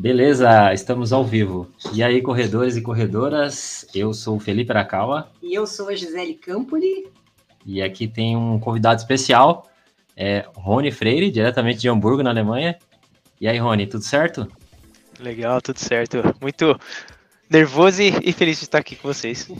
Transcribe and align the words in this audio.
Beleza, 0.00 0.72
estamos 0.72 1.12
ao 1.12 1.22
vivo. 1.22 1.70
E 1.92 2.02
aí, 2.02 2.22
corredores 2.22 2.74
e 2.74 2.80
corredoras, 2.80 3.86
eu 3.94 4.14
sou 4.14 4.38
o 4.38 4.40
Felipe 4.40 4.72
Arakawa. 4.72 5.30
E 5.42 5.52
eu 5.52 5.66
sou 5.66 5.90
a 5.90 5.94
Gisele 5.94 6.32
Campoli. 6.32 7.06
E 7.66 7.82
aqui 7.82 8.08
tem 8.08 8.34
um 8.34 8.58
convidado 8.58 8.98
especial, 8.98 9.70
é 10.16 10.46
Rony 10.54 10.90
Freire, 10.90 11.30
diretamente 11.30 11.80
de 11.80 11.88
Hamburgo, 11.90 12.22
na 12.22 12.30
Alemanha. 12.30 12.78
E 13.38 13.46
aí, 13.46 13.58
Rony, 13.58 13.86
tudo 13.86 14.02
certo? 14.02 14.50
Legal, 15.18 15.60
tudo 15.60 15.76
certo. 15.76 16.16
Muito 16.40 16.80
nervoso 17.50 18.00
e 18.00 18.32
feliz 18.32 18.56
de 18.56 18.64
estar 18.64 18.78
aqui 18.78 18.96
com 18.96 19.06
vocês. 19.06 19.50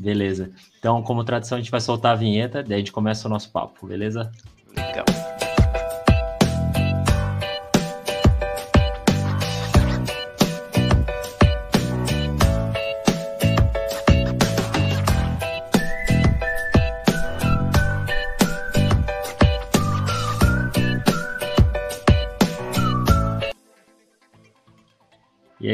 Beleza. 0.00 0.50
Então, 0.80 1.00
como 1.00 1.22
tradição, 1.22 1.58
a 1.58 1.60
gente 1.60 1.70
vai 1.70 1.80
soltar 1.80 2.14
a 2.14 2.16
vinheta, 2.16 2.60
daí 2.60 2.74
a 2.74 2.78
gente 2.78 2.90
começa 2.90 3.28
o 3.28 3.30
nosso 3.30 3.52
papo, 3.52 3.86
beleza? 3.86 4.32
Legal. 4.76 5.04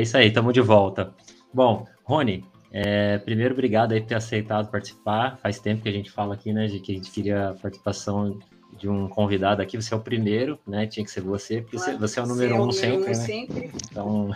Isso 0.07 0.17
aí, 0.17 0.29
estamos 0.29 0.55
de 0.55 0.61
volta. 0.61 1.13
Bom, 1.53 1.85
Rony, 2.05 2.45
é, 2.71 3.19
primeiro, 3.19 3.55
obrigado 3.55 3.93
aí 3.93 4.01
por 4.01 4.07
ter 4.07 4.15
aceitado 4.15 4.71
participar. 4.71 5.37
Faz 5.39 5.59
tempo 5.59 5.83
que 5.83 5.89
a 5.89 5.93
gente 5.93 6.11
fala 6.11 6.35
aqui, 6.35 6.53
né, 6.53 6.67
de 6.67 6.79
que 6.79 6.93
a 6.93 6.95
gente 6.95 7.11
queria 7.11 7.51
a 7.51 7.55
participação 7.55 8.39
de 8.79 8.89
um 8.89 9.09
convidado 9.09 9.61
aqui. 9.61 9.77
Você 9.77 9.93
é 9.93 9.97
o 9.97 10.01
primeiro, 10.01 10.59
né? 10.67 10.87
Tinha 10.87 11.05
que 11.05 11.11
ser 11.11 11.23
você, 11.23 11.61
porque 11.61 11.77
claro, 11.77 11.99
você, 11.99 12.21
é 12.21 12.23
o 12.23 12.27
número 12.27 12.63
um, 12.63 12.71
sempre, 12.71 12.99
um 12.99 13.07
né? 13.07 13.15
sempre. 13.15 13.73
Então, 13.91 14.31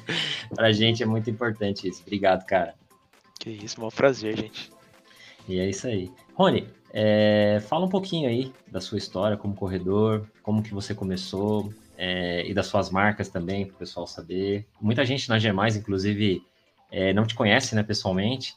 para 0.54 0.68
a 0.68 0.72
gente 0.72 1.02
é 1.02 1.06
muito 1.06 1.28
importante 1.28 1.86
isso. 1.86 2.00
Obrigado, 2.02 2.46
cara. 2.46 2.74
Que 3.38 3.50
isso, 3.50 3.84
um 3.84 3.88
prazer, 3.90 4.38
gente. 4.38 4.72
E 5.48 5.58
é 5.58 5.68
isso 5.68 5.86
aí. 5.86 6.10
Rony, 6.34 6.66
é, 6.92 7.60
fala 7.68 7.84
um 7.84 7.88
pouquinho 7.88 8.28
aí 8.28 8.52
da 8.70 8.80
sua 8.80 8.98
história 8.98 9.36
como 9.36 9.54
corredor, 9.54 10.26
como 10.42 10.62
que 10.62 10.72
você 10.72 10.94
começou, 10.94 11.72
é, 12.02 12.48
e 12.48 12.54
das 12.54 12.66
suas 12.66 12.88
marcas 12.88 13.28
também, 13.28 13.66
para 13.66 13.74
o 13.74 13.78
pessoal 13.78 14.06
saber. 14.06 14.66
Muita 14.80 15.04
gente 15.04 15.28
na 15.28 15.38
G+, 15.38 15.50
inclusive, 15.76 16.42
é, 16.90 17.12
não 17.12 17.26
te 17.26 17.34
conhece 17.34 17.74
né, 17.74 17.82
pessoalmente, 17.82 18.54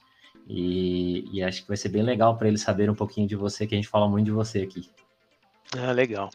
e, 0.48 1.28
e, 1.30 1.44
acho 1.44 1.62
que 1.62 1.68
vai 1.68 1.76
ser 1.76 1.90
bem 1.90 2.04
legal 2.04 2.38
para 2.38 2.48
eles 2.48 2.62
saberem 2.62 2.92
um 2.92 2.96
pouquinho 2.96 3.28
de 3.28 3.36
você, 3.36 3.68
que 3.68 3.76
a 3.76 3.78
gente 3.78 3.90
fala 3.90 4.08
muito 4.08 4.26
de 4.26 4.32
você 4.32 4.62
aqui. 4.62 4.90
Ah, 5.78 5.92
legal. 5.92 6.30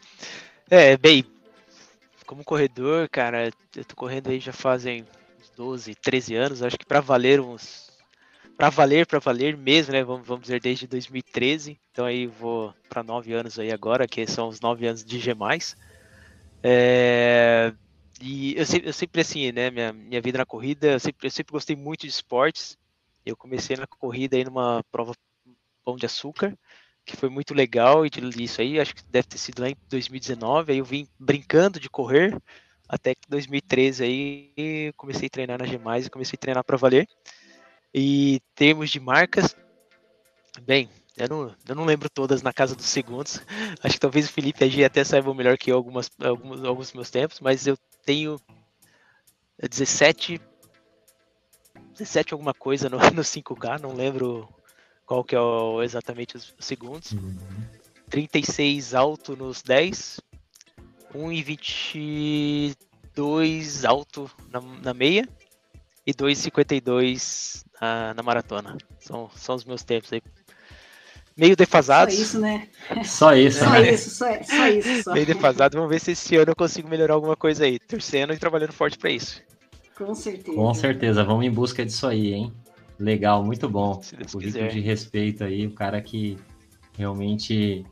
É, 0.69 0.95
bem, 0.97 1.25
como 2.27 2.43
corredor, 2.43 3.09
cara, 3.09 3.49
eu 3.75 3.85
tô 3.85 3.95
correndo 3.95 4.29
aí 4.29 4.39
já 4.39 4.53
fazem 4.53 5.03
uns 5.39 5.49
12, 5.57 5.95
13 5.95 6.35
anos, 6.35 6.61
acho 6.61 6.77
que 6.77 6.85
para 6.85 7.01
valer 7.01 7.39
uns 7.39 7.89
para 8.55 8.69
valer, 8.69 9.07
para 9.07 9.19
valer 9.19 9.55
mesmo, 9.55 9.93
né? 9.93 10.03
Vamos, 10.03 10.27
vamos 10.27 10.41
dizer 10.43 10.59
desde 10.59 10.85
2013. 10.85 11.79
Então 11.91 12.05
aí 12.05 12.27
vou 12.27 12.73
para 12.89 13.01
nove 13.01 13.31
anos 13.31 13.57
aí 13.57 13.71
agora, 13.71 14.05
que 14.05 14.27
são 14.27 14.49
os 14.49 14.59
nove 14.59 14.85
anos 14.85 15.03
de 15.03 15.17
G+. 15.17 15.33
É, 16.63 17.73
e 18.21 18.55
eu 18.57 18.65
sempre, 18.65 18.89
eu 18.89 18.93
sempre, 18.93 19.21
assim, 19.21 19.51
né, 19.51 19.69
minha, 19.71 19.93
minha 19.93 20.21
vida 20.21 20.37
na 20.37 20.45
corrida, 20.45 20.87
eu 20.93 20.99
sempre, 20.99 21.27
eu 21.27 21.31
sempre 21.31 21.51
gostei 21.51 21.75
muito 21.75 22.01
de 22.01 22.07
esportes. 22.07 22.77
Eu 23.25 23.37
comecei 23.37 23.77
na 23.77 23.87
corrida 23.87 24.35
aí 24.35 24.43
numa 24.43 24.83
prova 24.91 25.13
Pão 25.83 25.95
de 25.95 26.05
Açúcar, 26.05 26.57
que 27.05 27.15
foi 27.15 27.29
muito 27.29 27.53
legal, 27.53 28.05
e 28.05 28.09
isso 28.39 28.61
aí, 28.61 28.79
acho 28.79 28.95
que 28.95 29.03
deve 29.09 29.27
ter 29.27 29.37
sido 29.37 29.61
lá 29.61 29.69
em 29.69 29.75
2019, 29.89 30.71
aí 30.71 30.77
eu 30.77 30.85
vim 30.85 31.07
brincando 31.17 31.79
de 31.79 31.89
correr, 31.89 32.37
até 32.87 33.15
que 33.15 33.21
2013 33.27 34.03
aí 34.03 34.93
comecei 34.95 35.27
a 35.27 35.29
treinar 35.29 35.59
na 35.59 35.65
G+, 35.65 35.79
e 36.05 36.09
comecei 36.09 36.37
a 36.37 36.39
treinar 36.39 36.63
para 36.63 36.77
valer. 36.77 37.07
E 37.93 38.39
termos 38.53 38.89
de 38.89 38.99
marcas, 38.99 39.55
bem, 40.61 40.89
eu 41.19 41.29
não, 41.29 41.55
eu 41.67 41.75
não 41.75 41.85
lembro 41.85 42.09
todas 42.09 42.41
na 42.41 42.53
casa 42.53 42.75
dos 42.75 42.85
segundos. 42.85 43.41
Acho 43.83 43.95
que 43.95 43.99
talvez 43.99 44.27
o 44.27 44.31
Felipe 44.31 44.63
Agi 44.63 44.83
até 44.83 45.03
saiba 45.03 45.33
melhor 45.33 45.57
que 45.57 45.71
eu 45.71 45.75
algumas, 45.75 46.09
alguns, 46.19 46.63
alguns 46.63 46.93
meus 46.93 47.09
tempos, 47.09 47.39
mas 47.39 47.67
eu 47.67 47.77
tenho 48.05 48.39
17. 49.61 50.41
17 51.93 52.33
alguma 52.33 52.53
coisa 52.53 52.89
no, 52.89 52.97
no 53.11 53.21
5K, 53.21 53.81
não 53.81 53.93
lembro 53.93 54.47
qual 55.05 55.23
que 55.23 55.35
é 55.35 55.39
o, 55.39 55.83
exatamente 55.83 56.37
os 56.37 56.53
segundos. 56.59 57.11
Uhum. 57.11 57.35
36 58.09 58.93
alto 58.93 59.35
nos 59.35 59.61
10. 59.61 60.21
1,22 61.13 63.87
alto 63.87 64.31
na, 64.49 64.61
na 64.61 64.93
meia. 64.93 65.27
E 66.05 66.13
2,52 66.13 67.65
na, 67.81 68.13
na 68.13 68.23
maratona. 68.23 68.77
São, 68.99 69.29
são 69.35 69.55
os 69.55 69.65
meus 69.65 69.83
tempos 69.83 70.13
aí 70.13 70.21
meio 71.39 71.55
defasados. 71.55 72.13
Só 72.13 72.21
isso, 72.21 72.39
né? 72.39 72.67
Só 73.03 73.35
isso. 73.35 73.59
Só 73.59 73.69
né? 73.69 73.91
isso, 73.91 74.09
só, 74.09 74.25
só 74.43 74.67
isso. 74.67 75.03
Só. 75.03 75.13
Meio 75.13 75.25
defasado. 75.25 75.77
Vamos 75.77 75.89
ver 75.89 75.99
se 75.99 76.11
esse 76.11 76.35
ano 76.35 76.51
eu 76.51 76.55
consigo 76.55 76.89
melhorar 76.89 77.13
alguma 77.13 77.35
coisa 77.35 77.63
aí. 77.63 77.79
Torcendo 77.79 78.33
e 78.33 78.37
trabalhando 78.37 78.73
forte 78.73 78.97
para 78.97 79.09
isso. 79.09 79.41
Com 79.97 80.13
certeza. 80.13 80.55
Com 80.55 80.73
certeza. 80.73 81.23
Vamos 81.23 81.45
em 81.45 81.51
busca 81.51 81.85
disso 81.85 82.05
aí, 82.05 82.33
hein? 82.33 82.53
Legal, 82.99 83.43
muito 83.43 83.69
bom. 83.69 84.01
Currículo 84.31 84.67
de 84.67 84.81
respeito 84.81 85.45
aí, 85.45 85.65
o 85.65 85.71
cara 85.71 86.01
que 86.01 86.37
realmente 86.97 87.85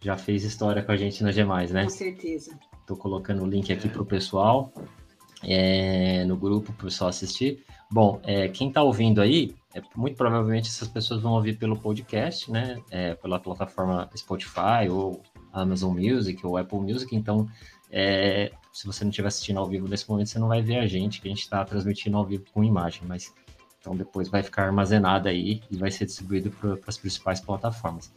já 0.00 0.16
fez 0.16 0.42
história 0.42 0.82
com 0.82 0.90
a 0.90 0.96
gente 0.96 1.22
na 1.22 1.30
G+, 1.30 1.44
né? 1.44 1.84
Com 1.84 1.90
certeza. 1.90 2.58
Tô 2.86 2.96
colocando 2.96 3.42
o 3.42 3.46
link 3.46 3.72
aqui 3.72 3.88
pro 3.88 4.04
pessoal, 4.04 4.72
é, 5.44 6.24
no 6.24 6.36
grupo, 6.36 6.72
pro 6.72 6.86
pessoal 6.86 7.10
assistir. 7.10 7.64
Bom, 7.90 8.20
é, 8.24 8.48
quem 8.48 8.70
tá 8.70 8.82
ouvindo 8.82 9.20
aí, 9.20 9.54
é, 9.76 9.82
muito 9.94 10.16
provavelmente 10.16 10.68
essas 10.70 10.88
pessoas 10.88 11.20
vão 11.20 11.32
ouvir 11.32 11.58
pelo 11.58 11.76
podcast, 11.76 12.50
né? 12.50 12.82
É, 12.90 13.14
pela 13.14 13.38
plataforma 13.38 14.08
Spotify 14.16 14.88
ou 14.90 15.22
Amazon 15.52 15.94
Music 15.94 16.44
ou 16.46 16.56
Apple 16.56 16.78
Music. 16.78 17.14
Então, 17.14 17.46
é, 17.90 18.50
se 18.72 18.86
você 18.86 19.04
não 19.04 19.10
estiver 19.10 19.28
assistindo 19.28 19.58
ao 19.58 19.66
vivo 19.66 19.86
nesse 19.86 20.08
momento, 20.08 20.30
você 20.30 20.38
não 20.38 20.48
vai 20.48 20.62
ver 20.62 20.78
a 20.78 20.86
gente, 20.86 21.20
que 21.20 21.28
a 21.28 21.30
gente 21.30 21.42
está 21.42 21.62
transmitindo 21.62 22.16
ao 22.16 22.24
vivo 22.24 22.44
com 22.54 22.64
imagem, 22.64 23.02
mas 23.06 23.34
então 23.78 23.94
depois 23.94 24.30
vai 24.30 24.42
ficar 24.42 24.64
armazenado 24.64 25.28
aí 25.28 25.60
e 25.70 25.76
vai 25.76 25.90
ser 25.90 26.06
distribuído 26.06 26.50
para 26.50 26.78
as 26.86 26.96
principais 26.96 27.38
plataformas. 27.38 28.10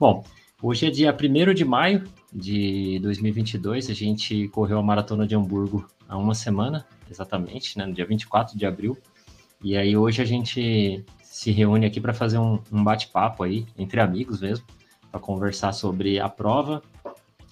Bom, 0.00 0.24
hoje 0.62 0.86
é 0.86 0.90
dia 0.90 1.14
1 1.14 1.52
de 1.52 1.64
maio 1.64 2.04
de 2.32 2.98
2022, 3.00 3.90
a 3.90 3.94
gente 3.94 4.48
correu 4.48 4.78
a 4.78 4.82
Maratona 4.82 5.26
de 5.26 5.36
Hamburgo 5.36 5.86
há 6.08 6.16
uma 6.16 6.34
semana, 6.34 6.86
exatamente, 7.10 7.76
né, 7.76 7.84
no 7.84 7.92
dia 7.92 8.06
24 8.06 8.56
de 8.56 8.64
abril. 8.64 8.96
E 9.62 9.76
aí 9.76 9.96
hoje 9.96 10.20
a 10.20 10.24
gente 10.24 11.04
se 11.22 11.52
reúne 11.52 11.86
aqui 11.86 12.00
para 12.00 12.12
fazer 12.12 12.38
um, 12.38 12.60
um 12.70 12.82
bate-papo 12.82 13.44
aí, 13.44 13.64
entre 13.78 14.00
amigos 14.00 14.40
mesmo, 14.40 14.66
para 15.10 15.20
conversar 15.20 15.72
sobre 15.72 16.18
a 16.18 16.28
prova, 16.28 16.82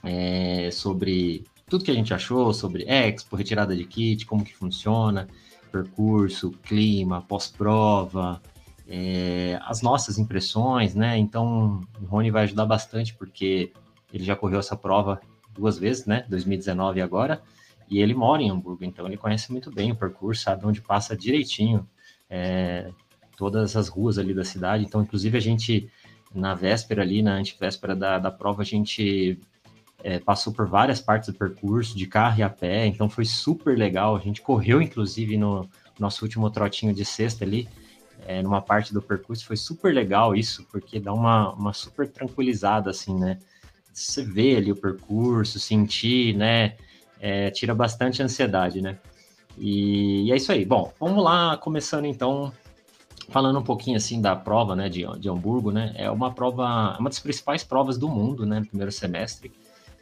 é, 0.02 0.70
sobre 0.72 1.44
tudo 1.68 1.84
que 1.84 1.90
a 1.90 1.94
gente 1.94 2.12
achou, 2.12 2.52
sobre 2.52 2.84
Expo, 2.88 3.36
retirada 3.36 3.76
de 3.76 3.84
kit, 3.84 4.26
como 4.26 4.44
que 4.44 4.56
funciona, 4.56 5.28
percurso, 5.70 6.50
clima, 6.62 7.22
pós-prova, 7.22 8.42
é, 8.88 9.56
as 9.62 9.80
nossas 9.80 10.18
impressões, 10.18 10.96
né? 10.96 11.16
Então 11.16 11.80
o 12.02 12.06
Rony 12.06 12.32
vai 12.32 12.42
ajudar 12.42 12.66
bastante 12.66 13.14
porque 13.14 13.72
ele 14.12 14.24
já 14.24 14.34
correu 14.34 14.58
essa 14.58 14.76
prova 14.76 15.20
duas 15.54 15.78
vezes, 15.78 16.06
né? 16.06 16.26
2019 16.28 16.98
e 16.98 17.02
agora. 17.02 17.40
E 17.88 18.00
ele 18.00 18.14
mora 18.14 18.42
em 18.42 18.50
Hamburgo, 18.50 18.84
então 18.84 19.06
ele 19.06 19.16
conhece 19.16 19.52
muito 19.52 19.70
bem 19.70 19.92
o 19.92 19.96
percurso, 19.96 20.42
sabe 20.42 20.66
onde 20.66 20.80
passa 20.80 21.16
direitinho 21.16 21.88
é, 22.30 22.90
todas 23.36 23.76
as 23.76 23.88
ruas 23.88 24.18
ali 24.18 24.32
da 24.32 24.44
cidade. 24.44 24.84
Então, 24.84 25.02
inclusive, 25.02 25.36
a 25.36 25.40
gente, 25.40 25.90
na 26.34 26.54
véspera 26.54 27.02
ali, 27.02 27.22
na 27.22 27.34
antivéspera 27.34 27.96
da, 27.96 28.18
da 28.18 28.30
prova, 28.30 28.62
a 28.62 28.64
gente 28.64 29.38
é, 30.02 30.18
passou 30.18 30.52
por 30.52 30.66
várias 30.66 31.00
partes 31.00 31.30
do 31.30 31.38
percurso, 31.38 31.96
de 31.96 32.06
carro 32.06 32.38
e 32.38 32.42
a 32.42 32.48
pé, 32.48 32.86
então 32.86 33.08
foi 33.08 33.24
super 33.24 33.76
legal. 33.76 34.16
A 34.16 34.20
gente 34.20 34.40
correu, 34.40 34.80
inclusive, 34.80 35.36
no 35.36 35.68
nosso 35.98 36.24
último 36.24 36.48
trotinho 36.50 36.94
de 36.94 37.04
sexta 37.04 37.44
ali, 37.44 37.68
é, 38.26 38.42
numa 38.42 38.60
parte 38.60 38.92
do 38.92 39.02
percurso, 39.02 39.46
foi 39.46 39.56
super 39.56 39.92
legal 39.92 40.34
isso, 40.34 40.66
porque 40.70 41.00
dá 41.00 41.12
uma, 41.12 41.52
uma 41.54 41.72
super 41.72 42.08
tranquilizada, 42.08 42.90
assim, 42.90 43.18
né? 43.18 43.38
Você 43.92 44.22
vê 44.22 44.56
ali 44.56 44.70
o 44.70 44.76
percurso, 44.76 45.58
sentir, 45.58 46.36
né? 46.36 46.76
É, 47.18 47.50
tira 47.50 47.74
bastante 47.74 48.22
ansiedade, 48.22 48.80
né? 48.80 48.98
E, 49.58 50.30
é 50.32 50.36
isso 50.36 50.52
aí. 50.52 50.64
Bom, 50.64 50.92
vamos 50.98 51.22
lá, 51.22 51.56
começando 51.56 52.04
então, 52.04 52.52
falando 53.28 53.58
um 53.58 53.62
pouquinho 53.62 53.96
assim 53.96 54.20
da 54.20 54.34
prova, 54.34 54.74
né, 54.74 54.88
de, 54.88 55.06
de 55.18 55.28
Hamburgo, 55.28 55.70
né? 55.70 55.92
É 55.96 56.10
uma 56.10 56.32
prova, 56.32 56.96
uma 56.98 57.10
das 57.10 57.18
principais 57.18 57.62
provas 57.62 57.98
do 57.98 58.08
mundo, 58.08 58.46
né, 58.46 58.60
no 58.60 58.66
primeiro 58.66 58.92
semestre. 58.92 59.52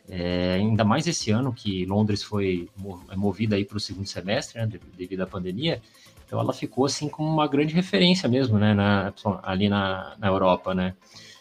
É, 0.08 0.54
ainda 0.54 0.84
mais 0.84 1.06
esse 1.06 1.30
ano 1.30 1.52
que 1.52 1.84
Londres 1.84 2.22
foi 2.22 2.68
é 3.10 3.16
movida 3.16 3.56
aí 3.56 3.64
para 3.64 3.76
o 3.76 3.80
segundo 3.80 4.06
semestre, 4.06 4.58
né, 4.58 4.68
devido 4.96 5.20
à 5.20 5.26
pandemia. 5.26 5.82
Então 6.26 6.38
ela 6.40 6.52
ficou 6.52 6.84
assim 6.84 7.08
como 7.08 7.28
uma 7.28 7.46
grande 7.46 7.74
referência 7.74 8.28
mesmo, 8.28 8.58
né, 8.58 8.74
na, 8.74 9.12
ali 9.42 9.68
na, 9.68 10.14
na 10.18 10.28
Europa, 10.28 10.74
né? 10.74 10.94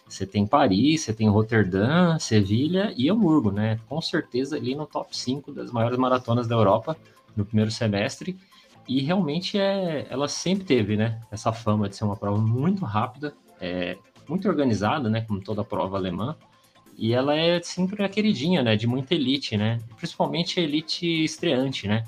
você 0.10 0.26
tem 0.26 0.48
Paris, 0.48 1.02
você 1.02 1.14
tem 1.14 1.28
Roterdã, 1.28 2.18
Sevilha 2.18 2.94
e 2.96 3.10
Hamburgo, 3.10 3.52
né? 3.52 3.80
Com 3.88 4.02
certeza 4.02 4.56
ali 4.56 4.74
no 4.74 4.86
top 4.86 5.16
5 5.16 5.52
das 5.52 5.72
maiores 5.72 5.98
maratonas 5.98 6.48
da 6.48 6.56
Europa 6.56 6.96
no 7.38 7.46
primeiro 7.46 7.72
semestre. 7.72 8.38
E 8.88 9.02
realmente 9.02 9.58
é, 9.60 10.08
ela 10.10 10.28
sempre 10.28 10.66
teve, 10.66 10.96
né? 10.98 11.22
Essa 11.32 11.52
fama 11.52 11.88
de 11.90 11.96
ser 11.96 12.06
uma 12.06 12.16
prova 12.16 12.42
muito 12.42 12.84
rápida, 12.86 13.34
é, 13.60 13.98
muito 14.28 14.48
organizada, 14.48 15.10
né? 15.10 15.22
Como 15.22 15.42
toda 15.42 15.64
prova 15.64 15.98
alemã. 15.98 16.36
E 16.98 17.14
ela 17.14 17.36
é 17.36 17.62
sempre 17.62 18.04
a 18.04 18.10
queridinha, 18.10 18.64
né? 18.64 18.76
De 18.76 18.88
muita 18.88 19.14
elite, 19.14 19.56
né? 19.56 19.80
Principalmente 19.96 20.60
a 20.60 20.64
elite 20.64 21.06
estreante, 21.24 21.88
né? 21.88 22.04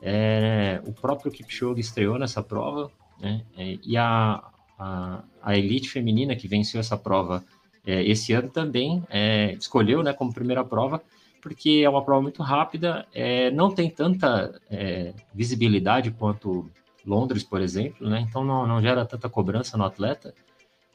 É, 0.00 0.82
o 0.84 0.92
próprio 0.92 1.30
Kipchoge 1.30 1.80
estreou 1.80 2.18
nessa 2.18 2.42
prova, 2.42 2.90
né? 3.20 3.42
É, 3.56 3.78
e 3.84 3.96
a, 3.96 4.42
a, 4.78 5.22
a 5.40 5.56
elite 5.56 5.88
feminina 5.88 6.34
que 6.34 6.48
venceu 6.48 6.80
essa 6.80 6.96
prova 6.96 7.44
é, 7.84 8.02
esse 8.02 8.32
ano 8.32 8.48
também 8.48 9.02
é, 9.10 9.54
escolheu 9.54 10.02
né, 10.02 10.12
como 10.12 10.32
primeira 10.32 10.64
prova, 10.64 11.02
porque 11.42 11.82
é 11.84 11.90
uma 11.90 12.04
prova 12.04 12.22
muito 12.22 12.40
rápida, 12.40 13.04
é, 13.12 13.50
não 13.50 13.74
tem 13.74 13.90
tanta 13.90 14.58
é, 14.70 15.12
visibilidade 15.34 16.12
quanto 16.12 16.70
Londres, 17.04 17.42
por 17.42 17.60
exemplo, 17.60 18.08
né, 18.08 18.24
então 18.26 18.44
não, 18.44 18.64
não 18.64 18.80
gera 18.80 19.04
tanta 19.04 19.28
cobrança 19.28 19.76
no 19.76 19.84
atleta 19.84 20.32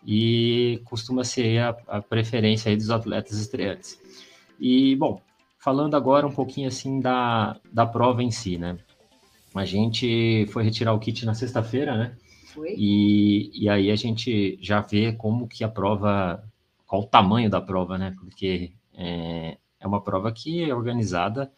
e 0.05 0.81
costuma 0.85 1.25
ser 1.25 1.59
a, 1.59 1.77
a 1.87 2.01
preferência 2.01 2.75
dos 2.75 2.89
atletas 2.89 3.37
estreantes. 3.37 3.99
E, 4.57 4.95
bom, 4.95 5.21
falando 5.59 5.95
agora 5.95 6.25
um 6.25 6.31
pouquinho 6.31 6.69
assim 6.69 7.01
da, 7.01 7.59
da 7.71 7.85
prova 7.85 8.23
em 8.23 8.31
si, 8.31 8.57
né? 8.57 8.77
A 9.53 9.65
gente 9.65 10.47
foi 10.53 10.63
retirar 10.63 10.93
o 10.93 10.99
kit 10.99 11.25
na 11.25 11.33
sexta-feira, 11.33 11.97
né? 11.97 12.15
Foi. 12.53 12.73
E, 12.77 13.51
e 13.53 13.67
aí 13.67 13.91
a 13.91 13.95
gente 13.95 14.57
já 14.61 14.79
vê 14.79 15.11
como 15.11 15.47
que 15.47 15.63
a 15.63 15.67
prova, 15.67 16.41
qual 16.85 17.01
o 17.01 17.05
tamanho 17.05 17.49
da 17.49 17.59
prova, 17.59 17.97
né? 17.97 18.13
Porque 18.17 18.71
é, 18.95 19.57
é 19.87 19.89
uma 19.89 20.01
prova 20.01 20.31
que 20.31 20.69
é 20.69 20.73
organizada 20.73 21.51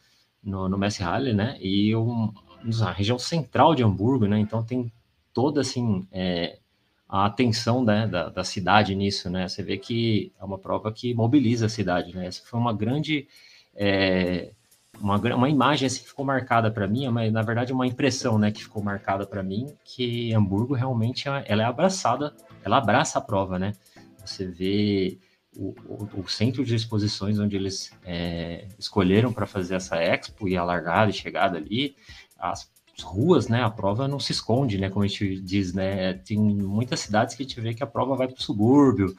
no, 0.44 0.70
no 0.70 0.78
Messi 0.78 1.04
Halle, 1.04 1.34
né? 1.34 1.58
E 1.60 1.96
um, 1.96 2.32
na 2.64 2.92
região 2.92 3.20
central 3.20 3.76
de 3.76 3.84
Hamburgo, 3.84 4.28
né? 4.28 4.40
Então 4.40 4.64
tem 4.64 4.92
toda, 5.34 5.62
assim, 5.62 6.08
é, 6.12 6.60
a 7.08 7.26
atenção 7.26 7.84
né, 7.84 8.08
da, 8.08 8.30
da 8.30 8.44
cidade 8.44 8.96
nisso, 8.96 9.30
né? 9.30 9.48
Você 9.48 9.64
vê 9.64 9.78
que 9.78 10.32
é 10.40 10.46
uma 10.46 10.58
prova 10.58 10.92
que 10.92 11.14
mobiliza 11.14 11.66
a 11.66 11.70
cidade, 11.70 12.16
né? 12.16 12.28
Essa 12.28 12.44
foi 12.46 12.60
uma 12.60 12.74
grande... 12.74 13.28
É, 13.76 14.52
uma, 15.00 15.16
uma 15.16 15.50
imagem 15.50 15.86
assim, 15.86 16.02
que 16.02 16.10
ficou 16.10 16.26
marcada 16.26 16.70
para 16.70 16.88
mim, 16.88 17.08
mas 17.10 17.32
na 17.32 17.42
verdade 17.42 17.72
uma 17.72 17.88
impressão, 17.88 18.38
né, 18.38 18.52
que 18.52 18.64
ficou 18.64 18.84
marcada 18.84 19.26
para 19.26 19.42
mim, 19.42 19.74
que 19.86 20.34
Hamburgo 20.34 20.74
realmente 20.74 21.30
é, 21.30 21.46
ela 21.48 21.64
é 21.64 21.66
abraçada, 21.66 22.34
ela 22.64 22.78
abraça 22.78 23.18
a 23.18 23.22
prova, 23.22 23.58
né? 23.58 23.74
Você 24.26 24.46
vê 24.46 25.18
o, 25.60 25.76
o, 25.86 26.22
o 26.22 26.30
centro 26.30 26.64
de 26.64 26.74
exposições 26.74 27.38
onde 27.38 27.58
eles 27.58 27.92
é, 28.06 28.66
escolheram 28.80 29.34
para 29.34 29.46
fazer 29.46 29.76
essa 29.76 29.98
expo 29.98 30.48
e 30.48 30.56
a 30.56 30.64
largada 30.64 31.12
e 31.12 31.14
chegada 31.14 31.58
ali, 31.58 31.98
as 32.40 32.70
ruas, 33.02 33.50
né? 33.50 33.62
A 33.62 33.70
prova 33.70 34.08
não 34.08 34.20
se 34.20 34.32
esconde, 34.32 34.78
né? 34.78 34.90
Como 34.90 35.04
a 35.04 35.08
gente 35.08 35.40
diz, 35.42 35.74
né? 35.74 36.14
Tem 36.14 36.38
muitas 36.38 37.02
cidades 37.02 37.36
que 37.36 37.44
a 37.44 37.46
gente 37.46 37.60
vê 37.60 37.74
que 37.74 37.84
a 37.84 37.88
prova 37.88 38.16
vai 38.16 38.28
para 38.28 38.38
o 38.38 38.42
subúrbio, 38.42 39.16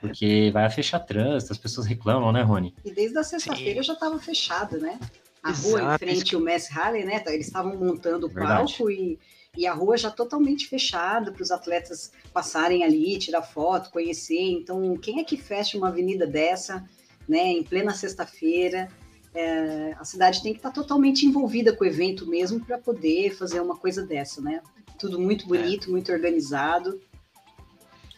porque 0.00 0.50
vai 0.52 0.70
fechar 0.70 1.00
trânsito, 1.00 1.52
as 1.52 1.58
pessoas 1.58 1.86
reclamam, 1.86 2.32
né, 2.32 2.42
Rony? 2.42 2.74
E 2.84 2.92
desde 2.92 3.18
a 3.18 3.24
sexta-feira 3.24 3.82
já 3.82 3.94
estava 3.94 4.18
fechado, 4.18 4.78
né? 4.78 4.98
A 5.42 5.50
Exato. 5.50 5.68
rua 5.68 5.94
em 5.94 5.98
frente 5.98 6.34
ao 6.34 6.40
Mass 6.40 6.68
Halley, 6.70 7.04
né? 7.04 7.22
Eles 7.26 7.46
estavam 7.46 7.76
montando 7.76 8.26
o 8.26 8.30
palco 8.30 8.90
e, 8.90 9.18
e 9.56 9.66
a 9.66 9.72
rua 9.72 9.96
já 9.96 10.10
totalmente 10.10 10.66
fechada 10.66 11.32
para 11.32 11.42
os 11.42 11.50
atletas 11.50 12.12
passarem 12.32 12.84
ali, 12.84 13.18
tirar 13.18 13.42
foto, 13.42 13.90
conhecer. 13.90 14.40
Então, 14.40 14.96
quem 14.96 15.20
é 15.20 15.24
que 15.24 15.36
fecha 15.36 15.76
uma 15.76 15.88
avenida 15.88 16.26
dessa, 16.26 16.84
né? 17.28 17.48
Em 17.48 17.62
plena 17.62 17.92
sexta-feira? 17.92 18.88
É, 19.34 19.94
a 19.98 20.04
cidade 20.04 20.42
tem 20.42 20.52
que 20.52 20.58
estar 20.58 20.70
totalmente 20.70 21.24
envolvida 21.24 21.74
com 21.74 21.84
o 21.84 21.86
evento 21.86 22.26
mesmo 22.26 22.60
para 22.64 22.78
poder 22.78 23.34
fazer 23.34 23.60
uma 23.60 23.76
coisa 23.76 24.04
dessa, 24.04 24.40
né? 24.40 24.60
Tudo 24.98 25.18
muito 25.18 25.44
é. 25.44 25.48
bonito, 25.48 25.88
é. 25.88 25.90
muito 25.90 26.12
organizado. 26.12 27.00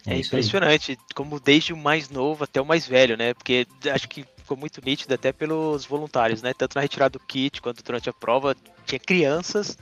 É, 0.05 0.15
é 0.15 0.19
impressionante, 0.19 0.91
aí. 0.91 0.97
como 1.15 1.39
desde 1.39 1.73
o 1.73 1.77
mais 1.77 2.09
novo 2.09 2.43
até 2.43 2.61
o 2.61 2.65
mais 2.65 2.85
velho, 2.85 3.17
né? 3.17 3.33
Porque 3.33 3.65
acho 3.91 4.07
que 4.07 4.25
ficou 4.37 4.57
muito 4.57 4.81
nítido 4.85 5.13
até 5.13 5.31
pelos 5.31 5.85
voluntários, 5.85 6.41
né? 6.41 6.53
Tanto 6.53 6.75
na 6.75 6.81
retirada 6.81 7.17
do 7.17 7.25
kit 7.25 7.61
quanto 7.61 7.83
durante 7.83 8.09
a 8.09 8.13
prova, 8.13 8.55
tinha 8.85 8.99
crianças 8.99 9.77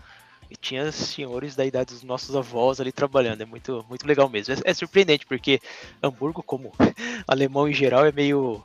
e 0.51 0.55
tinha 0.57 0.91
senhores 0.91 1.55
da 1.55 1.65
idade 1.65 1.93
dos 1.93 2.03
nossos 2.03 2.35
avós 2.35 2.81
ali 2.81 2.91
trabalhando. 2.91 3.39
É 3.39 3.45
muito, 3.45 3.85
muito 3.87 4.05
legal 4.05 4.27
mesmo. 4.27 4.53
É, 4.53 4.57
é 4.65 4.73
surpreendente, 4.73 5.25
porque 5.25 5.61
Hamburgo, 6.03 6.43
como 6.43 6.73
alemão 7.25 7.69
em 7.69 7.73
geral, 7.73 8.05
é 8.05 8.11
meio 8.11 8.61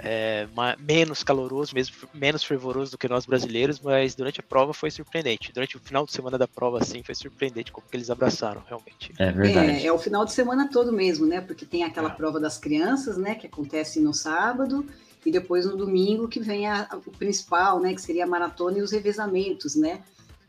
é, 0.00 0.48
menos 0.80 1.22
caloroso, 1.22 1.76
mesmo 1.76 1.94
menos 2.12 2.42
fervoroso 2.42 2.90
do 2.90 2.98
que 2.98 3.08
nós 3.08 3.24
brasileiros, 3.24 3.78
mas 3.78 4.16
durante 4.16 4.40
a 4.40 4.42
prova 4.42 4.74
foi 4.74 4.90
surpreendente. 4.90 5.52
Durante 5.52 5.76
o 5.76 5.80
final 5.80 6.04
de 6.04 6.12
semana 6.12 6.36
da 6.36 6.48
prova, 6.48 6.78
assim, 6.78 7.04
foi 7.04 7.14
surpreendente 7.14 7.70
como 7.70 7.86
que 7.88 7.96
eles 7.96 8.10
abraçaram, 8.10 8.64
realmente. 8.66 9.14
É 9.16 9.30
verdade. 9.30 9.70
É, 9.70 9.86
é 9.86 9.92
o 9.92 9.98
final 9.98 10.24
de 10.24 10.32
semana 10.32 10.68
todo 10.68 10.92
mesmo, 10.92 11.24
né? 11.24 11.40
Porque 11.40 11.64
tem 11.64 11.84
aquela 11.84 12.10
é. 12.10 12.14
prova 12.14 12.40
das 12.40 12.58
crianças, 12.58 13.16
né? 13.16 13.36
Que 13.36 13.46
acontece 13.46 14.00
no 14.00 14.12
sábado, 14.12 14.84
e 15.24 15.30
depois 15.30 15.64
no 15.64 15.76
domingo 15.76 16.26
que 16.26 16.40
vem 16.40 16.66
a, 16.66 16.88
a, 16.90 16.96
o 16.96 17.12
principal, 17.12 17.78
né? 17.78 17.94
Que 17.94 18.00
seria 18.00 18.24
a 18.24 18.28
maratona 18.28 18.78
e 18.78 18.82
os 18.82 18.90
revezamentos, 18.90 19.76
né? 19.76 20.02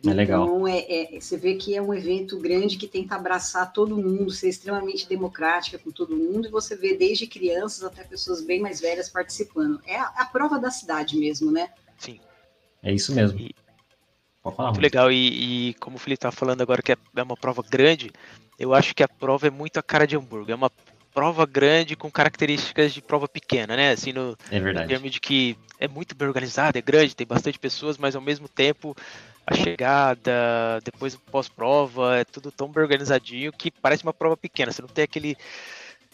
É 0.05 0.13
legal. 0.13 0.45
Então, 0.45 0.67
é, 0.67 1.15
é, 1.15 1.19
você 1.19 1.38
vê 1.38 1.55
que 1.55 1.75
é 1.75 1.81
um 1.81 1.94
evento 1.94 2.39
grande 2.39 2.77
que 2.77 2.88
tenta 2.88 3.15
abraçar 3.15 3.73
todo 3.73 3.97
mundo, 3.97 4.29
ser 4.31 4.49
extremamente 4.49 5.07
democrática 5.07 5.79
com 5.79 5.91
todo 5.91 6.15
mundo, 6.15 6.47
e 6.47 6.51
você 6.51 6.75
vê 6.75 6.95
desde 6.95 7.25
crianças 7.25 7.83
até 7.83 8.03
pessoas 8.03 8.41
bem 8.41 8.61
mais 8.61 8.79
velhas 8.79 9.09
participando. 9.09 9.81
É 9.85 9.97
a, 9.97 10.05
a 10.17 10.25
prova 10.25 10.59
da 10.59 10.69
cidade 10.69 11.17
mesmo, 11.17 11.51
né? 11.51 11.69
Sim. 11.97 12.19
É 12.83 12.94
isso 12.94 13.13
mesmo. 13.13 13.39
E, 13.39 13.55
Pode 14.47 14.55
falar. 14.55 14.69
Muito 14.69 14.81
legal, 14.81 15.11
e, 15.11 15.69
e, 15.69 15.73
como 15.75 15.97
o 15.97 15.99
Felipe 15.99 16.19
está 16.19 16.31
falando 16.31 16.61
agora 16.61 16.81
que 16.81 16.91
é, 16.91 16.97
é 17.15 17.23
uma 17.23 17.35
prova 17.35 17.63
grande, 17.67 18.11
eu 18.57 18.73
acho 18.73 18.95
que 18.95 19.03
a 19.03 19.07
prova 19.07 19.47
é 19.47 19.51
muito 19.51 19.77
a 19.77 19.83
cara 19.83 20.07
de 20.07 20.15
Hamburgo. 20.15 20.51
É 20.51 20.55
uma 20.55 20.71
prova 21.13 21.45
grande 21.45 21.95
com 21.95 22.11
características 22.11 22.94
de 22.94 23.01
prova 23.01 23.27
pequena, 23.27 23.75
né? 23.75 23.91
Assim, 23.91 24.13
no, 24.13 24.38
é 24.51 24.59
verdade. 24.59 24.85
no 24.85 24.89
termo 24.89 25.09
de 25.09 25.19
que 25.19 25.57
é 25.79 25.88
muito 25.88 26.15
bem 26.15 26.27
organizado, 26.27 26.77
é 26.77 26.81
grande, 26.81 27.15
tem 27.15 27.27
bastante 27.27 27.59
pessoas, 27.59 27.97
mas 27.97 28.15
ao 28.15 28.21
mesmo 28.21 28.47
tempo 28.47 28.95
a 29.47 29.55
chegada, 29.55 30.81
depois 30.83 31.13
o 31.13 31.19
pós-prova, 31.19 32.17
é 32.17 32.25
tudo 32.25 32.51
tão 32.51 32.69
bem 32.69 32.83
organizadinho 32.83 33.53
que 33.53 33.71
parece 33.71 34.03
uma 34.03 34.13
prova 34.13 34.35
pequena. 34.35 34.73
Você 34.73 34.81
não 34.81 34.89
tem 34.89 35.05
aquele 35.05 35.38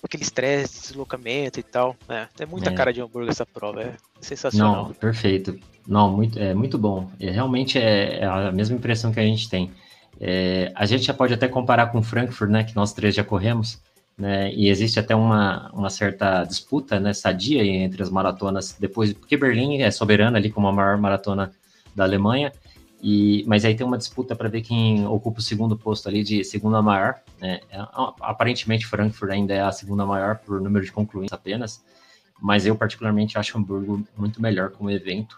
aquele 0.03 0.23
estresse, 0.23 0.81
deslocamento 0.81 1.59
e 1.59 1.63
tal. 1.63 1.95
É, 2.07 2.27
é 2.39 2.45
muita 2.45 2.69
é. 2.69 2.73
cara 2.73 2.91
de 2.93 3.01
hambúrguer 3.01 3.31
essa 3.31 3.45
prova, 3.45 3.81
é 3.81 3.93
sensacional. 4.19 4.87
Não, 4.87 4.93
perfeito. 4.93 5.57
Não, 5.87 6.11
muito, 6.11 6.37
é 6.37 6.53
muito 6.53 6.77
bom. 6.77 7.09
É, 7.19 7.31
realmente 7.31 7.79
é, 7.79 8.19
é 8.19 8.25
a 8.25 8.51
mesma 8.51 8.75
impressão 8.75 9.11
que 9.11 9.19
a 9.19 9.23
gente 9.23 9.49
tem. 9.49 9.71
É, 10.19 10.71
a 10.75 10.85
gente 10.85 11.03
já 11.03 11.13
pode 11.13 11.33
até 11.33 11.47
comparar 11.47 11.87
com 11.87 12.03
Frankfurt, 12.03 12.51
né, 12.51 12.63
que 12.63 12.75
nós 12.75 12.93
três 12.93 13.15
já 13.15 13.23
corremos, 13.23 13.81
né, 14.15 14.53
e 14.53 14.69
existe 14.69 14.99
até 14.99 15.15
uma, 15.15 15.71
uma 15.73 15.89
certa 15.89 16.43
disputa, 16.43 16.99
né, 16.99 17.13
sadia 17.13 17.65
entre 17.65 18.03
as 18.03 18.09
maratonas, 18.09 18.77
depois, 18.79 19.11
porque 19.11 19.35
Berlim 19.35 19.81
é 19.81 19.89
soberana 19.89 20.37
ali 20.37 20.51
como 20.51 20.67
a 20.67 20.71
maior 20.71 20.97
maratona 20.97 21.51
da 21.95 22.03
Alemanha, 22.03 22.51
e, 23.05 23.43
mas 23.45 23.65
aí 23.65 23.75
tem 23.75 23.85
uma 23.85 23.97
disputa 23.97 24.33
para 24.33 24.47
ver 24.47 24.61
quem 24.61 25.05
ocupa 25.05 25.39
o 25.39 25.43
segundo 25.43 25.77
posto 25.77 26.07
ali 26.07 26.23
de 26.23 26.41
segunda 26.45 26.81
maior. 26.81 27.19
Né? 27.37 27.59
É, 27.69 27.85
aparentemente, 28.21 28.87
Frankfurt 28.87 29.29
ainda 29.29 29.53
é 29.53 29.59
a 29.59 29.73
segunda 29.73 30.05
maior 30.05 30.37
por 30.37 30.61
número 30.61 30.85
de 30.85 30.91
concluintes 30.93 31.33
apenas, 31.33 31.83
mas 32.41 32.65
eu 32.65 32.77
particularmente 32.77 33.37
acho 33.37 33.57
Hamburgo 33.57 34.07
muito 34.17 34.41
melhor 34.41 34.71
como 34.71 34.89
evento. 34.89 35.37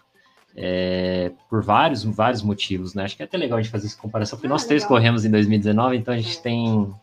É, 0.54 1.32
por 1.50 1.60
vários, 1.60 2.04
vários 2.04 2.40
motivos, 2.40 2.94
né? 2.94 3.02
Acho 3.02 3.16
que 3.16 3.22
é 3.22 3.26
até 3.26 3.36
legal 3.36 3.58
a 3.58 3.60
gente 3.60 3.70
fazer 3.70 3.88
essa 3.88 3.98
comparação, 3.98 4.38
porque 4.38 4.46
ah, 4.46 4.50
nós 4.50 4.64
três 4.64 4.84
legal. 4.84 4.96
corremos 4.96 5.24
em 5.24 5.30
2019, 5.30 5.96
então 5.96 6.14
a 6.14 6.16
gente 6.16 6.40
tem 6.40 6.94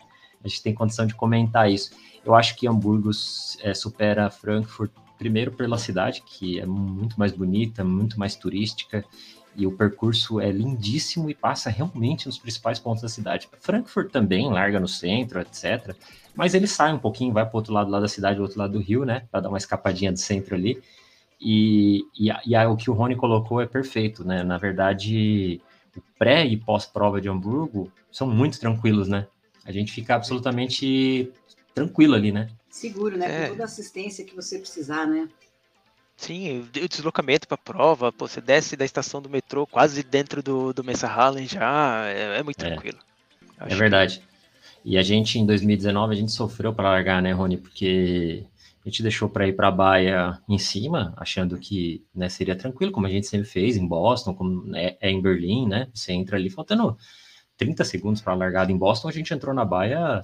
a 0.43 0.47
gente 0.47 0.63
tem 0.63 0.73
condição 0.73 1.05
de 1.05 1.13
comentar 1.13 1.69
isso. 1.69 1.91
Eu 2.25 2.33
acho 2.33 2.55
que 2.55 2.67
Hamburgo 2.67 3.11
é, 3.61 3.73
supera 3.73 4.29
Frankfurt 4.29 4.91
primeiro 5.17 5.51
pela 5.51 5.77
cidade, 5.77 6.23
que 6.25 6.59
é 6.59 6.65
muito 6.65 7.19
mais 7.19 7.33
bonita, 7.33 7.83
muito 7.83 8.17
mais 8.17 8.35
turística, 8.35 9.05
e 9.55 9.67
o 9.67 9.71
percurso 9.71 10.39
é 10.39 10.51
lindíssimo 10.51 11.29
e 11.29 11.33
passa 11.33 11.69
realmente 11.69 12.27
nos 12.27 12.37
principais 12.37 12.79
pontos 12.79 13.01
da 13.01 13.09
cidade. 13.09 13.47
Frankfurt 13.59 14.11
também 14.11 14.49
larga 14.49 14.79
no 14.79 14.87
centro, 14.87 15.39
etc. 15.39 15.95
Mas 16.35 16.53
ele 16.53 16.67
sai 16.67 16.93
um 16.93 16.99
pouquinho, 16.99 17.33
vai 17.33 17.45
para 17.45 17.55
o 17.55 17.57
outro 17.57 17.73
lado 17.73 17.89
lá 17.91 17.99
da 17.99 18.07
cidade, 18.07 18.37
do 18.37 18.43
outro 18.43 18.57
lado 18.57 18.73
do 18.73 18.79
rio, 18.79 19.05
né? 19.05 19.25
Para 19.31 19.41
dar 19.41 19.49
uma 19.49 19.57
escapadinha 19.57 20.11
do 20.11 20.19
centro 20.19 20.55
ali. 20.55 20.81
E, 21.39 22.05
e, 22.17 22.29
e 22.29 22.65
o 22.65 22.75
que 22.75 22.89
o 22.89 22.93
Rony 22.93 23.15
colocou 23.15 23.61
é 23.61 23.65
perfeito, 23.65 24.25
né? 24.25 24.43
Na 24.43 24.57
verdade, 24.57 25.61
o 25.95 26.01
pré 26.17 26.45
e 26.45 26.57
pós-prova 26.57 27.21
de 27.21 27.29
Hamburgo 27.29 27.91
são 28.11 28.27
muito 28.27 28.59
tranquilos, 28.59 29.07
né? 29.07 29.27
A 29.65 29.71
gente 29.71 29.91
fica 29.91 30.15
absolutamente 30.15 31.31
tranquilo 31.73 32.15
ali, 32.15 32.31
né? 32.31 32.49
Seguro, 32.69 33.17
né? 33.17 33.25
É. 33.27 33.41
Com 33.43 33.51
toda 33.51 33.63
a 33.63 33.65
assistência 33.65 34.25
que 34.25 34.35
você 34.35 34.57
precisar, 34.57 35.05
né? 35.05 35.29
Sim, 36.23 36.61
o 36.81 36.87
deslocamento 36.87 37.45
para 37.45 37.55
a 37.55 37.57
prova, 37.57 38.09
pô, 38.09 38.29
você 38.29 38.39
desce 38.39 38.77
da 38.77 38.85
estação 38.85 39.21
do 39.21 39.29
metrô 39.29 39.67
quase 39.67 40.01
dentro 40.03 40.41
do, 40.41 40.71
do 40.71 40.81
Mesa 40.81 41.05
Hallen 41.05 41.45
já, 41.45 42.05
é, 42.07 42.39
é 42.39 42.43
muito 42.43 42.63
é. 42.63 42.69
tranquilo. 42.69 42.97
É 43.59 43.75
verdade. 43.75 44.19
Que... 44.19 44.91
E 44.91 44.97
a 44.97 45.01
gente, 45.01 45.37
em 45.37 45.45
2019, 45.45 46.13
a 46.13 46.17
gente 46.17 46.31
sofreu 46.31 46.73
para 46.73 46.91
largar, 46.91 47.21
né, 47.21 47.33
Rony? 47.33 47.57
Porque 47.57 48.45
A 48.85 48.89
gente 48.89 49.03
deixou 49.03 49.27
para 49.27 49.49
ir 49.49 49.53
para 49.53 49.67
a 49.67 49.71
baia 49.71 50.39
em 50.47 50.57
cima, 50.57 51.13
achando 51.17 51.57
que 51.57 52.05
né, 52.15 52.29
seria 52.29 52.55
tranquilo, 52.55 52.93
como 52.93 53.05
a 53.05 53.09
gente 53.09 53.27
sempre 53.27 53.45
fez 53.45 53.75
em 53.75 53.85
Boston, 53.85 54.33
como 54.33 54.73
é, 54.77 54.95
é 55.01 55.11
em 55.11 55.21
Berlim, 55.21 55.67
né? 55.67 55.89
Você 55.93 56.13
entra 56.13 56.37
ali 56.37 56.49
faltando 56.49 56.97
30 57.57 57.83
segundos 57.83 58.21
para 58.21 58.31
a 58.31 58.37
largada 58.37 58.71
em 58.71 58.77
Boston, 58.77 59.09
a 59.09 59.11
gente 59.11 59.33
entrou 59.33 59.53
na 59.53 59.65
baia, 59.65 60.21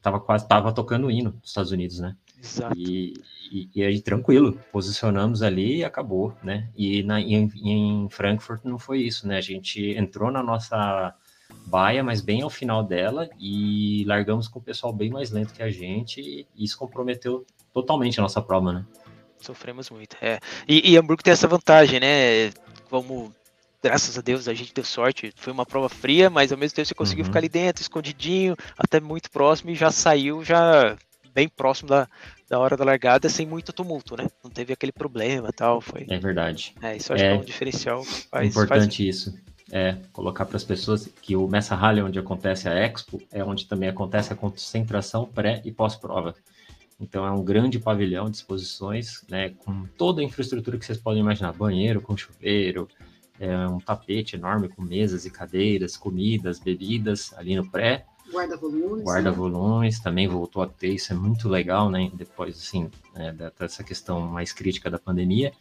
tava 0.00 0.18
quase 0.18 0.48
tava 0.48 0.72
tocando 0.72 1.08
o 1.08 1.10
hino 1.10 1.32
dos 1.32 1.50
Estados 1.50 1.70
Unidos, 1.70 2.00
né? 2.00 2.16
Exato. 2.44 2.78
E, 2.78 3.14
e, 3.50 3.68
e, 3.74 3.82
aí, 3.82 4.00
tranquilo, 4.00 4.60
posicionamos 4.70 5.42
ali 5.42 5.78
e 5.78 5.84
acabou, 5.84 6.36
né? 6.42 6.68
E 6.76 7.02
na, 7.02 7.20
em, 7.20 7.50
em 7.62 8.08
Frankfurt 8.10 8.60
não 8.64 8.78
foi 8.78 9.00
isso, 9.00 9.26
né? 9.26 9.38
A 9.38 9.40
gente 9.40 9.96
entrou 9.96 10.30
na 10.30 10.42
nossa 10.42 11.14
baia, 11.66 12.04
mas 12.04 12.20
bem 12.20 12.42
ao 12.42 12.50
final 12.50 12.82
dela, 12.82 13.28
e 13.38 14.04
largamos 14.06 14.46
com 14.48 14.58
o 14.58 14.62
pessoal 14.62 14.92
bem 14.92 15.10
mais 15.10 15.30
lento 15.30 15.54
que 15.54 15.62
a 15.62 15.70
gente, 15.70 16.20
e 16.20 16.64
isso 16.64 16.76
comprometeu 16.76 17.46
totalmente 17.72 18.18
a 18.20 18.22
nossa 18.22 18.42
prova, 18.42 18.72
né? 18.72 18.86
Sofremos 19.38 19.88
muito, 19.90 20.16
é. 20.20 20.38
E, 20.68 20.92
e 20.92 20.96
Hamburgo 20.96 21.22
tem 21.22 21.32
essa 21.32 21.48
vantagem, 21.48 22.00
né? 22.00 22.50
Como 22.90 23.34
graças 23.82 24.18
a 24.18 24.22
Deus 24.22 24.48
a 24.48 24.54
gente 24.54 24.72
deu 24.72 24.84
sorte. 24.84 25.32
Foi 25.36 25.52
uma 25.52 25.66
prova 25.66 25.88
fria, 25.88 26.30
mas 26.30 26.50
ao 26.50 26.58
mesmo 26.58 26.76
tempo 26.76 26.88
você 26.88 26.94
conseguiu 26.94 27.22
uhum. 27.22 27.26
ficar 27.26 27.40
ali 27.40 27.48
dentro, 27.48 27.82
escondidinho, 27.82 28.56
até 28.78 28.98
muito 29.00 29.30
próximo 29.30 29.70
e 29.70 29.74
já 29.74 29.90
saiu 29.90 30.42
já 30.42 30.96
bem 31.34 31.48
próximo 31.48 31.88
da, 31.88 32.08
da 32.48 32.58
hora 32.58 32.76
da 32.76 32.84
largada, 32.84 33.28
sem 33.28 33.46
muito 33.46 33.72
tumulto, 33.72 34.16
né? 34.16 34.28
Não 34.42 34.50
teve 34.50 34.72
aquele 34.72 34.92
problema 34.92 35.50
tal. 35.52 35.80
Foi... 35.80 36.06
É 36.08 36.18
verdade. 36.18 36.74
É, 36.82 36.96
isso 36.96 37.12
acho 37.12 37.22
é, 37.24 37.30
que 37.30 37.36
é 37.36 37.40
um 37.40 37.44
diferencial. 37.44 38.04
Faz, 38.04 38.48
importante 38.48 39.04
faz... 39.04 39.16
isso. 39.16 39.34
É, 39.72 39.96
colocar 40.12 40.44
para 40.44 40.56
as 40.56 40.64
pessoas 40.64 41.08
que 41.22 41.34
o 41.34 41.48
Messa 41.48 41.74
Rally, 41.74 42.02
onde 42.02 42.18
acontece 42.18 42.68
a 42.68 42.74
Expo, 42.74 43.20
é 43.32 43.42
onde 43.42 43.66
também 43.66 43.88
acontece 43.88 44.32
a 44.32 44.36
concentração 44.36 45.24
pré 45.24 45.62
e 45.64 45.72
pós-prova. 45.72 46.34
Então 47.00 47.26
é 47.26 47.30
um 47.30 47.42
grande 47.42 47.78
pavilhão 47.78 48.30
de 48.30 48.36
exposições, 48.36 49.24
né, 49.28 49.50
com 49.64 49.84
toda 49.96 50.20
a 50.20 50.24
infraestrutura 50.24 50.78
que 50.78 50.84
vocês 50.84 50.98
podem 50.98 51.20
imaginar, 51.20 51.52
banheiro 51.52 52.00
com 52.00 52.16
chuveiro, 52.16 52.88
é, 53.40 53.66
um 53.66 53.80
tapete 53.80 54.36
enorme 54.36 54.68
com 54.68 54.82
mesas 54.82 55.24
e 55.24 55.30
cadeiras, 55.30 55.96
comidas, 55.96 56.60
bebidas 56.60 57.32
ali 57.36 57.56
no 57.56 57.68
pré. 57.68 58.04
Guarda-volumes. 58.34 59.04
Guarda-volumes, 59.04 59.96
né? 59.96 60.04
também 60.04 60.28
voltou 60.28 60.62
a 60.62 60.66
ter, 60.66 60.88
isso 60.88 61.12
é 61.12 61.16
muito 61.16 61.48
legal, 61.48 61.88
né, 61.88 62.10
depois, 62.12 62.58
assim, 62.58 62.90
é, 63.14 63.32
dessa 63.32 63.84
questão 63.84 64.20
mais 64.20 64.52
crítica 64.52 64.90
da 64.90 64.98
pandemia. 64.98 65.52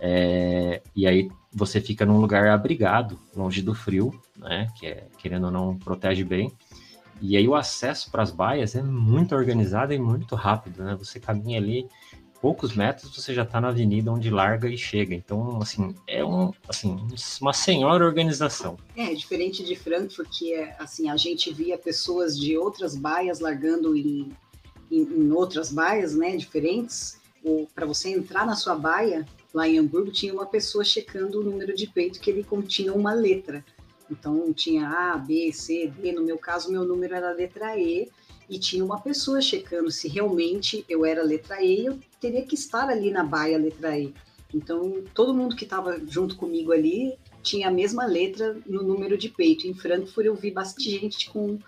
É, 0.00 0.82
e 0.94 1.06
aí 1.06 1.30
você 1.52 1.80
fica 1.80 2.06
num 2.06 2.20
lugar 2.20 2.46
abrigado, 2.48 3.18
longe 3.34 3.62
do 3.62 3.74
frio, 3.74 4.18
né, 4.36 4.68
que 4.78 4.86
é, 4.86 5.06
querendo 5.18 5.44
ou 5.44 5.50
não, 5.50 5.78
protege 5.78 6.24
bem. 6.24 6.52
E 7.20 7.36
aí 7.36 7.46
o 7.46 7.54
acesso 7.54 8.10
para 8.10 8.22
as 8.22 8.30
baias 8.30 8.74
é 8.74 8.82
muito 8.82 9.34
organizado 9.34 9.92
e 9.92 9.98
muito 9.98 10.34
rápido, 10.34 10.82
né? 10.82 10.96
Você 10.98 11.20
caminha 11.20 11.58
ali 11.58 11.86
poucos 12.40 12.74
metros, 12.74 13.14
você 13.14 13.34
já 13.34 13.42
está 13.42 13.60
na 13.60 13.68
avenida 13.68 14.10
onde 14.10 14.30
larga 14.30 14.68
e 14.68 14.78
chega. 14.78 15.14
Então, 15.14 15.60
assim, 15.60 15.94
é 16.06 16.24
um, 16.24 16.52
assim, 16.68 16.96
uma 17.40 17.52
senhora 17.52 18.04
organização. 18.04 18.78
É, 18.96 19.14
diferente 19.14 19.62
de 19.62 19.76
Frankfurt, 19.76 20.28
que 20.30 20.54
é, 20.54 20.74
assim, 20.78 21.10
a 21.10 21.16
gente 21.16 21.52
via 21.52 21.76
pessoas 21.76 22.38
de 22.38 22.56
outras 22.56 22.96
baias 22.96 23.40
largando 23.40 23.94
em, 23.94 24.32
em, 24.90 25.02
em 25.02 25.30
outras 25.32 25.70
baias, 25.70 26.14
né, 26.14 26.36
diferentes. 26.36 27.20
Para 27.74 27.86
você 27.86 28.10
entrar 28.10 28.46
na 28.46 28.54
sua 28.54 28.74
baia, 28.74 29.26
lá 29.52 29.68
em 29.68 29.78
Hamburgo, 29.78 30.10
tinha 30.10 30.32
uma 30.32 30.46
pessoa 30.46 30.84
checando 30.84 31.40
o 31.40 31.44
número 31.44 31.74
de 31.74 31.86
peito 31.86 32.20
que 32.20 32.30
ele 32.30 32.44
continha 32.44 32.92
uma 32.92 33.12
letra. 33.12 33.64
Então 34.10 34.52
tinha 34.52 34.88
A, 34.88 35.16
B, 35.16 35.52
C, 35.52 35.86
D. 35.86 36.12
No 36.12 36.22
meu 36.22 36.36
caso, 36.36 36.70
meu 36.70 36.84
número 36.84 37.14
era 37.14 37.32
letra 37.32 37.78
E 37.78 38.08
e 38.48 38.58
tinha 38.58 38.84
uma 38.84 39.00
pessoa 39.00 39.40
checando 39.40 39.90
se 39.92 40.08
realmente 40.08 40.84
eu 40.88 41.06
era 41.06 41.22
letra 41.22 41.62
E, 41.62 41.88
teria 42.20 42.44
que 42.44 42.54
estar 42.54 42.88
ali 42.88 43.10
na 43.10 43.24
baia 43.24 43.58
letra 43.58 43.98
E. 43.98 44.14
Então 44.54 45.02
todo 45.14 45.34
mundo 45.34 45.56
que 45.56 45.64
estava 45.64 45.98
junto 46.06 46.36
comigo 46.36 46.72
ali 46.72 47.16
tinha 47.42 47.68
a 47.68 47.70
mesma 47.70 48.04
letra 48.04 48.56
no 48.66 48.82
número 48.82 49.16
de 49.16 49.28
peito. 49.28 49.66
Em 49.66 49.74
Frankfurt 49.74 50.26
eu 50.26 50.34
vi 50.34 50.50
bastante 50.50 50.90
gente 50.90 51.30
com, 51.30 51.58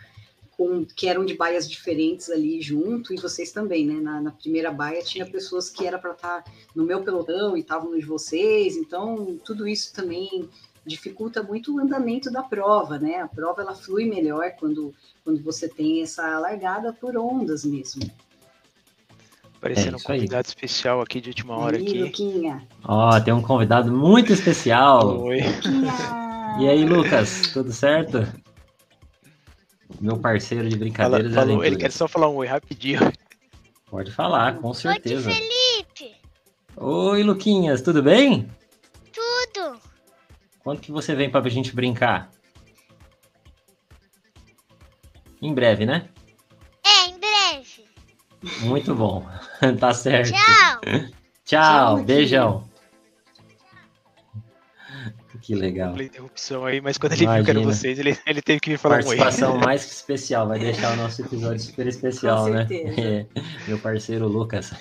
com 0.56 0.84
que 0.84 1.08
eram 1.08 1.24
de 1.24 1.34
baias 1.34 1.68
diferentes 1.70 2.28
ali 2.28 2.60
junto 2.60 3.14
e 3.14 3.20
vocês 3.20 3.52
também, 3.52 3.86
né? 3.86 4.00
Na, 4.00 4.20
na 4.20 4.30
primeira 4.32 4.70
baia 4.70 5.02
tinha 5.02 5.24
pessoas 5.24 5.70
que 5.70 5.86
era 5.86 5.98
para 5.98 6.12
estar 6.12 6.42
tá 6.42 6.52
no 6.74 6.84
meu 6.84 7.02
pelotão 7.02 7.56
e 7.56 7.60
estavam 7.60 7.92
nos 7.92 8.04
vocês. 8.04 8.76
Então 8.76 9.38
tudo 9.44 9.66
isso 9.66 9.92
também 9.94 10.48
dificulta 10.84 11.42
muito 11.42 11.74
o 11.74 11.78
andamento 11.78 12.30
da 12.30 12.42
prova, 12.42 12.98
né? 12.98 13.20
A 13.20 13.28
prova 13.28 13.62
ela 13.62 13.74
flui 13.74 14.06
melhor 14.06 14.50
quando, 14.58 14.92
quando 15.22 15.40
você 15.40 15.68
tem 15.68 16.02
essa 16.02 16.38
largada 16.40 16.92
por 16.92 17.16
ondas 17.16 17.64
mesmo. 17.64 18.02
Aparecendo 19.62 19.94
é 19.94 19.96
um 19.96 20.00
convidado 20.00 20.44
aí. 20.44 20.48
especial 20.48 21.00
aqui 21.00 21.20
de 21.20 21.28
última 21.28 21.56
hora 21.56 21.76
aí, 21.76 21.84
aqui. 21.84 22.02
Luquinha. 22.02 22.66
Ó, 22.82 23.20
tem 23.20 23.32
um 23.32 23.40
convidado 23.40 23.92
muito 23.92 24.32
especial. 24.32 25.20
Oi. 25.20 25.38
E 26.58 26.68
aí, 26.68 26.84
Lucas, 26.84 27.52
tudo 27.52 27.72
certo? 27.72 28.26
Meu 30.00 30.18
parceiro 30.18 30.68
de 30.68 30.76
brincadeiras. 30.76 31.32
Fala, 31.32 31.46
falou, 31.46 31.64
ele 31.64 31.76
quer 31.76 31.92
só 31.92 32.08
falar 32.08 32.28
um 32.28 32.34
oi 32.34 32.46
rapidinho. 32.48 32.98
Pode 33.88 34.10
falar, 34.10 34.58
com 34.58 34.74
certeza. 34.74 35.30
Oi, 35.30 35.34
Felipe. 35.36 36.16
Oi, 36.76 37.22
Luquinhas, 37.22 37.82
tudo 37.82 38.02
bem? 38.02 38.50
Tudo. 39.12 39.78
Quando 40.58 40.80
que 40.80 40.90
você 40.90 41.14
vem 41.14 41.30
para 41.30 41.46
a 41.46 41.50
gente 41.50 41.72
brincar? 41.72 42.32
Em 45.40 45.54
breve, 45.54 45.86
né? 45.86 46.08
É, 46.84 47.06
em 47.06 47.18
breve. 47.18 47.84
Muito 48.60 48.94
bom. 48.94 49.26
tá 49.78 49.94
certo. 49.94 50.32
Tchau. 50.32 50.80
Tchau, 50.80 51.06
Tchau 51.44 52.04
beijão. 52.04 52.72
Que 55.42 55.56
legal. 55.56 56.00
interrupção 56.00 56.64
aí, 56.64 56.80
mas 56.80 56.96
quando 56.96 57.14
ele 57.14 57.24
Imagina. 57.24 57.44
viu 57.44 57.44
que 57.44 57.50
era 57.50 57.74
vocês, 57.74 57.98
ele, 57.98 58.16
ele 58.24 58.40
teve 58.40 58.60
que 58.60 58.70
me 58.70 58.76
falar 58.76 59.00
um. 59.00 59.02
Participação 59.02 59.58
mais 59.58 59.84
que 59.84 59.90
especial, 59.90 60.46
vai 60.46 60.58
deixar 60.60 60.92
o 60.92 60.96
nosso 60.96 61.20
episódio 61.20 61.60
super 61.60 61.86
especial, 61.88 62.48
né? 62.48 62.66
É, 62.70 63.26
meu 63.66 63.76
parceiro 63.78 64.28
Lucas. 64.28 64.72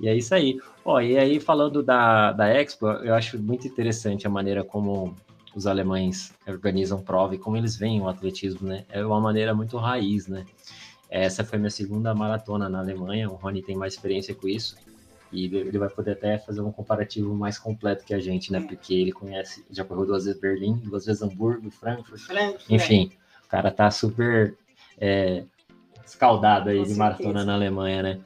e 0.00 0.08
é 0.08 0.14
isso 0.14 0.32
aí. 0.32 0.60
Ó, 0.84 1.00
e 1.00 1.18
aí, 1.18 1.40
falando 1.40 1.82
da, 1.82 2.30
da 2.32 2.48
Expo, 2.48 2.86
eu 2.86 3.14
acho 3.14 3.36
muito 3.36 3.66
interessante 3.66 4.28
a 4.28 4.30
maneira 4.30 4.62
como 4.62 5.16
os 5.56 5.66
alemães 5.66 6.32
organizam 6.46 7.00
prova 7.02 7.34
e 7.34 7.38
como 7.38 7.56
eles 7.56 7.76
veem 7.76 8.00
o 8.00 8.08
atletismo, 8.08 8.68
né? 8.68 8.84
É 8.88 9.04
uma 9.04 9.20
maneira 9.20 9.52
muito 9.54 9.76
raiz, 9.76 10.28
né? 10.28 10.44
Essa 11.14 11.44
foi 11.44 11.60
minha 11.60 11.70
segunda 11.70 12.12
maratona 12.12 12.68
na 12.68 12.80
Alemanha, 12.80 13.30
o 13.30 13.36
Rony 13.36 13.62
tem 13.62 13.76
mais 13.76 13.92
experiência 13.92 14.34
com 14.34 14.48
isso, 14.48 14.74
e 15.30 15.44
ele 15.44 15.78
vai 15.78 15.88
poder 15.88 16.10
até 16.10 16.38
fazer 16.38 16.60
um 16.60 16.72
comparativo 16.72 17.32
mais 17.32 17.56
completo 17.56 18.04
que 18.04 18.12
a 18.12 18.18
gente, 18.18 18.50
né? 18.50 18.60
Porque 18.60 18.92
ele 18.92 19.12
conhece, 19.12 19.64
já 19.70 19.84
correu 19.84 20.06
duas 20.06 20.24
vezes 20.24 20.40
Berlim, 20.40 20.74
duas 20.78 21.06
vezes 21.06 21.22
Hamburgo, 21.22 21.70
Frankfurt, 21.70 22.20
Frankfurt 22.20 22.68
enfim, 22.68 23.12
o 23.44 23.48
cara 23.48 23.70
tá 23.70 23.92
super 23.92 24.56
é, 24.98 25.44
escaldado 26.04 26.70
aí 26.70 26.78
com 26.78 26.82
de 26.82 26.88
certeza. 26.88 26.98
maratona 26.98 27.44
na 27.44 27.54
Alemanha, 27.54 28.02
né? 28.02 28.20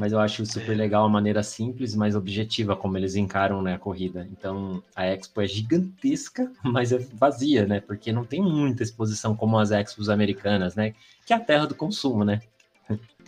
Mas 0.00 0.12
eu 0.12 0.18
acho 0.18 0.46
super 0.46 0.74
legal 0.74 1.04
a 1.04 1.08
maneira 1.10 1.42
simples, 1.42 1.94
mas 1.94 2.16
objetiva 2.16 2.74
como 2.74 2.96
eles 2.96 3.16
encaram 3.16 3.60
né, 3.60 3.74
a 3.74 3.78
corrida. 3.78 4.26
Então, 4.32 4.82
a 4.96 5.04
Expo 5.04 5.42
é 5.42 5.46
gigantesca, 5.46 6.50
mas 6.64 6.90
é 6.90 6.96
vazia, 7.12 7.66
né? 7.66 7.80
Porque 7.80 8.10
não 8.10 8.24
tem 8.24 8.40
muita 8.40 8.82
exposição 8.82 9.36
como 9.36 9.58
as 9.58 9.70
Expos 9.70 10.08
americanas, 10.08 10.74
né? 10.74 10.94
Que 11.26 11.34
é 11.34 11.36
a 11.36 11.40
terra 11.40 11.66
do 11.66 11.74
consumo, 11.74 12.24
né? 12.24 12.40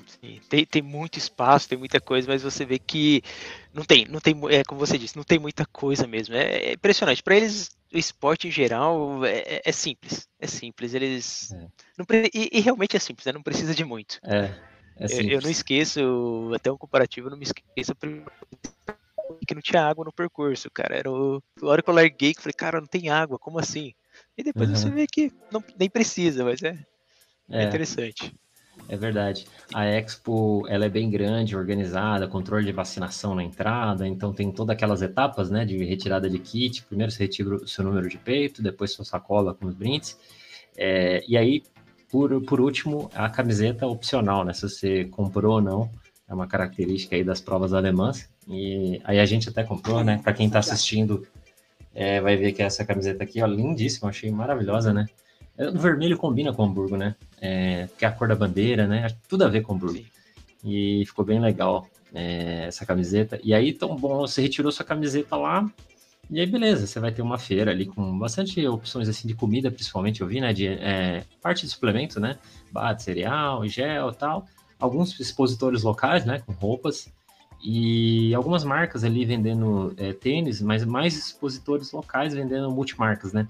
Sim, 0.07 0.41
tem, 0.49 0.65
tem 0.65 0.81
muito 0.81 1.19
espaço, 1.19 1.69
tem 1.69 1.77
muita 1.77 2.01
coisa, 2.01 2.27
mas 2.27 2.43
você 2.43 2.65
vê 2.65 2.79
que 2.79 3.23
não 3.75 3.85
tem, 3.85 4.07
não 4.07 4.19
tem, 4.19 4.35
é 4.49 4.65
como 4.65 4.81
você 4.81 4.97
disse, 4.97 5.17
não 5.17 5.25
tem 5.25 5.39
muita 5.39 5.67
coisa 5.67 6.07
mesmo. 6.07 6.35
É, 6.35 6.71
é 6.71 6.73
impressionante. 6.73 7.23
Para 7.23 7.37
eles, 7.37 7.71
o 7.93 7.99
esporte 7.99 8.49
em 8.49 8.51
geral 8.51 9.23
é, 9.27 9.39
é, 9.41 9.63
é 9.67 9.73
simples, 9.73 10.27
é 10.41 10.47
simples. 10.47 10.95
Eles 10.95 11.53
é. 11.53 11.67
não 11.99 12.07
e, 12.33 12.49
e, 12.51 12.61
realmente 12.61 12.97
é 12.97 12.99
simples, 12.99 13.27
né? 13.27 13.33
Não 13.33 13.43
precisa 13.43 13.75
de 13.75 13.85
muito. 13.85 14.19
É. 14.25 14.72
É 14.99 15.07
eu, 15.07 15.31
eu, 15.31 15.41
não 15.41 15.51
esqueço, 15.51 16.51
até 16.55 16.71
um 16.71 16.77
comparativo, 16.77 17.27
eu 17.27 17.31
não 17.31 17.39
me 17.39 17.45
esqueço 17.45 17.95
que 19.47 19.55
não 19.55 19.63
tinha 19.63 19.83
água 19.83 20.05
no 20.05 20.13
percurso, 20.13 20.71
cara. 20.71 20.97
Era 20.97 21.11
o, 21.11 21.43
a 21.63 21.67
hora 21.67 21.83
que 21.83 21.91
eu 21.91 21.95
larguei, 21.95 22.33
que 22.33 22.39
eu 22.39 22.43
falei, 22.43 22.55
cara, 22.55 22.81
não 22.81 22.87
tem 22.87 23.09
água, 23.09 23.39
como 23.39 23.59
assim? 23.59 23.93
E 24.37 24.43
depois 24.43 24.69
uhum. 24.69 24.77
você 24.77 24.91
vê 24.91 25.07
que 25.07 25.33
não, 25.51 25.63
nem 25.79 25.89
precisa, 25.89 26.45
mas 26.45 26.63
é, 26.63 26.79
é, 27.51 27.65
é 27.65 27.65
interessante. 27.65 28.35
É 28.89 28.97
verdade. 28.97 29.47
A 29.73 29.85
Expo, 29.87 30.67
ela 30.69 30.87
é 30.87 30.89
bem 30.89 31.11
grande, 31.11 31.57
organizada, 31.57 32.27
controle 32.27 32.65
de 32.65 32.73
vacinação 32.73 33.35
na 33.35 33.45
entrada, 33.45 34.07
então 34.07 34.33
tem 34.33 34.51
todas 34.51 34.75
aquelas 34.75 35.03
etapas, 35.03 35.51
né, 35.51 35.65
de 35.65 35.85
retirada 35.85 36.29
de 36.29 36.39
kit. 36.39 36.83
Primeiro 36.85 37.13
você 37.13 37.25
retira 37.25 37.55
o 37.55 37.69
seu 37.69 37.85
número 37.85 38.09
de 38.09 38.19
peito, 38.19 38.63
depois 38.63 38.93
sua 38.93 39.05
sacola 39.05 39.55
com 39.55 39.67
os 39.67 39.75
brindes. 39.75 40.19
É, 40.77 41.23
e 41.29 41.37
aí 41.37 41.63
por, 42.13 42.43
por 42.43 42.61
último, 42.61 43.11
a 43.15 43.31
camiseta 43.31 43.87
opcional, 43.87 44.45
né? 44.45 44.53
Se 44.53 44.69
você 44.69 45.07
comprou 45.07 45.55
ou 45.55 45.63
não, 45.63 45.91
é 46.29 46.35
uma 46.35 46.47
característica 46.47 47.17
aí 47.17 47.25
das 47.25 47.41
provas 47.41 47.73
alemãs. 47.73 48.29
E 48.47 49.01
aí 49.03 49.19
a 49.19 49.25
gente 49.25 49.49
até 49.49 49.65
comprou, 49.65 50.05
né? 50.05 50.21
Para 50.23 50.35
quem 50.35 50.47
está 50.47 50.59
assistindo, 50.59 51.27
é, 51.95 52.21
vai 52.21 52.37
ver 52.37 52.53
que 52.53 52.63
essa 52.63 52.85
camiseta 52.85 53.25
aqui, 53.25 53.41
ó, 53.41 53.47
lindíssima, 53.47 54.11
achei 54.11 54.31
maravilhosa, 54.31 54.93
né? 54.93 55.07
É, 55.57 55.71
o 55.71 55.79
vermelho 55.79 56.19
combina 56.19 56.53
com 56.53 56.63
o 56.63 56.67
Hamburgo, 56.67 56.99
né? 56.99 57.17
É, 57.41 57.87
porque 57.87 58.05
é 58.05 58.09
a 58.09 58.13
cor 58.13 58.29
da 58.29 58.37
bandeira, 58.37 58.87
né? 58.87 59.09
Tudo 59.27 59.45
a 59.45 59.49
ver 59.49 59.63
com 59.63 59.73
o 59.73 59.77
Hamburgo. 59.77 60.05
e 60.63 61.05
ficou 61.07 61.25
bem 61.25 61.41
legal 61.41 61.89
é, 62.13 62.67
essa 62.67 62.85
camiseta. 62.85 63.41
E 63.43 63.55
aí, 63.55 63.73
tão 63.73 63.97
bom, 63.97 64.19
você 64.19 64.43
retirou 64.43 64.71
sua 64.71 64.85
camiseta 64.85 65.35
lá, 65.35 65.67
e 66.33 66.41
aí, 66.41 66.47
beleza, 66.47 66.87
você 66.87 66.99
vai 66.99 67.13
ter 67.13 67.21
uma 67.21 67.37
feira 67.37 67.71
ali 67.71 67.85
com 67.85 68.19
bastante 68.19 68.67
opções 68.67 69.07
assim 69.07 69.29
de 69.29 69.35
comida, 69.35 69.71
principalmente, 69.71 70.23
eu 70.23 70.27
vi, 70.27 70.41
né? 70.41 70.51
De 70.55 70.67
é, 70.67 71.25
parte 71.43 71.67
de 71.67 71.69
suplemento, 71.71 72.19
né? 72.19 72.39
Bate, 72.73 73.03
cereal, 73.03 73.69
gel 73.69 74.13
tal. 74.15 74.47
Alguns 74.81 75.21
expositores 75.21 75.83
locais, 75.83 76.25
né? 76.25 76.43
Com 76.47 76.53
roupas. 76.53 77.13
E 77.63 78.35
algumas 78.35 78.65
marcas 78.65 79.05
ali 79.05 79.27
vendendo 79.27 79.93
é, 79.99 80.15
tênis, 80.15 80.63
mas 80.63 80.87
mais 80.87 81.15
expositores 81.15 81.93
locais 81.93 82.33
vendendo 82.33 82.71
multimarcas, 82.71 83.35
né? 83.35 83.47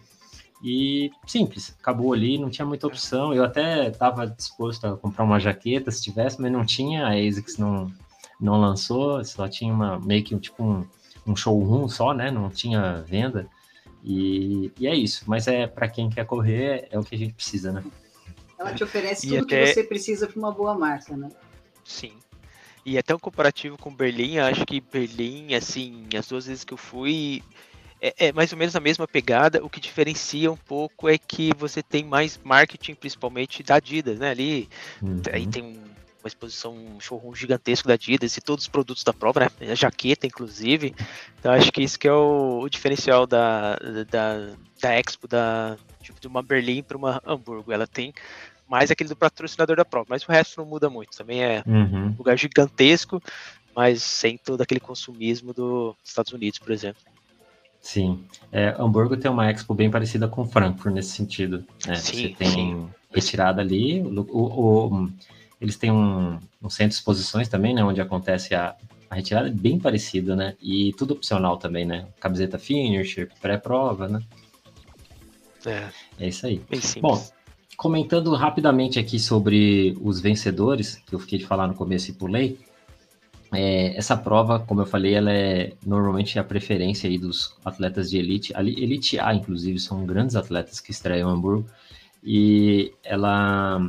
E 0.61 1.13
simples, 1.25 1.77
acabou 1.81 2.13
ali, 2.13 2.37
não 2.37 2.51
tinha 2.51 2.67
muita 2.67 2.89
opção. 2.89 3.33
Eu 3.33 3.45
até 3.45 3.89
estava 3.91 4.27
disposto 4.27 4.85
a 4.89 4.97
comprar 4.97 5.23
uma 5.23 5.39
jaqueta 5.39 5.89
se 5.93 6.03
tivesse, 6.03 6.43
mas 6.43 6.51
não 6.51 6.67
tinha. 6.67 7.07
A 7.07 7.13
ASICS 7.13 7.59
não, 7.59 7.93
não 8.41 8.61
lançou, 8.61 9.25
só 9.25 9.49
tinha 9.49 9.73
uma 9.73 10.01
meio 10.01 10.25
que 10.25 10.37
tipo 10.41 10.65
um, 10.65 10.85
um 11.27 11.37
showroom 11.37 11.89
só, 11.89 12.13
né? 12.13 12.31
Não 12.31 12.51
tinha 12.51 13.03
venda. 13.07 13.47
E, 14.03 14.73
e 14.79 14.87
é 14.87 14.95
isso. 14.95 15.25
Mas 15.27 15.47
é 15.47 15.67
para 15.67 15.89
quem 15.89 16.11
quer 16.11 16.27
correr, 16.27 16.89
é 16.91 16.99
o 16.99 17.05
que 17.05 17.15
a 17.15 17.19
gente 17.19 17.35
precisa, 17.35 17.73
né? 17.73 17.85
Ela 18.59 18.75
te 18.75 18.85
oferece 18.85 19.27
tudo 19.27 19.45
até... 19.45 19.65
que 19.65 19.75
você 19.75 19.85
precisa 19.85 20.27
para 20.27 20.39
uma 20.39 20.53
boa 20.53 20.77
marca, 20.77 21.17
né? 21.17 21.29
Sim. 21.85 22.13
E 22.85 22.99
até 22.99 23.15
um 23.15 23.19
comparativo 23.19 23.79
com 23.79 23.95
Berlim, 23.95 24.39
acho 24.39 24.67
que 24.67 24.81
Berlim, 24.81 25.55
assim, 25.55 26.09
as 26.19 26.27
duas 26.27 26.47
vezes 26.47 26.65
que 26.65 26.75
eu 26.75 26.79
fui, 26.79 27.43
é, 28.01 28.27
é, 28.27 28.33
mais 28.33 28.53
ou 28.53 28.59
menos 28.59 28.75
a 28.75 28.81
mesma 28.81 29.07
pegada. 29.07 29.65
O 29.65 29.71
que 29.71 29.81
diferencia 29.81 30.51
um 30.51 30.57
pouco 30.57 31.09
é 31.09 31.17
que 31.17 31.53
você 31.57 31.81
tem 31.81 32.05
mais 32.05 32.41
marketing, 32.43 32.95
principalmente 32.95 33.63
da 33.63 33.77
Adidas, 33.77 34.19
né? 34.19 34.31
Ali 34.31 34.69
uhum. 35.01 35.23
aí 35.33 35.47
tem 35.47 35.79
uma 36.23 36.29
exposição, 36.29 36.75
um 36.75 37.01
showroom 37.01 37.35
gigantesco 37.35 37.89
da 37.89 37.95
Adidas 37.95 38.37
e 38.37 38.41
todos 38.41 38.65
os 38.65 38.69
produtos 38.69 39.03
da 39.03 39.13
prova, 39.13 39.41
né? 39.41 39.49
A 39.73 39.75
jaqueta, 39.75 40.27
inclusive. 40.27 40.95
Então 41.39 41.53
acho 41.53 41.73
que 41.73 41.83
isso 41.83 41.99
que 41.99 42.07
é 42.07 42.13
o, 42.13 42.61
o 42.61 42.69
diferencial 42.69 43.27
da, 43.27 43.77
da, 44.09 44.55
da 44.81 44.95
Expo, 44.95 45.27
da, 45.27 45.77
tipo, 46.01 46.21
de 46.21 46.27
uma 46.27 46.43
Berlim 46.43 46.83
para 46.83 46.97
uma 46.97 47.21
Hamburgo. 47.27 47.73
Ela 47.73 47.87
tem 47.87 48.15
mais 48.69 48.91
aquele 48.91 49.09
do 49.09 49.17
patrocinador 49.17 49.77
da 49.77 49.85
prova, 49.85 50.07
mas 50.09 50.23
o 50.23 50.33
resto 50.33 50.61
não 50.61 50.67
muda 50.67 50.89
muito. 50.89 51.17
Também 51.17 51.43
é 51.43 51.63
uhum. 51.67 52.07
um 52.07 52.15
lugar 52.17 52.39
gigantesco, 52.39 53.21
mas 53.75 54.03
sem 54.03 54.39
todo 54.39 54.63
aquele 54.63 54.81
consumismo 54.81 55.53
dos 55.53 55.95
Estados 56.05 56.33
Unidos, 56.33 56.59
por 56.59 56.71
exemplo. 56.71 57.03
Sim. 57.81 58.25
É, 58.53 58.75
Hamburgo 58.79 59.17
tem 59.17 59.31
uma 59.31 59.51
expo 59.51 59.75
bem 59.75 59.91
parecida 59.91 60.29
com 60.29 60.47
Frankfurt 60.47 60.95
nesse 60.95 61.11
sentido. 61.11 61.65
Né? 61.85 61.97
Sim, 61.97 62.13
Você 62.13 62.29
tem 62.29 62.49
sim. 62.49 62.89
retirada 63.13 63.61
ali. 63.61 64.01
O, 64.01 64.21
o, 64.21 64.87
o, 64.87 65.11
eles 65.63 65.77
têm 65.77 65.93
um, 65.93 66.41
um, 66.61 66.69
centro 66.69 66.89
de 66.89 66.95
exposições 66.97 67.49
também, 67.49 67.73
né? 67.73 67.85
Onde 67.85 68.01
acontece 68.01 68.53
a, 68.53 68.75
a 69.09 69.15
retirada 69.15 69.49
bem 69.49 69.79
parecido, 69.79 70.35
né? 70.35 70.57
E 70.61 70.93
tudo 70.99 71.15
opcional 71.15 71.57
também, 71.57 71.87
né? 71.87 72.09
Camiseta 72.19 72.59
finisher, 72.59 73.31
pré-prova, 73.41 74.09
né? 74.09 74.21
É. 75.65 75.89
é 76.19 76.29
isso 76.29 76.45
aí. 76.47 76.61
Bom, 77.01 77.25
comentando 77.77 78.35
rapidamente 78.35 78.99
aqui 78.99 79.21
sobre 79.21 79.97
os 80.03 80.21
vencedores, 80.21 80.97
que 81.07 81.15
eu 81.15 81.21
fiquei 81.21 81.39
de 81.39 81.47
falar 81.47 81.69
no 81.69 81.75
começo 81.75 82.11
e 82.11 82.15
pulei, 82.15 82.59
é, 83.53 83.97
essa 83.97 84.17
prova, 84.17 84.59
como 84.59 84.81
eu 84.81 84.87
falei, 84.87 85.15
ela 85.15 85.33
é 85.33 85.75
normalmente 85.87 86.41
a 86.41 86.45
preferência 86.45 87.09
aí 87.09 87.19
dos 87.19 87.55
atletas 87.65 88.11
de 88.11 88.19
elite, 88.19 88.53
elite 88.57 89.21
A, 89.21 89.33
inclusive, 89.33 89.79
são 89.79 90.05
grandes 90.05 90.35
atletas 90.35 90.81
que 90.81 90.91
estreiam 90.91 91.31
Hamburgo, 91.31 91.69
e 92.23 92.93
ela 93.03 93.81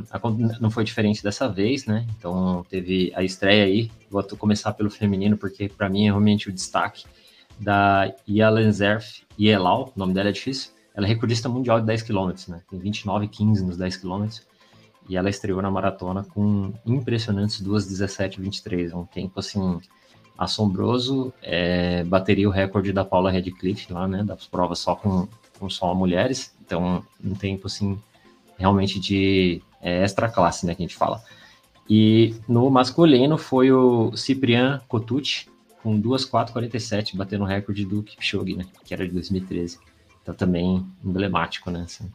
não 0.60 0.70
foi 0.70 0.82
diferente 0.82 1.22
dessa 1.22 1.48
vez, 1.48 1.86
né? 1.86 2.06
Então 2.18 2.64
teve 2.68 3.12
a 3.14 3.22
estreia 3.22 3.64
aí, 3.64 3.90
vou 4.10 4.22
começar 4.36 4.72
pelo 4.72 4.90
feminino, 4.90 5.36
porque 5.36 5.68
para 5.68 5.88
mim 5.88 6.02
é 6.02 6.06
realmente 6.06 6.48
o 6.48 6.52
destaque 6.52 7.04
da 7.60 8.12
Yalen 8.28 8.72
Zerf 8.72 9.22
Yelau, 9.38 9.92
o 9.94 9.98
nome 9.98 10.12
dela 10.12 10.30
é 10.30 10.32
difícil, 10.32 10.72
ela 10.94 11.06
é 11.06 11.08
recordista 11.08 11.48
mundial 11.48 11.80
de 11.80 11.86
10 11.86 12.02
km, 12.02 12.32
né? 12.48 12.60
Tem 12.68 12.78
29 12.78 13.28
15 13.28 13.64
nos 13.64 13.76
10 13.76 13.96
km. 13.98 14.26
E 15.08 15.16
ela 15.16 15.28
estreou 15.28 15.60
na 15.60 15.70
maratona 15.70 16.24
com 16.24 16.72
impressionantes 16.86 17.60
2:17:23, 17.60 18.94
um 18.94 19.04
tempo 19.04 19.38
assim 19.38 19.80
assombroso. 20.38 21.32
É, 21.42 22.04
bateria 22.04 22.48
o 22.48 22.52
recorde 22.52 22.92
da 22.92 23.04
Paula 23.04 23.30
Redcliffe 23.30 23.92
lá, 23.92 24.08
né? 24.08 24.22
Das 24.24 24.46
provas 24.46 24.78
só 24.78 24.96
com, 24.96 25.28
com 25.58 25.68
só 25.68 25.94
mulheres. 25.94 26.54
Então, 26.64 27.04
um 27.22 27.34
tempo 27.34 27.66
assim 27.66 27.98
realmente 28.64 28.98
de 28.98 29.62
é, 29.80 30.02
extra 30.02 30.28
classe, 30.28 30.64
né? 30.66 30.74
Que 30.74 30.82
a 30.82 30.86
gente 30.86 30.96
fala. 30.96 31.22
E 31.88 32.34
no 32.48 32.70
masculino 32.70 33.36
foi 33.36 33.70
o 33.70 34.16
Ciprian 34.16 34.80
Cotucci 34.88 35.46
com 35.82 36.00
2:4:47, 36.00 37.14
batendo 37.14 37.44
o 37.44 37.46
recorde 37.46 37.84
do 37.84 38.02
Kipchoge, 38.02 38.56
né? 38.56 38.64
Que 38.84 38.94
era 38.94 39.06
de 39.06 39.12
2013. 39.12 39.78
Então 40.22 40.34
também 40.34 40.84
emblemático, 41.04 41.70
né? 41.70 41.82
Assim. 41.84 42.10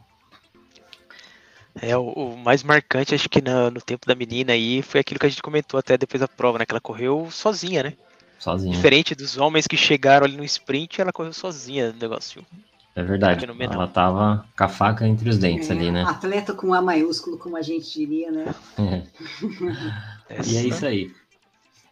É, 1.80 1.96
o, 1.96 2.02
o, 2.10 2.36
mais 2.36 2.64
marcante, 2.64 3.14
acho 3.14 3.28
que 3.28 3.40
no, 3.40 3.70
no, 3.70 3.80
tempo 3.80 4.04
da 4.04 4.16
menina 4.16 4.52
aí, 4.52 4.82
foi 4.82 5.00
aquilo 5.00 5.20
que 5.20 5.26
a 5.26 5.28
gente 5.28 5.40
comentou 5.40 5.78
até 5.78 5.96
depois 5.96 6.20
da 6.20 6.26
prova, 6.26 6.58
né? 6.58 6.66
Que 6.66 6.72
ela 6.72 6.80
correu 6.80 7.28
sozinha, 7.30 7.84
né? 7.84 7.94
Sozinha. 8.40 8.74
Diferente 8.74 9.14
dos 9.14 9.36
homens 9.36 9.68
que 9.68 9.76
chegaram 9.76 10.26
ali 10.26 10.36
no 10.36 10.44
sprint, 10.44 11.00
ela 11.00 11.12
correu 11.12 11.32
sozinha 11.32 11.92
no 11.92 11.98
negócio. 12.00 12.44
É 12.94 13.02
verdade. 13.02 13.44
Ela 13.44 13.86
tava 13.86 14.44
com 14.56 14.64
a 14.64 14.68
faca 14.68 15.06
entre 15.06 15.28
os 15.28 15.38
dentes 15.38 15.70
é, 15.70 15.72
ali, 15.72 15.90
né? 15.90 16.02
Atleta 16.02 16.52
com 16.52 16.74
A 16.74 16.82
maiúsculo, 16.82 17.38
como 17.38 17.56
a 17.56 17.62
gente 17.62 17.92
diria, 17.92 18.30
né? 18.30 18.54
É. 18.78 20.42
e 20.46 20.56
é 20.56 20.66
isso 20.66 20.84
aí. 20.84 21.12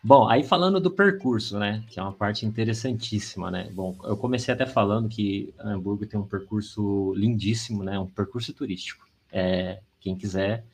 Bom, 0.03 0.29
aí 0.29 0.45
falando 0.45 0.81
do 0.81 0.91
percurso, 0.91 1.59
né, 1.59 1.83
que 1.89 1.99
é 1.99 2.03
uma 2.03 2.13
parte 2.13 2.47
interessantíssima, 2.47 3.51
né? 3.51 3.69
Bom, 3.73 3.97
eu 4.05 4.17
comecei 4.17 4.55
até 4.55 4.65
falando 4.65 5.09
que 5.09 5.53
Hamburgo 5.59 6.07
tem 6.07 6.19
um 6.19 6.27
percurso 6.27 7.13
lindíssimo, 7.15 7.83
né? 7.83 7.99
Um 7.99 8.07
percurso 8.07 8.53
turístico. 8.53 9.07
É, 9.31 9.81
quem 10.01 10.17
quiser 10.17 10.65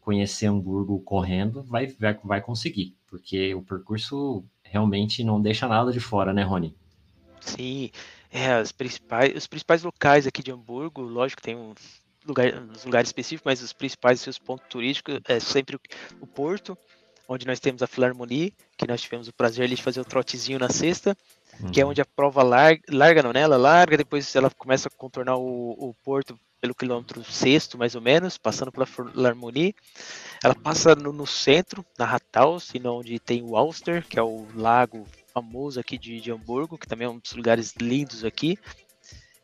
conhecer 0.00 0.46
Hamburgo 0.46 1.00
correndo 1.00 1.62
vai, 1.62 1.86
vai, 1.98 2.18
vai 2.22 2.40
conseguir, 2.42 2.94
porque 3.06 3.54
o 3.54 3.62
percurso 3.62 4.44
realmente 4.62 5.24
não 5.24 5.40
deixa 5.40 5.66
nada 5.66 5.90
de 5.90 6.00
fora, 6.00 6.32
né, 6.32 6.42
Rony? 6.42 6.76
Sim, 7.40 7.90
é, 8.34 8.52
as 8.52 8.72
principais, 8.72 9.32
os 9.36 9.46
principais 9.46 9.84
locais 9.84 10.26
aqui 10.26 10.42
de 10.42 10.50
Hamburgo, 10.50 11.00
lógico 11.02 11.40
tem 11.40 11.54
um 11.54 11.72
lugar, 12.26 12.52
uns 12.52 12.84
lugares 12.84 13.08
específicos, 13.08 13.44
mas 13.44 13.62
os 13.62 13.72
principais 13.72 14.20
seus 14.20 14.40
pontos 14.40 14.66
turísticos 14.68 15.20
é 15.28 15.38
sempre 15.38 15.76
o, 15.76 15.80
o 16.20 16.26
Porto, 16.26 16.76
onde 17.28 17.46
nós 17.46 17.60
temos 17.60 17.80
a 17.80 17.86
Filarmonie, 17.86 18.52
que 18.76 18.88
nós 18.88 19.00
tivemos 19.00 19.28
o 19.28 19.32
prazer 19.32 19.68
de 19.68 19.76
fazer 19.76 20.00
o 20.00 20.04
trotezinho 20.04 20.58
na 20.58 20.68
sexta, 20.68 21.16
que 21.72 21.80
é 21.80 21.84
uhum. 21.84 21.92
onde 21.92 22.00
a 22.00 22.04
prova 22.04 22.42
larga, 22.42 22.82
larga 22.90 23.22
não, 23.22 23.32
né? 23.32 23.40
Ela 23.40 23.56
larga, 23.56 23.96
depois 23.96 24.34
ela 24.34 24.50
começa 24.50 24.88
a 24.88 24.90
contornar 24.90 25.36
o, 25.36 25.70
o 25.70 25.94
porto 26.04 26.36
pelo 26.60 26.74
quilômetro 26.74 27.22
sexto, 27.22 27.78
mais 27.78 27.94
ou 27.94 28.00
menos, 28.00 28.36
passando 28.36 28.72
pela 28.72 28.84
Filarmonie. 28.84 29.76
Ela 30.42 30.56
passa 30.56 30.96
no, 30.96 31.12
no 31.12 31.26
centro, 31.26 31.86
na 31.96 32.04
Rathaus, 32.04 32.72
onde 32.84 33.20
tem 33.20 33.44
o 33.44 33.56
Auster, 33.56 34.04
que 34.08 34.18
é 34.18 34.22
o 34.22 34.44
lago 34.56 35.06
famoso 35.34 35.80
aqui 35.80 35.98
de, 35.98 36.20
de 36.20 36.30
Hamburgo, 36.30 36.78
que 36.78 36.86
também 36.86 37.06
é 37.06 37.10
um 37.10 37.18
dos 37.18 37.32
lugares 37.32 37.74
lindos 37.80 38.24
aqui. 38.24 38.56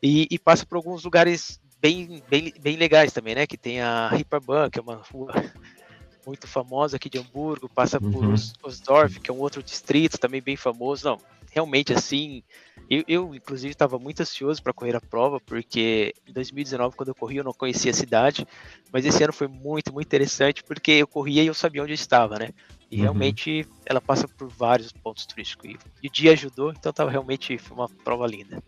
E, 0.01 0.27
e 0.31 0.39
passa 0.39 0.65
por 0.65 0.77
alguns 0.77 1.03
lugares 1.03 1.59
bem, 1.79 2.23
bem, 2.29 2.53
bem 2.59 2.77
legais 2.77 3.11
também, 3.11 3.35
né? 3.35 3.45
Que 3.45 3.57
tem 3.57 3.81
a 3.81 4.07
Ripperbahn, 4.07 4.69
que 4.69 4.79
é 4.79 4.81
uma 4.81 4.95
rua 4.95 5.33
muito 6.25 6.47
famosa 6.47 6.95
aqui 6.95 7.09
de 7.09 7.19
Hamburgo, 7.19 7.67
passa 7.67 7.99
uhum. 8.01 8.11
por 8.11 8.25
Osdorf, 8.63 9.19
que 9.19 9.29
é 9.29 9.33
um 9.33 9.39
outro 9.39 9.61
distrito 9.61 10.17
também 10.17 10.41
bem 10.41 10.55
famoso. 10.55 11.09
Não, 11.09 11.17
realmente 11.51 11.93
assim, 11.93 12.41
eu, 12.89 13.03
eu 13.07 13.35
inclusive 13.35 13.71
estava 13.71 13.99
muito 13.99 14.21
ansioso 14.21 14.63
para 14.63 14.73
correr 14.73 14.95
a 14.95 15.01
prova, 15.01 15.39
porque 15.39 16.13
em 16.27 16.31
2019, 16.31 16.95
quando 16.95 17.09
eu 17.09 17.15
corri, 17.15 17.37
eu 17.37 17.43
não 17.43 17.53
conhecia 17.53 17.91
a 17.91 17.95
cidade, 17.95 18.47
mas 18.91 19.05
esse 19.05 19.23
ano 19.23 19.33
foi 19.33 19.47
muito, 19.47 19.93
muito 19.93 20.07
interessante, 20.07 20.63
porque 20.63 20.91
eu 20.91 21.07
corria 21.07 21.43
e 21.43 21.47
eu 21.47 21.53
sabia 21.53 21.83
onde 21.83 21.91
eu 21.91 21.95
estava, 21.95 22.39
né? 22.39 22.49
E 22.91 22.97
uhum. 22.97 23.03
realmente 23.03 23.65
ela 23.85 24.01
passa 24.01 24.27
por 24.27 24.49
vários 24.49 24.91
pontos 24.91 25.25
turísticos. 25.25 25.75
E 26.03 26.07
o 26.07 26.11
dia 26.11 26.33
ajudou, 26.33 26.71
então 26.71 26.91
tava 26.91 27.09
realmente 27.09 27.57
foi 27.57 27.77
uma 27.77 27.89
prova 27.89 28.27
linda. 28.27 28.61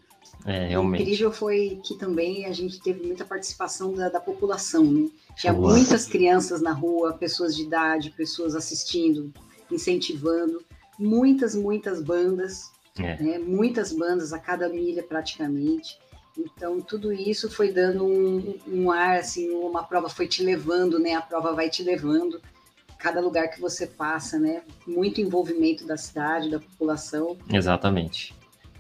É, 0.46 0.68
realmente. 0.68 1.02
O 1.02 1.04
incrível 1.04 1.32
foi 1.32 1.80
que 1.84 1.96
também 1.96 2.46
a 2.46 2.52
gente 2.52 2.82
teve 2.82 3.06
muita 3.06 3.26
participação 3.26 3.94
da, 3.94 4.10
da 4.10 4.20
população, 4.20 4.84
né? 4.84 5.10
Tinha 5.36 5.54
Nossa. 5.54 5.76
muitas 5.76 6.06
crianças 6.06 6.62
na 6.62 6.72
rua, 6.72 7.14
pessoas 7.14 7.56
de 7.56 7.64
idade, 7.64 8.12
pessoas 8.12 8.56
assistindo, 8.56 9.32
incentivando, 9.70 10.64
muitas, 10.98 11.56
muitas 11.56 12.02
bandas, 12.02 12.72
é. 12.98 13.22
né? 13.22 13.40
muitas 13.40 13.94
bandas 13.94 14.34
a 14.34 14.40
cada 14.40 14.70
milha 14.70 15.04
praticamente. 15.04 15.98
Então, 16.38 16.82
tudo 16.82 17.14
isso 17.14 17.50
foi 17.50 17.72
dando 17.72 18.06
um, 18.06 18.60
um, 18.68 18.92
ar, 18.92 19.20
assim, 19.20 19.52
uma 19.52 19.84
prova 19.84 20.10
foi 20.10 20.28
te 20.28 20.44
levando, 20.44 21.00
né? 21.00 21.14
A 21.14 21.22
prova 21.22 21.54
vai 21.54 21.70
te 21.70 21.84
levando, 21.84 22.42
cada 23.04 23.20
lugar 23.20 23.50
que 23.50 23.60
você 23.60 23.86
passa, 23.86 24.40
né? 24.40 24.62
Muito 24.88 25.20
envolvimento 25.20 25.86
da 25.86 25.98
cidade, 25.98 26.50
da 26.50 26.58
população. 26.58 27.36
Exatamente. 27.52 28.34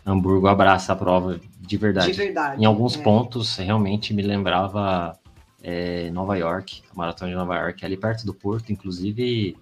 Hamburgo 0.06 0.48
abraça 0.48 0.94
a 0.94 0.96
prova 0.96 1.42
de 1.60 1.78
verdade. 1.78 2.08
De 2.08 2.14
verdade. 2.14 2.62
Em 2.62 2.66
alguns 2.66 2.98
é. 2.98 3.04
pontos, 3.04 3.58
realmente 3.58 4.14
me 4.14 4.22
lembrava 4.22 5.20
é, 5.62 6.10
Nova 6.12 6.38
York, 6.38 6.84
a 6.90 6.96
Maratona 6.96 7.32
de 7.32 7.36
Nova 7.36 7.54
York, 7.58 7.84
ali 7.84 7.98
perto 7.98 8.26
do 8.26 8.34
Porto, 8.34 8.72
inclusive 8.72 9.58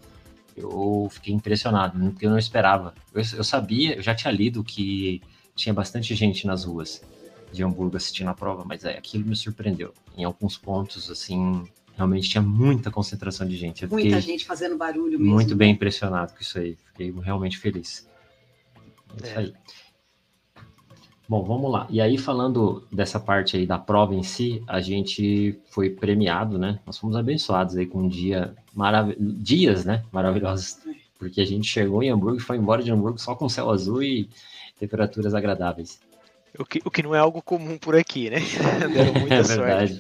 eu 0.55 1.07
fiquei 1.09 1.33
impressionado, 1.33 1.99
porque 2.11 2.27
eu 2.27 2.29
não 2.29 2.37
esperava. 2.37 2.93
Eu, 3.11 3.23
eu 3.37 3.43
sabia, 3.43 3.95
eu 3.95 4.01
já 4.03 4.13
tinha 4.13 4.31
lido 4.31 4.63
que 4.63 5.23
tinha 5.55 5.73
bastante 5.73 6.13
gente 6.13 6.45
nas 6.45 6.65
ruas 6.65 7.01
de 7.51 7.63
Hamburgo 7.63 7.97
assistindo 7.97 8.29
a 8.29 8.35
prova, 8.35 8.63
mas 8.63 8.85
é, 8.85 8.95
aquilo 8.95 9.25
me 9.25 9.35
surpreendeu. 9.35 9.91
Em 10.15 10.23
alguns 10.23 10.55
pontos, 10.55 11.09
assim, 11.09 11.63
realmente 12.01 12.29
tinha 12.29 12.41
muita 12.41 12.89
concentração 12.89 13.47
de 13.47 13.55
gente. 13.55 13.83
Eu 13.83 13.89
muita 13.89 14.19
gente 14.19 14.45
fazendo 14.45 14.77
barulho 14.77 15.19
mesmo. 15.19 15.33
Muito 15.33 15.55
bem 15.55 15.71
impressionado 15.71 16.33
com 16.33 16.41
isso 16.41 16.57
aí. 16.57 16.77
Fiquei 16.87 17.13
realmente 17.21 17.57
feliz. 17.57 18.07
É 19.21 19.27
isso 19.27 19.33
é. 19.33 19.37
aí. 19.37 19.53
Bom, 21.29 21.43
vamos 21.43 21.71
lá. 21.71 21.87
E 21.89 22.01
aí, 22.01 22.17
falando 22.17 22.85
dessa 22.91 23.17
parte 23.17 23.55
aí 23.55 23.65
da 23.65 23.79
prova 23.79 24.13
em 24.13 24.23
si, 24.23 24.61
a 24.67 24.81
gente 24.81 25.57
foi 25.69 25.89
premiado, 25.89 26.57
né? 26.57 26.79
Nós 26.85 26.97
fomos 26.97 27.15
abençoados 27.15 27.77
aí 27.77 27.85
com 27.85 27.99
um 27.99 28.07
dia 28.07 28.53
maravilhoso, 28.73 29.35
dias, 29.37 29.85
né? 29.85 30.03
Maravilhosos. 30.11 30.79
Porque 31.17 31.39
a 31.39 31.45
gente 31.45 31.67
chegou 31.67 32.03
em 32.03 32.09
Hamburgo 32.09 32.37
e 32.37 32.41
foi 32.43 32.57
embora 32.57 32.83
de 32.83 32.91
Hamburgo 32.91 33.17
só 33.17 33.33
com 33.33 33.47
céu 33.47 33.69
azul 33.69 34.03
e 34.03 34.27
temperaturas 34.77 35.33
agradáveis. 35.33 36.01
O 36.59 36.65
que, 36.65 36.81
o 36.83 36.91
que 36.91 37.01
não 37.01 37.15
é 37.15 37.19
algo 37.19 37.41
comum 37.41 37.77
por 37.77 37.95
aqui, 37.95 38.29
né? 38.29 38.39
Deram 38.93 39.13
muita 39.21 39.35
é 39.35 39.43
verdade. 39.43 39.99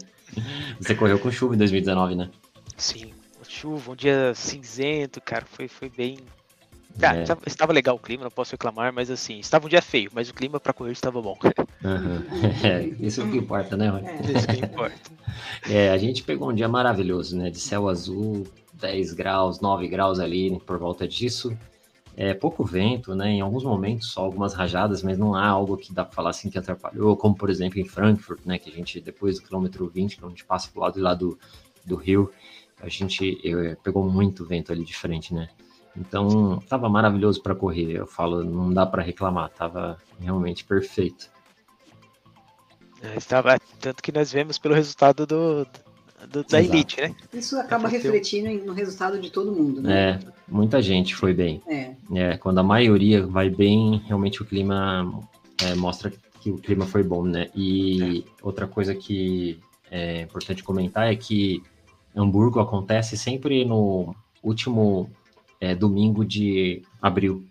Você 0.79 0.95
correu 0.95 1.19
com 1.19 1.31
chuva 1.31 1.55
em 1.55 1.57
2019, 1.57 2.15
né? 2.15 2.29
Sim, 2.77 3.11
chuva, 3.47 3.91
um 3.91 3.95
dia 3.95 4.33
cinzento, 4.33 5.21
cara, 5.21 5.45
foi, 5.45 5.67
foi 5.67 5.89
bem. 5.89 6.17
Cara, 6.99 7.19
é. 7.19 7.21
estava, 7.23 7.41
estava 7.45 7.73
legal 7.73 7.95
o 7.95 7.99
clima, 7.99 8.23
não 8.23 8.31
posso 8.31 8.51
reclamar, 8.51 8.91
mas 8.91 9.09
assim, 9.09 9.39
estava 9.39 9.65
um 9.65 9.69
dia 9.69 9.81
feio, 9.81 10.11
mas 10.13 10.29
o 10.29 10.33
clima 10.33 10.59
para 10.59 10.73
correr 10.73 10.91
estava 10.91 11.21
bom. 11.21 11.37
Uhum. 11.83 12.21
É, 12.63 12.83
isso 13.05 13.21
é 13.21 13.23
o 13.23 13.31
que 13.31 13.37
importa, 13.37 13.77
né, 13.77 13.89
Rony? 13.89 14.07
É. 14.07 14.37
Isso 14.37 14.47
que 14.47 14.65
importa. 14.65 14.95
É, 15.69 15.91
a 15.91 15.97
gente 15.97 16.23
pegou 16.23 16.49
um 16.49 16.53
dia 16.53 16.67
maravilhoso, 16.67 17.37
né? 17.37 17.49
De 17.49 17.59
céu 17.59 17.87
azul, 17.87 18.45
10 18.73 19.13
graus, 19.13 19.61
9 19.61 19.87
graus 19.87 20.19
ali, 20.19 20.59
por 20.65 20.77
volta 20.77 21.07
disso 21.07 21.57
é, 22.15 22.33
pouco 22.33 22.63
vento, 22.63 23.15
né? 23.15 23.29
Em 23.29 23.41
alguns 23.41 23.63
momentos 23.63 24.11
só 24.11 24.21
algumas 24.21 24.53
rajadas, 24.53 25.01
mas 25.01 25.17
não 25.17 25.33
há 25.33 25.47
algo 25.47 25.77
que 25.77 25.93
dá 25.93 26.03
para 26.03 26.13
falar 26.13 26.29
assim 26.31 26.49
que 26.49 26.57
atrapalhou, 26.57 27.15
como 27.15 27.35
por 27.35 27.49
exemplo 27.49 27.79
em 27.79 27.85
Frankfurt, 27.85 28.41
né? 28.45 28.57
Que 28.57 28.69
a 28.69 28.73
gente, 28.73 28.99
depois 28.99 29.39
do 29.39 29.45
quilômetro 29.45 29.87
20, 29.87 30.17
quando 30.17 30.27
a 30.27 30.35
gente 30.35 30.45
passa 30.45 30.69
pro 30.71 30.81
lado 30.81 30.99
lá 30.99 31.13
do, 31.13 31.37
do 31.85 31.95
rio, 31.95 32.31
a 32.81 32.89
gente 32.89 33.39
eu, 33.43 33.75
pegou 33.77 34.09
muito 34.09 34.45
vento 34.45 34.71
ali 34.71 34.83
de 34.83 34.95
frente, 34.95 35.33
né? 35.33 35.49
Então, 35.95 36.59
tava 36.69 36.87
maravilhoso 36.89 37.41
para 37.41 37.53
correr. 37.53 37.91
Eu 37.91 38.07
falo, 38.07 38.43
não 38.43 38.73
dá 38.73 38.85
para 38.85 39.01
reclamar, 39.01 39.49
tava 39.49 39.97
realmente 40.19 40.63
perfeito. 40.63 41.29
É, 43.01 43.15
estava 43.17 43.57
tanto 43.79 44.01
que 44.01 44.11
nós 44.11 44.31
vemos 44.31 44.57
pelo 44.57 44.75
resultado 44.75 45.25
do, 45.25 45.67
do, 46.27 46.43
da 46.43 46.61
elite, 46.61 46.99
né? 47.01 47.15
Isso 47.33 47.57
acaba 47.57 47.87
refletindo 47.87 48.65
no 48.65 48.73
resultado 48.73 49.19
de 49.19 49.29
todo 49.29 49.51
mundo, 49.51 49.81
né? 49.81 50.11
É, 50.11 50.19
muita 50.47 50.81
gente 50.81 51.15
foi 51.15 51.33
bem. 51.33 51.61
É. 51.67 51.95
é 52.13 52.37
quando 52.37 52.59
a 52.59 52.63
maioria 52.63 53.25
vai 53.25 53.49
bem, 53.49 54.01
realmente 54.05 54.41
o 54.41 54.45
clima 54.45 55.27
é, 55.63 55.75
mostra 55.75 56.11
que 56.41 56.49
o 56.49 56.57
clima 56.57 56.85
foi 56.85 57.03
bom, 57.03 57.23
né? 57.23 57.49
E 57.55 58.19
é. 58.19 58.31
outra 58.41 58.67
coisa 58.67 58.95
que 58.95 59.59
é 59.89 60.21
importante 60.21 60.63
comentar 60.63 61.11
é 61.11 61.15
que 61.15 61.61
Hamburgo 62.15 62.59
acontece 62.59 63.17
sempre 63.17 63.63
no 63.65 64.15
último 64.43 65.09
é, 65.59 65.75
domingo 65.75 66.25
de 66.25 66.81
abril. 67.01 67.45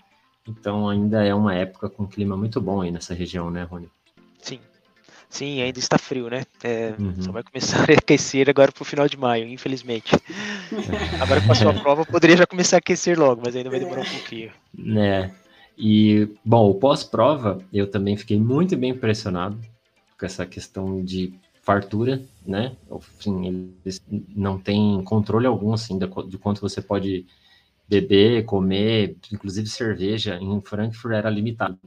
Então 0.48 0.88
ainda 0.88 1.24
é 1.24 1.35
uma 1.35 1.54
época 1.54 1.88
com 1.88 2.06
clima 2.06 2.37
muito 2.37 2.61
bom 2.61 2.80
aí 2.80 2.90
nessa 2.90 3.14
região, 3.14 3.50
né, 3.50 3.62
Rony? 3.62 3.88
Sim, 4.40 4.59
Sim, 5.30 5.62
ainda 5.62 5.78
está 5.78 5.96
frio, 5.96 6.28
né? 6.28 6.44
É, 6.62 6.92
uhum. 6.98 7.22
Só 7.22 7.30
vai 7.30 7.44
começar 7.44 7.78
a 7.88 7.94
aquecer 7.94 8.50
agora 8.50 8.72
para 8.72 8.82
o 8.82 8.84
final 8.84 9.08
de 9.08 9.16
maio, 9.16 9.46
infelizmente. 9.48 10.10
agora 11.22 11.40
com 11.40 11.52
a 11.52 11.54
sua 11.54 11.72
prova 11.72 12.04
poderia 12.04 12.36
já 12.36 12.46
começar 12.46 12.76
a 12.76 12.78
aquecer 12.78 13.18
logo, 13.18 13.40
mas 13.44 13.54
ainda 13.54 13.70
vai 13.70 13.78
demorar 13.78 14.02
um 14.02 14.10
pouquinho. 14.10 14.50
Né? 14.76 15.32
E, 15.78 16.28
bom, 16.44 16.68
o 16.68 16.74
pós-prova, 16.74 17.64
eu 17.72 17.88
também 17.88 18.16
fiquei 18.16 18.38
muito 18.38 18.76
bem 18.76 18.90
impressionado 18.90 19.58
com 20.18 20.26
essa 20.26 20.44
questão 20.44 21.02
de 21.02 21.32
fartura, 21.62 22.20
né? 22.44 22.76
Enfim, 22.90 23.72
eles 23.84 24.02
não 24.36 24.58
têm 24.58 25.02
controle 25.04 25.46
algum, 25.46 25.72
assim, 25.72 25.98
de 25.98 26.38
quanto 26.38 26.60
você 26.60 26.82
pode 26.82 27.24
beber, 27.88 28.44
comer, 28.44 29.16
inclusive 29.32 29.68
cerveja. 29.68 30.36
Em 30.40 30.60
Frankfurt 30.60 31.14
era 31.14 31.30
limitado. 31.30 31.78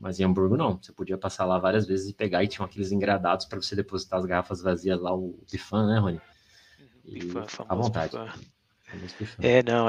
Mas 0.00 0.18
em 0.18 0.24
Hamburgo 0.24 0.56
não, 0.56 0.78
você 0.82 0.92
podia 0.92 1.18
passar 1.18 1.44
lá 1.44 1.58
várias 1.58 1.86
vezes 1.86 2.08
e 2.08 2.14
pegar 2.14 2.42
e 2.42 2.48
tinham 2.48 2.64
aqueles 2.64 2.90
engradados 2.90 3.44
para 3.44 3.60
você 3.60 3.76
depositar 3.76 4.18
as 4.18 4.24
garrafas 4.24 4.62
vazias 4.62 4.98
lá, 4.98 5.14
o 5.14 5.38
bifan, 5.52 5.86
né, 5.86 6.00
Rony? 6.00 6.20
Uhum, 6.80 7.12
bifan, 7.12 7.66
à 7.68 7.74
vontade. 7.74 8.16
Bifan. 9.18 9.42
É, 9.42 9.62
não, 9.62 9.86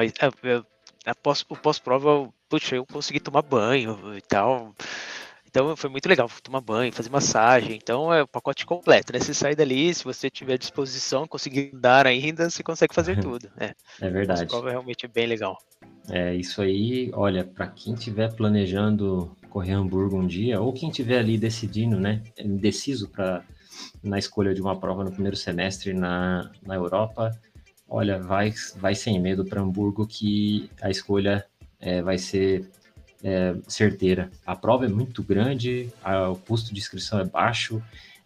após, 1.06 1.46
o 1.48 1.56
pós-prova, 1.56 2.30
puxa, 2.50 2.76
eu 2.76 2.86
consegui 2.86 3.22
tomar 3.22 3.42
banho 3.42 3.98
e 4.18 4.22
tal. 4.22 4.76
Então 5.48 5.76
foi 5.76 5.90
muito 5.90 6.08
legal 6.08 6.30
tomar 6.44 6.62
banho, 6.62 6.94
fazer 6.94 7.10
massagem. 7.10 7.76
Então 7.76 8.14
é 8.14 8.22
o 8.22 8.28
pacote 8.28 8.66
completo, 8.66 9.14
né? 9.14 9.20
Você 9.20 9.34
sai 9.34 9.56
dali, 9.56 9.94
se 9.94 10.04
você 10.04 10.30
tiver 10.30 10.58
disposição, 10.58 11.28
conseguir 11.28 11.72
dar 11.74 12.06
ainda, 12.06 12.50
você 12.50 12.64
consegue 12.64 12.94
fazer 12.94 13.20
tudo. 13.20 13.50
É, 13.58 13.74
é 14.02 14.10
verdade. 14.10 14.44
A 14.44 14.48
prova 14.48 14.70
realmente 14.70 15.06
é 15.06 15.10
bem 15.10 15.28
legal. 15.28 15.58
É 16.10 16.36
isso 16.36 16.62
aí. 16.62 17.12
Olha, 17.14 17.44
para 17.44 17.68
quem 17.68 17.94
estiver 17.94 18.34
planejando 18.34 19.36
correr 19.52 19.74
Hamburgo 19.74 20.18
um 20.18 20.26
dia, 20.26 20.60
ou 20.62 20.74
quem 20.74 20.90
estiver 20.90 21.20
ali 21.20 21.38
decidindo, 21.38 22.00
né, 22.00 22.24
indeciso 22.40 23.10
para 23.10 23.44
na 24.02 24.18
escolha 24.18 24.54
de 24.54 24.62
uma 24.62 24.80
prova 24.80 25.04
no 25.04 25.12
primeiro 25.12 25.36
semestre 25.36 25.94
na, 25.94 26.50
na 26.66 26.76
Europa, 26.76 27.32
olha, 27.88 28.18
vai, 28.18 28.54
vai 28.78 28.96
sem 28.96 29.20
medo 29.20 29.46
para 29.46 29.62
Hamburgo 29.62 30.08
que 30.08 30.70
a 30.82 30.90
escolha 30.90 31.46
é, 31.80 32.02
vai 32.02 32.18
ser 32.18 32.70
é, 33.24 33.56
certeira. 33.68 34.32
A 34.46 34.56
prova 34.56 34.86
é 34.86 34.90
muito 34.90 35.22
grande, 35.22 35.90
a, 36.04 36.30
o 36.30 36.36
custo 36.36 36.74
de 36.74 36.80
inscrição 36.80 37.20
é 37.20 37.26
baixo, 37.26 37.82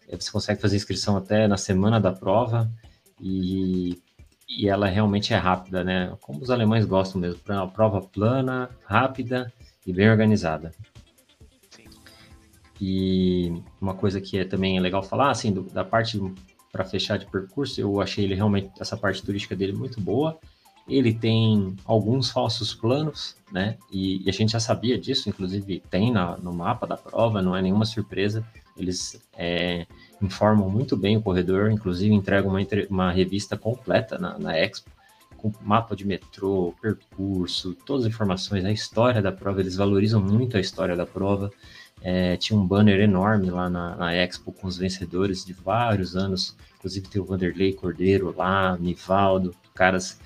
é, 0.08 0.16
você 0.16 0.30
consegue 0.30 0.60
fazer 0.60 0.76
inscrição 0.76 1.16
até 1.16 1.48
na 1.48 1.56
semana 1.56 2.00
da 2.00 2.12
prova 2.12 2.70
e, 3.20 4.00
e 4.48 4.68
ela 4.68 4.86
realmente 4.86 5.34
é 5.34 5.36
rápida, 5.36 5.82
né? 5.82 6.16
Como 6.20 6.40
os 6.40 6.50
alemães 6.50 6.84
gostam 6.84 7.20
mesmo, 7.20 7.40
uma 7.48 7.68
prova 7.68 8.00
plana, 8.00 8.70
rápida 8.84 9.52
e 9.86 9.92
bem 9.92 10.08
organizada. 10.08 10.72
E 12.80 13.52
uma 13.80 13.94
coisa 13.94 14.20
que 14.20 14.38
é 14.38 14.44
também 14.44 14.76
é 14.76 14.80
legal 14.80 15.02
falar, 15.02 15.30
assim, 15.30 15.52
do, 15.52 15.62
da 15.62 15.84
parte 15.84 16.20
para 16.72 16.84
fechar 16.84 17.16
de 17.18 17.26
percurso, 17.26 17.80
eu 17.80 18.00
achei 18.00 18.24
ele 18.24 18.34
realmente, 18.34 18.70
essa 18.78 18.96
parte 18.96 19.22
turística 19.22 19.56
dele 19.56 19.72
muito 19.72 20.00
boa. 20.00 20.38
Ele 20.86 21.12
tem 21.12 21.74
alguns 21.84 22.30
falsos 22.30 22.74
planos, 22.74 23.34
né? 23.50 23.76
E, 23.90 24.22
e 24.24 24.30
a 24.30 24.32
gente 24.32 24.52
já 24.52 24.60
sabia 24.60 24.98
disso, 24.98 25.28
inclusive 25.28 25.82
tem 25.90 26.12
na, 26.12 26.36
no 26.36 26.52
mapa 26.52 26.86
da 26.86 26.96
prova, 26.96 27.42
não 27.42 27.56
é 27.56 27.62
nenhuma 27.62 27.86
surpresa. 27.86 28.46
Eles 28.76 29.20
é, 29.36 29.86
informam 30.20 30.68
muito 30.68 30.96
bem 30.96 31.16
o 31.16 31.22
corredor, 31.22 31.72
inclusive 31.72 32.14
entregam 32.14 32.50
uma, 32.50 32.60
uma 32.90 33.10
revista 33.10 33.56
completa 33.56 34.18
na, 34.18 34.38
na 34.38 34.56
Expo, 34.56 34.90
com 35.36 35.50
mapa 35.62 35.96
de 35.96 36.06
metrô, 36.06 36.74
percurso, 36.80 37.74
todas 37.86 38.04
as 38.04 38.12
informações, 38.12 38.64
a 38.64 38.70
história 38.70 39.22
da 39.22 39.32
prova. 39.32 39.60
Eles 39.60 39.76
valorizam 39.76 40.20
muito 40.20 40.56
a 40.56 40.60
história 40.60 40.94
da 40.94 41.06
prova. 41.06 41.50
É, 42.02 42.36
tinha 42.36 42.58
um 42.58 42.66
banner 42.66 43.00
enorme 43.00 43.50
lá 43.50 43.68
na, 43.68 43.96
na, 43.96 44.14
Expo 44.14 44.52
com 44.52 44.66
os 44.66 44.76
vencedores 44.76 45.44
de 45.44 45.52
vários 45.52 46.14
anos. 46.14 46.56
Inclusive 46.76 47.08
tem 47.08 47.20
o 47.20 47.24
Vanderlei 47.24 47.72
Cordeiro 47.72 48.34
lá, 48.36 48.76
Nivaldo, 48.78 49.54
caras 49.74 50.20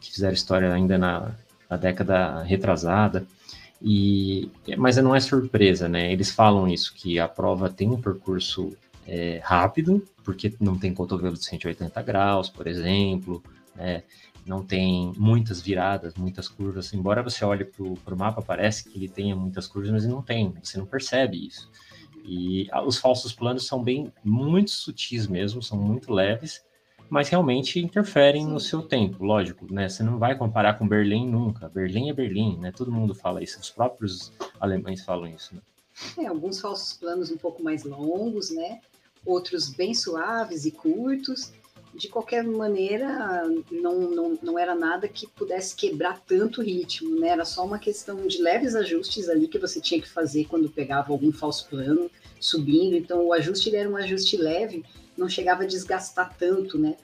que 0.00 0.12
fizeram 0.12 0.34
história 0.34 0.72
ainda 0.72 0.98
na, 0.98 1.34
na 1.70 1.76
década 1.76 2.42
retrasada. 2.42 3.26
E, 3.80 4.50
mas 4.76 4.96
não 4.96 5.14
é 5.14 5.20
surpresa, 5.20 5.88
né? 5.88 6.12
Eles 6.12 6.30
falam 6.30 6.68
isso, 6.68 6.94
que 6.94 7.18
a 7.18 7.26
prova 7.26 7.68
tem 7.68 7.90
um 7.90 8.00
percurso 8.00 8.76
é, 9.06 9.40
rápido, 9.42 10.06
porque 10.22 10.54
não 10.60 10.78
tem 10.78 10.94
cotovelo 10.94 11.34
de 11.34 11.44
180 11.44 12.00
graus, 12.02 12.48
por 12.48 12.66
exemplo, 12.66 13.42
né? 13.74 14.02
Não 14.46 14.64
tem 14.64 15.12
muitas 15.16 15.60
viradas, 15.60 16.14
muitas 16.14 16.48
curvas. 16.48 16.92
Embora 16.92 17.22
você 17.22 17.44
olhe 17.44 17.64
para 17.64 18.14
o 18.14 18.18
mapa, 18.18 18.42
parece 18.42 18.88
que 18.88 18.98
ele 18.98 19.08
tenha 19.08 19.36
muitas 19.36 19.66
curvas, 19.66 19.90
mas 19.90 20.04
ele 20.04 20.12
não 20.12 20.22
tem, 20.22 20.52
você 20.62 20.78
não 20.78 20.86
percebe 20.86 21.46
isso. 21.46 21.70
E 22.24 22.68
os 22.86 22.98
falsos 22.98 23.32
planos 23.32 23.66
são 23.66 23.82
bem, 23.82 24.12
muito 24.24 24.70
sutis 24.70 25.26
mesmo, 25.26 25.62
são 25.62 25.78
muito 25.78 26.12
leves, 26.12 26.64
mas 27.08 27.28
realmente 27.28 27.78
interferem 27.80 28.46
no 28.46 28.60
seu 28.60 28.82
tempo, 28.82 29.24
lógico, 29.24 29.72
né? 29.72 29.88
Você 29.88 30.02
não 30.02 30.18
vai 30.18 30.36
comparar 30.36 30.78
com 30.78 30.88
Berlim 30.88 31.28
nunca. 31.28 31.68
Berlim 31.68 32.08
é 32.08 32.12
Berlim, 32.12 32.58
né? 32.58 32.72
Todo 32.72 32.92
mundo 32.92 33.14
fala 33.14 33.42
isso, 33.42 33.60
os 33.60 33.70
próprios 33.70 34.32
alemães 34.58 35.04
falam 35.04 35.26
isso, 35.26 35.54
né? 35.54 35.60
É, 36.18 36.26
alguns 36.26 36.60
falsos 36.60 36.94
planos 36.94 37.30
um 37.30 37.36
pouco 37.36 37.62
mais 37.62 37.84
longos, 37.84 38.50
né? 38.50 38.80
Outros 39.26 39.68
bem 39.68 39.92
suaves 39.94 40.64
e 40.64 40.70
curtos 40.70 41.52
de 41.94 42.08
qualquer 42.08 42.42
maneira, 42.42 43.46
não, 43.70 44.00
não, 44.10 44.38
não 44.42 44.58
era 44.58 44.74
nada 44.74 45.06
que 45.08 45.26
pudesse 45.26 45.76
quebrar 45.76 46.20
tanto 46.26 46.60
o 46.60 46.64
ritmo, 46.64 47.18
né? 47.20 47.28
Era 47.28 47.44
só 47.44 47.64
uma 47.64 47.78
questão 47.78 48.26
de 48.26 48.40
leves 48.40 48.74
ajustes 48.74 49.28
ali 49.28 49.46
que 49.46 49.58
você 49.58 49.80
tinha 49.80 50.00
que 50.00 50.08
fazer 50.08 50.46
quando 50.46 50.70
pegava 50.70 51.12
algum 51.12 51.30
falso 51.30 51.68
plano 51.68 52.10
subindo. 52.40 52.96
Então, 52.96 53.26
o 53.26 53.32
ajuste 53.32 53.74
era 53.74 53.88
um 53.88 53.96
ajuste 53.96 54.36
leve, 54.36 54.84
não 55.16 55.28
chegava 55.28 55.64
a 55.64 55.66
desgastar 55.66 56.34
tanto, 56.38 56.78
né? 56.78 56.96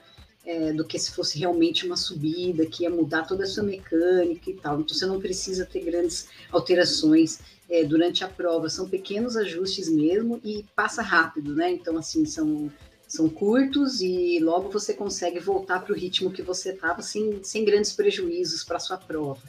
é, 0.49 0.73
do 0.73 0.83
que 0.83 0.97
se 0.97 1.11
fosse 1.11 1.37
realmente 1.37 1.85
uma 1.85 1.95
subida, 1.95 2.65
que 2.65 2.83
ia 2.83 2.89
mudar 2.89 3.27
toda 3.27 3.43
a 3.43 3.47
sua 3.47 3.63
mecânica 3.63 4.49
e 4.49 4.55
tal. 4.55 4.79
Então, 4.79 4.95
você 4.95 5.05
não 5.05 5.19
precisa 5.19 5.63
ter 5.63 5.81
grandes 5.81 6.27
alterações 6.51 7.39
é, 7.69 7.83
durante 7.83 8.23
a 8.23 8.27
prova, 8.27 8.67
são 8.67 8.89
pequenos 8.89 9.37
ajustes 9.37 9.87
mesmo 9.87 10.41
e 10.43 10.65
passa 10.75 11.03
rápido, 11.03 11.53
né? 11.53 11.71
Então, 11.71 11.97
assim, 11.97 12.25
são, 12.25 12.71
são 13.09 13.27
curtos 13.27 14.01
e 14.01 14.39
logo 14.39 14.69
você 14.69 14.93
consegue 14.93 15.39
voltar 15.39 15.79
para 15.79 15.91
o 15.91 15.95
ritmo 15.95 16.29
que 16.29 16.43
você 16.43 16.69
estava 16.69 17.01
sem, 17.01 17.43
sem 17.43 17.65
grandes 17.65 17.91
prejuízos 17.91 18.63
para 18.63 18.77
a 18.77 18.79
sua 18.79 18.97
prova. 18.97 19.41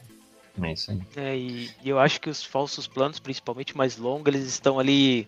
É 0.59 0.73
isso 0.73 0.89
aí. 0.89 0.99
É, 1.15 1.37
e, 1.37 1.69
e 1.83 1.89
eu 1.89 1.99
acho 1.99 2.19
que 2.19 2.29
os 2.29 2.43
falsos 2.43 2.87
planos, 2.87 3.19
principalmente 3.19 3.77
mais 3.77 3.97
longos, 3.97 4.33
eles 4.33 4.47
estão 4.47 4.79
ali 4.79 5.27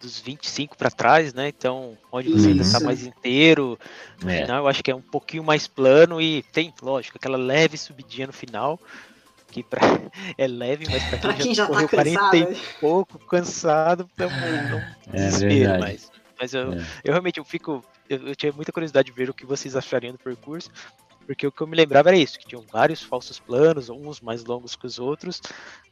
dos 0.00 0.20
25 0.20 0.78
para 0.78 0.92
trás, 0.92 1.34
né? 1.34 1.48
Então, 1.48 1.98
onde 2.12 2.30
você 2.30 2.48
ainda 2.48 2.62
está 2.62 2.78
mais 2.78 3.04
inteiro, 3.04 3.76
no 4.22 4.30
é. 4.30 4.42
final 4.42 4.58
eu 4.58 4.68
acho 4.68 4.82
que 4.82 4.90
é 4.92 4.94
um 4.94 5.02
pouquinho 5.02 5.42
mais 5.42 5.66
plano 5.66 6.20
e 6.20 6.44
tem, 6.52 6.72
lógico, 6.80 7.18
aquela 7.18 7.36
leve 7.36 7.76
subidinha 7.76 8.28
no 8.28 8.32
final, 8.32 8.78
que 9.50 9.64
pra, 9.64 9.80
é 10.38 10.46
leve, 10.46 10.86
mas 10.88 11.02
para 11.04 11.34
quem, 11.34 11.46
quem, 11.46 11.54
já, 11.54 11.64
já 11.64 11.68
tá 11.68 11.74
correu 11.74 11.88
tá 11.88 12.30
40 12.30 12.36
e 12.36 12.56
pouco, 12.80 13.18
cansado, 13.18 14.08
é 14.16 14.26
um, 14.26 14.28
é 14.28 15.16
desespero, 15.16 15.80
mas, 15.80 16.10
mas 16.38 16.54
eu, 16.54 16.72
é. 16.72 16.86
eu 17.04 17.12
realmente 17.12 17.38
eu 17.38 17.44
fico, 17.44 17.84
eu, 18.08 18.28
eu 18.28 18.36
tinha 18.36 18.52
muita 18.52 18.72
curiosidade 18.72 19.06
de 19.06 19.12
ver 19.12 19.30
o 19.30 19.34
que 19.34 19.46
vocês 19.46 19.76
achariam 19.76 20.12
do 20.12 20.18
percurso, 20.18 20.70
porque 21.26 21.46
o 21.46 21.52
que 21.52 21.60
eu 21.60 21.66
me 21.66 21.76
lembrava 21.76 22.10
era 22.10 22.16
isso, 22.16 22.38
que 22.38 22.46
tinham 22.46 22.64
vários 22.72 23.02
falsos 23.02 23.38
planos, 23.40 23.90
uns 23.90 24.20
mais 24.20 24.44
longos 24.44 24.76
que 24.76 24.86
os 24.86 24.98
outros, 24.98 25.42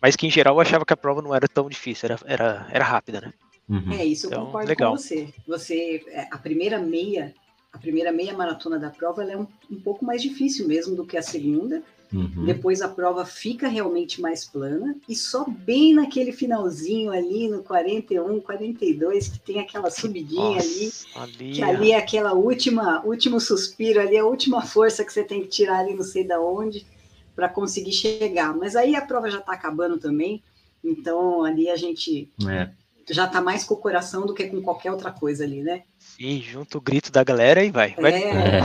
mas 0.00 0.14
que 0.14 0.26
em 0.26 0.30
geral 0.30 0.54
eu 0.54 0.60
achava 0.60 0.84
que 0.84 0.92
a 0.92 0.96
prova 0.96 1.20
não 1.20 1.34
era 1.34 1.48
tão 1.48 1.68
difícil, 1.68 2.08
era, 2.08 2.18
era, 2.24 2.66
era 2.70 2.84
rápida, 2.84 3.20
né? 3.20 3.32
Uhum. 3.68 3.92
É, 3.92 4.04
isso 4.04 4.26
eu 4.26 4.30
então, 4.30 4.46
concordo 4.46 4.68
legal. 4.68 4.92
com 4.92 4.98
você. 4.98 5.32
Você, 5.46 6.04
é, 6.08 6.28
a 6.30 6.38
primeira 6.38 6.78
meia, 6.78 7.34
a 7.72 7.78
primeira 7.78 8.12
meia 8.12 8.34
maratona 8.34 8.78
da 8.78 8.90
prova 8.90 9.24
é 9.24 9.36
um, 9.36 9.46
um 9.70 9.80
pouco 9.80 10.04
mais 10.04 10.22
difícil 10.22 10.68
mesmo 10.68 10.94
do 10.94 11.04
que 11.04 11.16
a 11.16 11.22
segunda. 11.22 11.82
Uhum. 12.14 12.44
Depois 12.44 12.80
a 12.80 12.88
prova 12.88 13.26
fica 13.26 13.66
realmente 13.66 14.20
mais 14.20 14.44
plana 14.44 14.96
e 15.08 15.16
só 15.16 15.44
bem 15.48 15.92
naquele 15.92 16.30
finalzinho 16.30 17.10
ali 17.10 17.48
no 17.48 17.64
41, 17.64 18.40
42 18.40 19.28
que 19.28 19.40
tem 19.40 19.58
aquela 19.58 19.90
subidinha 19.90 20.54
Nossa, 20.54 20.68
ali, 20.68 20.92
ali, 21.16 21.52
que 21.52 21.62
ali 21.62 21.90
é 21.90 21.96
aquela 21.96 22.32
última, 22.32 23.04
último 23.04 23.40
suspiro 23.40 24.00
ali, 24.00 24.16
a 24.16 24.24
última 24.24 24.62
força 24.62 25.04
que 25.04 25.12
você 25.12 25.24
tem 25.24 25.42
que 25.42 25.48
tirar 25.48 25.80
ali 25.80 25.94
não 25.94 26.04
sei 26.04 26.24
da 26.24 26.40
onde 26.40 26.86
para 27.34 27.48
conseguir 27.48 27.92
chegar. 27.92 28.56
Mas 28.56 28.76
aí 28.76 28.94
a 28.94 29.04
prova 29.04 29.28
já 29.28 29.38
está 29.38 29.52
acabando 29.52 29.98
também, 29.98 30.40
então 30.84 31.42
ali 31.42 31.68
a 31.68 31.76
gente 31.76 32.30
é 32.48 32.70
já 33.10 33.26
tá 33.26 33.40
mais 33.40 33.64
com 33.64 33.74
o 33.74 33.78
coração 33.78 34.26
do 34.26 34.34
que 34.34 34.46
com 34.46 34.62
qualquer 34.62 34.90
outra 34.90 35.10
coisa 35.10 35.44
ali, 35.44 35.62
né? 35.62 35.82
Sim, 35.98 36.40
junto 36.40 36.78
o 36.78 36.80
grito 36.80 37.10
da 37.10 37.24
galera 37.24 37.64
e 37.64 37.70
vai. 37.70 37.94
vai. 37.94 38.12
É. 38.12 38.30
É. 38.30 38.60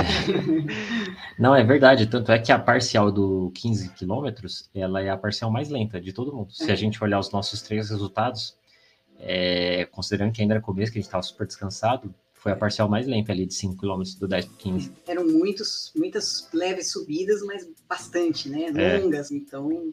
Não, 1.38 1.56
é 1.56 1.64
verdade. 1.64 2.08
Tanto 2.08 2.32
é 2.32 2.40
que 2.40 2.52
a 2.52 2.60
parcial 2.60 3.12
do 3.12 3.52
15 3.56 3.90
quilômetros, 3.94 4.70
ela 4.74 5.02
é 5.02 5.10
a 5.10 5.18
parcial 5.18 5.52
mais 5.52 5.70
lenta 5.70 6.00
de 6.00 6.14
todo 6.14 6.34
mundo. 6.34 6.52
Se 6.52 6.70
a 6.70 6.74
é. 6.74 6.76
gente 6.76 7.04
olhar 7.04 7.20
os 7.20 7.32
nossos 7.32 7.62
três 7.62 7.90
resultados, 7.90 8.56
é, 9.20 9.86
considerando 9.92 10.32
que 10.32 10.42
ainda 10.42 10.56
era 10.56 10.62
começo, 10.62 10.92
que 10.92 11.00
a 11.00 11.02
gente 11.02 11.08
estava 11.08 11.24
super 11.24 11.46
descansado, 11.46 12.14
foi 12.34 12.54
a 12.54 12.56
parcial 12.56 12.88
mais 12.88 13.06
lenta 13.06 13.34
ali 13.34 13.46
de 13.46 13.54
5 13.54 13.76
km 13.76 14.02
do 14.18 14.28
10 14.28 14.46
para 14.46 14.58
15. 14.58 14.94
Eram 15.08 15.28
muitos, 15.28 15.92
muitas 15.96 16.48
leves 16.54 16.92
subidas, 16.92 17.42
mas 17.44 17.68
bastante, 17.88 18.48
né? 18.48 18.72
É. 18.76 18.98
Longas, 18.98 19.30
então 19.30 19.92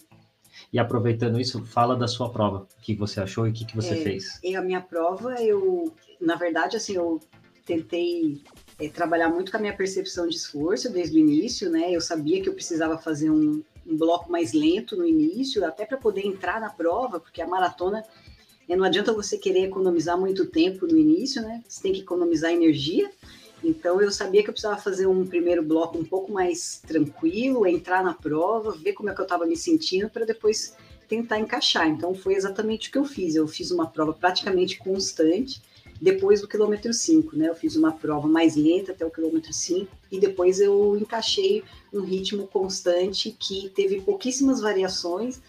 e 0.77 0.79
aproveitando 0.79 1.41
isso, 1.41 1.65
fala 1.65 1.97
da 1.97 2.07
sua 2.07 2.29
prova. 2.29 2.69
O 2.79 2.83
que 2.83 2.95
você 2.95 3.19
achou 3.19 3.47
e 3.47 3.51
o 3.51 3.53
que, 3.53 3.65
que 3.65 3.75
você 3.75 3.95
é, 3.95 4.03
fez? 4.03 4.39
E 4.45 4.55
a 4.55 4.61
minha 4.61 4.83
prova, 4.83 5.43
eu, 5.43 5.91
na 6.21 6.37
verdade, 6.37 6.77
assim, 6.77 6.97
eu 6.97 7.19
tentei 7.65 8.43
é, 8.79 8.87
trabalhar 8.87 9.31
muito 9.31 9.51
com 9.51 9.57
a 9.57 9.61
minha 9.61 9.75
percepção 9.75 10.29
de 10.29 10.37
esforço 10.37 10.93
desde 10.93 11.17
o 11.17 11.19
início, 11.19 11.71
né? 11.71 11.91
Eu 11.91 12.01
sabia 12.03 12.43
que 12.43 12.49
eu 12.51 12.53
precisava 12.53 12.99
fazer 12.99 13.31
um, 13.31 13.63
um 13.87 13.97
bloco 13.97 14.31
mais 14.31 14.53
lento 14.53 14.99
no 14.99 15.07
início, 15.07 15.65
até 15.65 15.87
para 15.87 15.97
poder 15.97 16.27
entrar 16.27 16.61
na 16.61 16.69
prova, 16.69 17.19
porque 17.19 17.41
a 17.41 17.49
maratona 17.49 18.05
é, 18.69 18.77
não 18.77 18.85
adianta 18.85 19.15
você 19.15 19.39
querer 19.39 19.65
economizar 19.65 20.21
muito 20.21 20.45
tempo 20.45 20.87
no 20.87 20.99
início, 20.99 21.41
né? 21.41 21.65
Você 21.67 21.81
tem 21.81 21.95
que 21.95 22.01
economizar 22.01 22.53
energia. 22.53 23.11
Então 23.65 24.01
eu 24.01 24.11
sabia 24.11 24.43
que 24.43 24.49
eu 24.49 24.53
precisava 24.53 24.81
fazer 24.81 25.07
um 25.07 25.27
primeiro 25.27 25.63
bloco 25.63 25.99
um 25.99 26.05
pouco 26.05 26.31
mais 26.33 26.81
tranquilo, 26.87 27.67
entrar 27.67 28.05
na 28.05 28.15
prova, 28.15 28.73
ver 28.73 28.93
como 28.93 29.11
é 29.11 29.15
que 29.15 29.21
eu 29.21 29.25
estava 29.25 29.47
me 29.47 29.57
sentindo 29.57 30.09
para 30.09 30.25
depois 30.25 30.77
tentar 31.09 31.39
encaixar. 31.39 31.89
Então 31.89 32.15
foi 32.15 32.35
exatamente 32.35 32.89
o 32.89 32.93
que 32.93 32.99
eu 32.99 33.05
fiz. 33.05 33.35
Eu 33.35 33.49
fiz 33.49 33.71
uma 33.71 33.87
prova 33.87 34.13
praticamente 34.13 34.79
constante 34.79 35.63
depois 36.01 36.41
do 36.41 36.49
quilômetro 36.49 36.93
5, 36.93 37.37
né? 37.37 37.49
Eu 37.49 37.55
fiz 37.55 37.77
uma 37.77 37.93
prova 37.93 38.29
mais 38.29 38.55
lenta 38.55 38.93
até 38.93 39.05
o 39.05 39.11
quilômetro 39.11 39.53
5 39.53 39.91
e 40.13 40.21
depois 40.21 40.61
eu 40.61 40.97
encaixei 40.97 41.65
um 41.93 42.01
ritmo 42.01 42.47
constante 42.47 43.35
que 43.39 43.71
teve 43.71 44.01
pouquíssimas 44.03 44.61
variações 44.61 45.41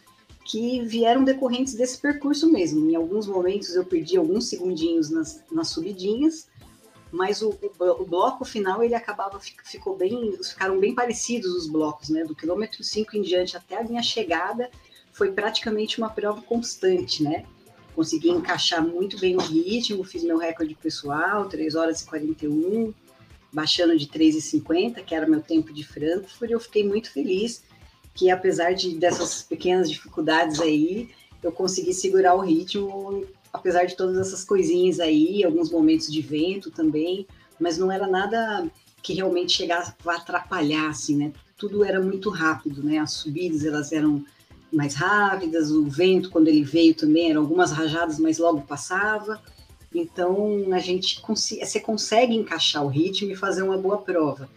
que 0.46 0.82
vieram 0.84 1.26
decorrentes 1.26 1.74
desse 1.74 1.98
percurso 1.98 2.50
mesmo. 2.50 2.90
Em 2.90 2.96
alguns 2.96 3.28
momentos 3.28 3.76
eu 3.76 3.84
perdi 3.84 4.16
alguns 4.16 4.48
segundinhos 4.48 5.10
nas, 5.10 5.44
nas 5.52 5.68
subidinhas, 5.68 6.48
mas 7.12 7.42
o, 7.42 7.58
o, 7.80 8.06
bloco 8.06 8.44
final 8.44 8.84
ele 8.84 8.96
acabava 8.96 9.40
ficou 9.40 9.96
bem 9.96 10.38
ficaram 10.44 10.80
bem 10.80 10.94
parecidos 10.94 11.52
os 11.54 11.68
blocos 11.68 12.10
né? 12.10 12.24
Do 12.24 12.36
quilômetro 12.36 12.84
5 12.84 13.16
em 13.16 13.22
diante 13.22 13.56
até 13.56 13.78
a 13.78 13.84
minha 13.84 14.04
chegada 14.04 14.70
foi 15.12 15.32
praticamente 15.32 15.98
uma 15.98 16.10
prova 16.10 16.42
constante 16.42 17.24
né? 17.24 17.46
Consegui 17.96 18.30
encaixar 18.30 18.86
muito 18.86 19.20
bem 19.20 19.36
o 19.36 19.40
ritmo 19.40 20.04
fiz 20.04 20.24
meu 20.24 20.38
recorde 20.38 20.76
pessoal 20.76 21.48
3 21.48 21.76
horas 21.76 22.02
e 22.02 22.06
41 22.06 22.94
baixando 23.52 23.98
de 23.98 24.08
3,50 24.08 25.04
que 25.04 25.16
era 25.16 25.28
meu 25.28 25.42
tempo 25.42 25.74
de 25.74 25.84
Frankfurt 25.86 26.52
eu 26.52 26.60
fiquei 26.60 26.86
muito 26.86 27.10
feliz 27.12 27.64
que 28.14 28.30
apesar 28.30 28.74
de 28.74 28.96
dessas 28.98 29.44
pequenas 29.44 29.90
dificuldades 29.90 30.60
aí 30.60 31.10
eu 31.42 31.52
consegui 31.52 31.94
segurar 31.94 32.36
o 32.36 32.42
ritmo 32.42 33.26
apesar 33.58 33.86
de 33.86 33.96
todas 33.96 34.18
essas 34.18 34.44
coisinhas 34.44 35.00
aí, 35.00 35.44
alguns 35.44 35.72
momentos 35.72 36.12
de 36.12 36.22
vento 36.22 36.72
também, 36.72 37.28
mas 37.60 37.78
não 37.78 37.92
era 37.92 38.08
nada 38.08 38.70
que 39.02 39.14
realmente 39.14 39.54
chegasse 39.54 39.94
a 40.06 40.16
atrapalhar, 40.16 40.90
assim, 40.90 41.16
né? 41.16 41.34
Tudo 41.58 41.84
era 41.84 42.02
muito 42.02 42.30
rápido, 42.30 42.84
né? 42.84 43.00
As 43.00 43.14
subidas, 43.14 43.66
elas 43.66 43.92
eram 43.92 44.24
mais 44.72 44.96
rápidas, 44.96 45.72
o 45.72 45.86
vento, 45.86 46.30
quando 46.30 46.48
ele 46.48 46.64
veio 46.64 46.94
também, 46.94 47.30
eram 47.30 47.42
algumas 47.42 47.72
rajadas, 47.72 48.20
mas 48.20 48.38
logo 48.38 48.62
passava. 48.62 49.42
Então, 49.94 50.74
a 50.74 50.80
gente 50.80 51.22
você 51.22 51.80
consegue 51.80 52.36
encaixar 52.36 52.84
o 52.84 52.90
ritmo 52.90 53.32
e 53.32 53.36
fazer 53.36 53.64
uma 53.64 53.78
boa 53.78 53.98
prova. 53.98 54.50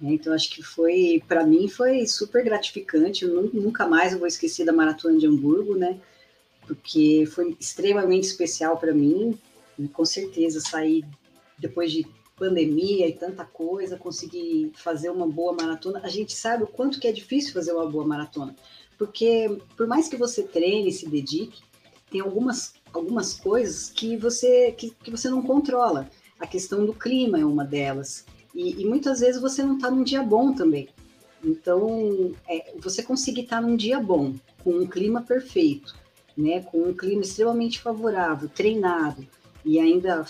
Né? 0.00 0.12
Então, 0.12 0.32
acho 0.32 0.50
que 0.50 0.62
foi, 0.62 1.22
para 1.26 1.44
mim, 1.44 1.68
foi 1.68 2.06
super 2.06 2.44
gratificante. 2.44 3.24
Eu 3.24 3.50
nunca 3.52 3.86
mais 3.86 4.12
eu 4.12 4.18
vou 4.18 4.28
esquecer 4.28 4.64
da 4.64 4.72
Maratona 4.72 5.18
de 5.18 5.26
Hamburgo, 5.26 5.74
né? 5.74 5.98
Porque 6.66 7.24
foi 7.26 7.56
extremamente 7.58 8.24
especial 8.24 8.76
para 8.76 8.92
mim. 8.92 9.38
E 9.78 9.88
com 9.88 10.04
certeza 10.04 10.60
sair 10.60 11.04
depois 11.58 11.90
de 11.90 12.06
pandemia 12.36 13.08
e 13.08 13.12
tanta 13.12 13.44
coisa, 13.44 13.96
conseguir 13.96 14.72
fazer 14.74 15.10
uma 15.10 15.26
boa 15.26 15.52
maratona. 15.52 16.00
A 16.02 16.08
gente 16.08 16.34
sabe 16.34 16.64
o 16.64 16.66
quanto 16.66 16.98
que 17.00 17.06
é 17.06 17.12
difícil 17.12 17.52
fazer 17.52 17.72
uma 17.72 17.86
boa 17.86 18.06
maratona, 18.06 18.54
porque 18.98 19.58
por 19.76 19.86
mais 19.86 20.08
que 20.08 20.16
você 20.16 20.42
treine, 20.42 20.92
se 20.92 21.08
dedique, 21.08 21.62
tem 22.10 22.20
algumas 22.20 22.74
algumas 22.92 23.34
coisas 23.34 23.90
que 23.90 24.16
você 24.16 24.72
que, 24.72 24.90
que 24.90 25.10
você 25.10 25.28
não 25.28 25.42
controla. 25.42 26.08
A 26.38 26.46
questão 26.46 26.84
do 26.84 26.92
clima 26.92 27.38
é 27.38 27.44
uma 27.44 27.64
delas. 27.64 28.24
E, 28.54 28.82
e 28.82 28.86
muitas 28.86 29.20
vezes 29.20 29.40
você 29.40 29.62
não 29.62 29.76
está 29.76 29.90
num 29.90 30.02
dia 30.02 30.22
bom 30.22 30.52
também. 30.52 30.88
Então, 31.42 32.32
é, 32.48 32.74
você 32.78 33.02
conseguir 33.02 33.42
estar 33.42 33.60
tá 33.60 33.66
num 33.66 33.76
dia 33.76 34.00
bom, 34.00 34.34
com 34.62 34.70
um 34.70 34.86
clima 34.86 35.22
perfeito, 35.22 35.94
né, 36.36 36.60
com 36.62 36.82
um 36.82 36.94
clima 36.94 37.22
extremamente 37.22 37.80
favorável, 37.80 38.48
treinado, 38.48 39.26
e 39.64 39.78
ainda 39.78 40.24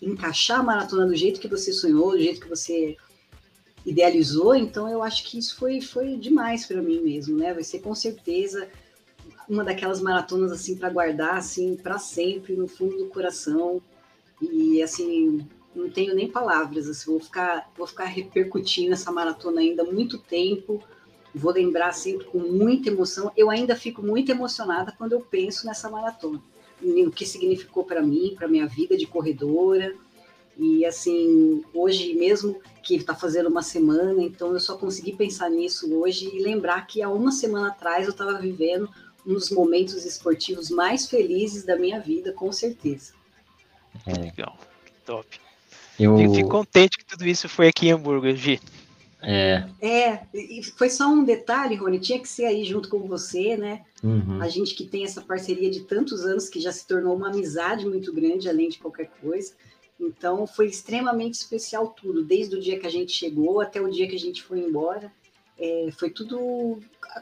encaixar 0.00 0.60
a 0.60 0.62
maratona 0.62 1.06
do 1.06 1.14
jeito 1.14 1.40
que 1.40 1.48
você 1.48 1.72
sonhou, 1.72 2.12
do 2.12 2.20
jeito 2.20 2.40
que 2.40 2.48
você 2.48 2.96
idealizou, 3.84 4.54
então 4.54 4.88
eu 4.88 5.02
acho 5.02 5.24
que 5.24 5.38
isso 5.38 5.56
foi, 5.56 5.80
foi 5.80 6.16
demais 6.16 6.66
para 6.66 6.82
mim 6.82 7.00
mesmo, 7.00 7.36
né? 7.36 7.52
Vai 7.54 7.64
ser 7.64 7.80
com 7.80 7.94
certeza 7.94 8.68
uma 9.48 9.64
daquelas 9.64 10.00
maratonas 10.00 10.52
assim 10.52 10.76
para 10.76 10.90
guardar 10.90 11.36
assim 11.36 11.76
para 11.76 11.98
sempre 11.98 12.54
no 12.54 12.68
fundo 12.68 12.96
do 12.96 13.06
coração. 13.06 13.82
E 14.40 14.82
assim, 14.82 15.46
não 15.74 15.90
tenho 15.90 16.14
nem 16.14 16.30
palavras, 16.30 16.88
assim, 16.88 17.10
vou 17.10 17.20
ficar 17.20 17.70
vou 17.76 17.86
ficar 17.86 18.04
repercutindo 18.04 18.92
essa 18.92 19.12
maratona 19.12 19.60
ainda 19.60 19.84
muito 19.84 20.18
tempo 20.18 20.82
vou 21.34 21.52
lembrar 21.52 21.92
sempre 21.92 22.26
com 22.26 22.38
muita 22.38 22.88
emoção. 22.88 23.30
Eu 23.36 23.50
ainda 23.50 23.76
fico 23.76 24.02
muito 24.02 24.30
emocionada 24.30 24.92
quando 24.96 25.12
eu 25.12 25.20
penso 25.20 25.66
nessa 25.66 25.88
maratona, 25.88 26.40
o 26.82 27.10
que 27.10 27.26
significou 27.26 27.84
para 27.84 28.02
mim, 28.02 28.34
para 28.36 28.48
minha 28.48 28.66
vida 28.66 28.96
de 28.96 29.06
corredora. 29.06 29.94
E 30.58 30.84
assim, 30.84 31.64
hoje 31.72 32.12
mesmo 32.14 32.60
que 32.82 32.96
está 32.96 33.14
fazendo 33.14 33.48
uma 33.48 33.62
semana, 33.62 34.22
então 34.22 34.52
eu 34.52 34.60
só 34.60 34.76
consegui 34.76 35.12
pensar 35.12 35.48
nisso 35.48 35.94
hoje 35.94 36.30
e 36.34 36.42
lembrar 36.42 36.86
que 36.86 37.02
há 37.02 37.08
uma 37.08 37.32
semana 37.32 37.68
atrás 37.68 38.06
eu 38.06 38.10
estava 38.10 38.38
vivendo 38.38 38.88
um 39.26 39.34
dos 39.34 39.50
momentos 39.50 40.04
esportivos 40.04 40.70
mais 40.70 41.08
felizes 41.08 41.64
da 41.64 41.76
minha 41.76 42.00
vida, 42.00 42.32
com 42.32 42.50
certeza. 42.52 43.12
É. 44.06 44.12
Legal, 44.12 44.58
top. 45.04 45.40
Eu... 45.98 46.18
eu 46.18 46.34
fico 46.34 46.48
contente 46.48 46.98
que 46.98 47.04
tudo 47.04 47.26
isso 47.26 47.48
foi 47.48 47.68
aqui 47.68 47.88
em 47.88 47.92
Hamburgo, 47.92 48.32
Gi. 48.34 48.60
É. 49.22 49.66
É, 49.80 50.26
e 50.34 50.62
foi 50.62 50.88
só 50.88 51.08
um 51.08 51.24
detalhe, 51.24 51.76
Rony, 51.76 51.98
tinha 52.00 52.18
que 52.18 52.28
ser 52.28 52.46
aí 52.46 52.64
junto 52.64 52.88
com 52.88 53.00
você, 53.00 53.56
né? 53.56 53.84
Uhum. 54.02 54.40
A 54.40 54.48
gente 54.48 54.74
que 54.74 54.84
tem 54.84 55.04
essa 55.04 55.20
parceria 55.20 55.70
de 55.70 55.80
tantos 55.80 56.24
anos 56.24 56.48
que 56.48 56.60
já 56.60 56.72
se 56.72 56.86
tornou 56.86 57.14
uma 57.14 57.28
amizade 57.28 57.86
muito 57.86 58.12
grande, 58.12 58.48
além 58.48 58.68
de 58.68 58.78
qualquer 58.78 59.10
coisa. 59.20 59.52
Então 59.98 60.46
foi 60.46 60.66
extremamente 60.66 61.34
especial 61.34 61.88
tudo, 61.88 62.24
desde 62.24 62.56
o 62.56 62.60
dia 62.60 62.78
que 62.78 62.86
a 62.86 62.90
gente 62.90 63.12
chegou 63.12 63.60
até 63.60 63.80
o 63.80 63.90
dia 63.90 64.08
que 64.08 64.16
a 64.16 64.20
gente 64.20 64.42
foi 64.42 64.60
embora. 64.60 65.12
É, 65.58 65.90
foi 65.92 66.08
tudo, 66.08 66.80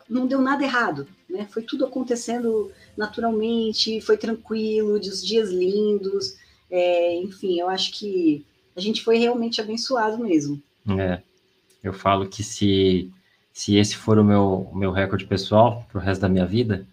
não 0.09 0.25
deu 0.25 0.41
nada 0.41 0.63
errado, 0.63 1.09
né? 1.29 1.49
Foi 1.51 1.63
tudo 1.63 1.85
acontecendo 1.85 2.71
naturalmente, 2.97 4.01
foi 4.01 4.17
tranquilo, 4.17 4.93
os 4.93 5.27
dias 5.27 5.51
lindos, 5.51 6.37
é, 6.71 7.17
enfim, 7.17 7.59
eu 7.59 7.69
acho 7.69 7.93
que 7.93 8.45
a 8.77 8.81
gente 8.81 9.03
foi 9.03 9.19
realmente 9.19 9.61
abençoado 9.61 10.23
mesmo. 10.23 10.63
É, 10.89 11.21
eu 11.83 11.93
falo 11.93 12.29
que 12.29 12.43
se, 12.43 13.11
se 13.53 13.77
esse 13.77 13.97
for 13.97 14.19
o 14.19 14.25
meu, 14.25 14.71
meu 14.75 14.93
recorde 14.93 15.27
pessoal 15.27 15.87
para 15.91 15.99
o 15.99 16.03
resto 16.03 16.21
da 16.21 16.29
minha 16.29 16.47
vida, 16.47 16.87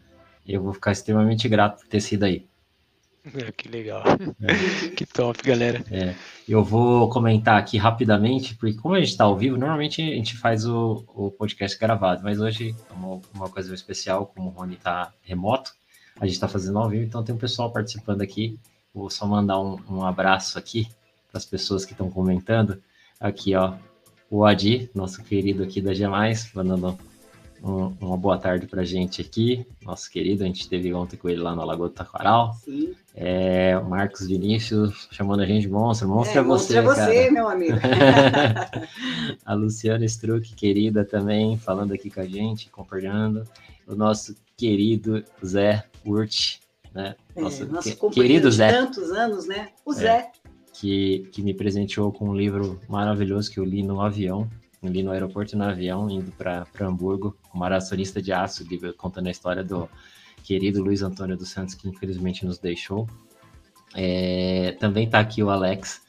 eu 0.47 0.61
vou 0.61 0.73
ficar 0.73 0.91
extremamente 0.91 1.49
grato 1.49 1.79
por 1.79 1.87
ter 1.87 2.01
sido 2.01 2.23
aí. 2.23 2.45
que 3.57 3.67
legal. 3.67 4.03
É. 4.41 4.89
Que 4.95 5.05
top, 5.05 5.41
galera. 5.43 5.83
É, 5.91 6.15
eu 6.47 6.63
vou 6.63 7.09
comentar 7.09 7.57
aqui 7.57 7.77
rapidamente, 7.77 8.55
porque 8.55 8.77
como 8.77 8.95
a 8.95 8.99
gente 8.99 9.09
está 9.09 9.23
ao 9.23 9.37
vivo, 9.37 9.57
normalmente 9.57 10.01
a 10.01 10.15
gente 10.15 10.37
faz 10.37 10.65
o, 10.65 11.03
o 11.07 11.31
podcast 11.31 11.77
gravado, 11.77 12.23
mas 12.23 12.39
hoje 12.39 12.75
é 12.89 12.93
uma, 12.93 13.19
uma 13.33 13.49
coisa 13.49 13.73
especial, 13.73 14.27
como 14.27 14.49
o 14.49 14.51
Rony 14.51 14.75
está 14.75 15.11
remoto, 15.21 15.71
a 16.19 16.25
gente 16.25 16.35
está 16.35 16.47
fazendo 16.47 16.77
ao 16.79 16.89
vivo, 16.89 17.03
então 17.03 17.23
tem 17.23 17.35
um 17.35 17.37
pessoal 17.37 17.71
participando 17.71 18.21
aqui. 18.21 18.57
Vou 18.93 19.09
só 19.09 19.27
mandar 19.27 19.59
um, 19.59 19.77
um 19.89 20.05
abraço 20.05 20.57
aqui 20.57 20.87
para 21.29 21.39
as 21.39 21.45
pessoas 21.45 21.83
que 21.83 21.91
estão 21.91 22.09
comentando. 22.09 22.81
Aqui, 23.19 23.53
ó, 23.55 23.73
o 24.35 24.43
Adi, 24.43 24.89
nosso 24.93 25.23
querido 25.23 25.63
aqui 25.63 25.79
da 25.79 25.93
G+, 25.93 26.05
mandando 26.53 26.99
um, 27.63 27.93
uma 28.01 28.17
boa 28.17 28.37
tarde 28.37 28.67
para 28.67 28.83
gente 28.83 29.21
aqui, 29.21 29.65
nosso 29.81 30.11
querido, 30.11 30.43
a 30.43 30.45
gente 30.45 30.59
esteve 30.59 30.93
ontem 30.93 31.15
com 31.15 31.29
ele 31.29 31.41
lá 31.41 31.55
no 31.55 31.63
Lagoa 31.63 31.87
do 31.87 31.93
Taquaral. 31.93 32.53
Sim. 32.55 32.93
É, 33.15 33.77
o 33.77 33.85
Marcos 33.85 34.27
Vinícius 34.27 35.07
chamando 35.09 35.39
a 35.39 35.45
gente 35.45 35.61
de 35.61 35.69
monstro. 35.69 36.09
Monstro 36.09 36.37
é, 36.37 36.41
é 36.41 36.43
você, 36.43 36.81
monstro 36.81 37.03
é 37.11 37.13
você, 37.13 37.31
meu 37.31 37.47
amigo. 37.47 37.77
a 39.45 39.53
Luciana 39.53 40.03
Struck, 40.03 40.53
querida, 40.53 41.05
também, 41.05 41.57
falando 41.57 41.93
aqui 41.93 42.09
com 42.09 42.19
a 42.19 42.25
gente, 42.25 42.69
compartilhando. 42.69 43.47
O 43.87 43.95
nosso 43.95 44.35
querido 44.57 45.23
Zé 45.45 45.85
Urt, 46.05 46.57
né? 46.93 47.15
Nosso, 47.37 47.63
é, 47.63 47.65
nosso 47.67 47.95
que, 47.95 48.09
querido 48.09 48.51
Zé. 48.51 48.69
tantos 48.69 49.11
anos, 49.11 49.47
né? 49.47 49.69
O 49.85 49.93
é, 49.93 49.95
Zé. 49.95 50.31
Que, 50.77 51.29
que 51.31 51.41
me 51.41 51.53
presenteou 51.53 52.11
com 52.11 52.29
um 52.29 52.35
livro 52.35 52.81
maravilhoso 52.89 53.49
que 53.49 53.59
eu 53.59 53.63
li 53.63 53.81
no 53.81 54.01
avião 54.01 54.49
ali 54.87 55.03
no 55.03 55.11
aeroporto 55.11 55.57
no 55.57 55.63
avião, 55.63 56.09
indo 56.09 56.31
para 56.31 56.65
Hamburgo, 56.79 57.35
o 57.53 57.57
maratonista 57.57 58.21
de 58.21 58.31
aço, 58.31 58.63
livro 58.63 58.93
contando 58.93 59.27
a 59.27 59.31
história 59.31 59.63
do 59.63 59.89
querido 60.43 60.83
Luiz 60.83 61.01
Antônio 61.01 61.35
dos 61.35 61.49
Santos, 61.49 61.75
que 61.75 61.87
infelizmente 61.87 62.45
nos 62.45 62.59
deixou. 62.59 63.07
É, 63.95 64.75
também 64.79 65.05
está 65.05 65.19
aqui 65.19 65.41
o 65.41 65.49
Alex, 65.49 66.01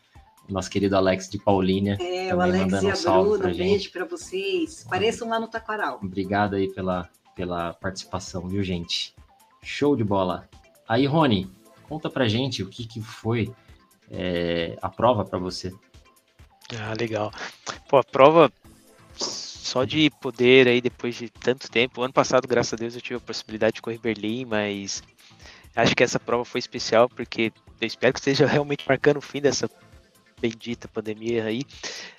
nosso 0.49 0.71
querido 0.71 0.97
Alex 0.97 1.29
de 1.29 1.39
Paulínia. 1.39 1.97
É, 2.01 2.35
o 2.35 2.41
Alex 2.41 2.83
e 2.83 2.91
a 2.91 3.13
Bruna, 3.13 3.49
um 3.49 3.55
beijo 3.55 3.91
para 3.91 4.05
vocês. 4.05 4.85
Pareçam 4.89 5.29
lá 5.29 5.41
no 5.41 5.49
Taquaral. 5.49 6.01
Obrigado 6.03 6.55
aí 6.57 6.69
pela, 6.69 7.09
pela 7.35 7.73
participação, 7.75 8.47
viu, 8.47 8.63
gente? 8.63 9.15
Show 9.63 9.97
de 9.97 10.05
bola. 10.05 10.49
Aí, 10.89 11.07
Rony, 11.07 11.51
conta 11.89 12.11
pra 12.11 12.29
gente 12.29 12.63
o 12.63 12.69
que, 12.69 12.87
que 12.87 13.01
foi 13.01 13.53
é, 14.11 14.77
a 14.81 14.89
prova 14.89 15.25
para 15.25 15.39
você. 15.39 15.73
Ah, 16.79 16.95
legal. 16.99 17.33
Pô, 17.89 17.99
a 17.99 18.05
prova 18.05 18.53
só 19.17 19.85
de 19.85 20.11
poder 20.21 20.69
aí 20.69 20.81
depois 20.81 21.15
de 21.15 21.29
tanto 21.29 21.71
tempo. 21.71 22.03
Ano 22.03 22.13
passado, 22.13 22.47
graças 22.47 22.73
a 22.73 22.77
Deus, 22.77 22.95
eu 22.95 23.01
tive 23.01 23.17
a 23.17 23.21
possibilidade 23.21 23.75
de 23.75 23.83
correr 23.83 23.99
Berlim, 23.99 24.45
mas 24.45 25.03
acho 25.75 25.95
que 25.95 26.05
essa 26.05 26.19
prova 26.19 26.45
foi 26.45 26.59
especial 26.59 27.09
porque 27.09 27.53
eu 27.81 27.87
espero 27.87 28.13
que 28.13 28.21
esteja 28.21 28.47
realmente 28.47 28.85
marcando 28.89 29.19
o 29.19 29.23
fim 29.23 29.41
dessa 29.41 29.69
bendita 30.41 30.89
pandemia 30.89 31.45
aí. 31.45 31.63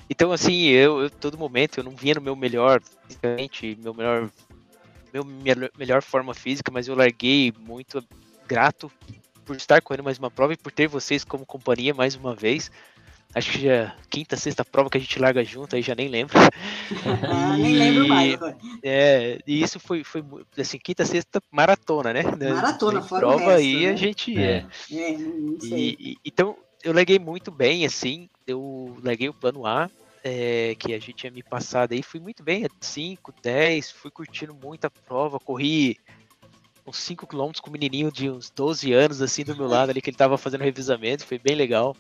Então, 0.10 0.32
assim, 0.32 0.68
eu, 0.68 1.02
eu 1.02 1.10
todo 1.10 1.38
momento 1.38 1.80
eu 1.80 1.84
não 1.84 1.96
vinha 1.96 2.16
no 2.16 2.22
meu 2.22 2.36
melhor 2.36 2.82
fisicamente, 3.08 3.78
meu 3.82 3.94
melhor 3.94 4.30
meu 5.14 5.24
minha 5.24 5.56
melhor 5.78 6.02
forma 6.02 6.34
física, 6.34 6.72
mas 6.72 6.88
eu 6.88 6.96
larguei 6.96 7.54
muito 7.60 8.04
grato 8.48 8.92
por 9.48 9.56
estar 9.56 9.82
correndo 9.82 10.04
mais 10.04 10.20
uma 10.20 10.30
prova 10.30 10.54
e 10.54 10.58
por 10.58 10.72
ter 10.72 10.88
vocês 10.88 11.24
como 11.24 11.46
companhia 11.46 11.94
mais 11.94 12.16
uma 12.16 12.36
vez. 12.36 12.70
Acho 13.34 13.52
que 13.52 13.62
já 13.62 13.72
é 13.72 13.94
quinta, 14.10 14.36
sexta 14.36 14.66
prova 14.66 14.90
que 14.90 14.98
a 14.98 15.02
gente 15.02 15.20
larga 15.20 15.44
junto, 15.44 15.76
aí 15.76 15.82
já 15.82 15.96
nem 15.96 16.10
lembro. 16.10 16.38
Ah, 17.30 17.58
nem 17.58 17.76
lembro 17.76 18.08
mais. 18.08 18.40
É, 18.82 19.40
e 19.46 19.62
isso 19.62 19.80
foi, 19.80 20.04
foi 20.04 20.24
assim, 20.58 20.78
quinta, 20.78 21.06
sexta 21.06 21.42
maratona, 21.52 22.14
né? 22.14 22.24
Maratona, 22.24 23.02
fora 23.02 23.28
prova 23.28 23.56
aí 23.56 23.86
né? 23.86 23.92
a 23.92 23.96
gente 23.96 24.38
é. 24.38 24.66
é 24.92 25.18
não 25.18 25.60
sei. 25.60 25.98
E, 26.00 26.12
e, 26.12 26.18
então, 26.26 26.58
eu 26.84 26.94
larguei 26.94 27.20
muito 27.20 27.52
bem, 27.52 27.86
assim, 27.86 28.30
eu 28.46 28.98
larguei 29.04 29.28
o 29.28 29.34
plano 29.34 29.66
A, 29.66 29.90
é, 30.24 30.76
que 30.80 30.94
a 30.94 31.00
gente 31.00 31.14
tinha 31.14 31.32
me 31.32 31.44
passado 31.44 31.92
aí, 31.92 32.02
fui 32.02 32.20
muito 32.20 32.42
bem, 32.42 32.66
5, 32.80 33.34
10, 33.42 33.92
fui 33.92 34.10
curtindo 34.10 34.54
muito 34.54 34.86
a 34.86 34.90
prova, 34.90 35.40
corri 35.40 35.98
uns 36.88 36.98
5 36.98 37.28
km 37.28 37.52
com 37.62 37.70
um 37.70 37.74
menininho 37.74 38.12
de 38.12 38.30
uns 38.30 38.50
12 38.50 38.94
anos, 38.94 39.22
assim, 39.22 39.44
do 39.44 39.56
meu 39.56 39.68
lado 39.68 39.90
ali, 39.90 40.02
que 40.02 40.10
ele 40.10 40.18
tava 40.18 40.38
fazendo 40.38 40.64
revisamento, 40.64 41.26
foi 41.26 41.38
bem 41.38 41.56
legal. 41.56 41.96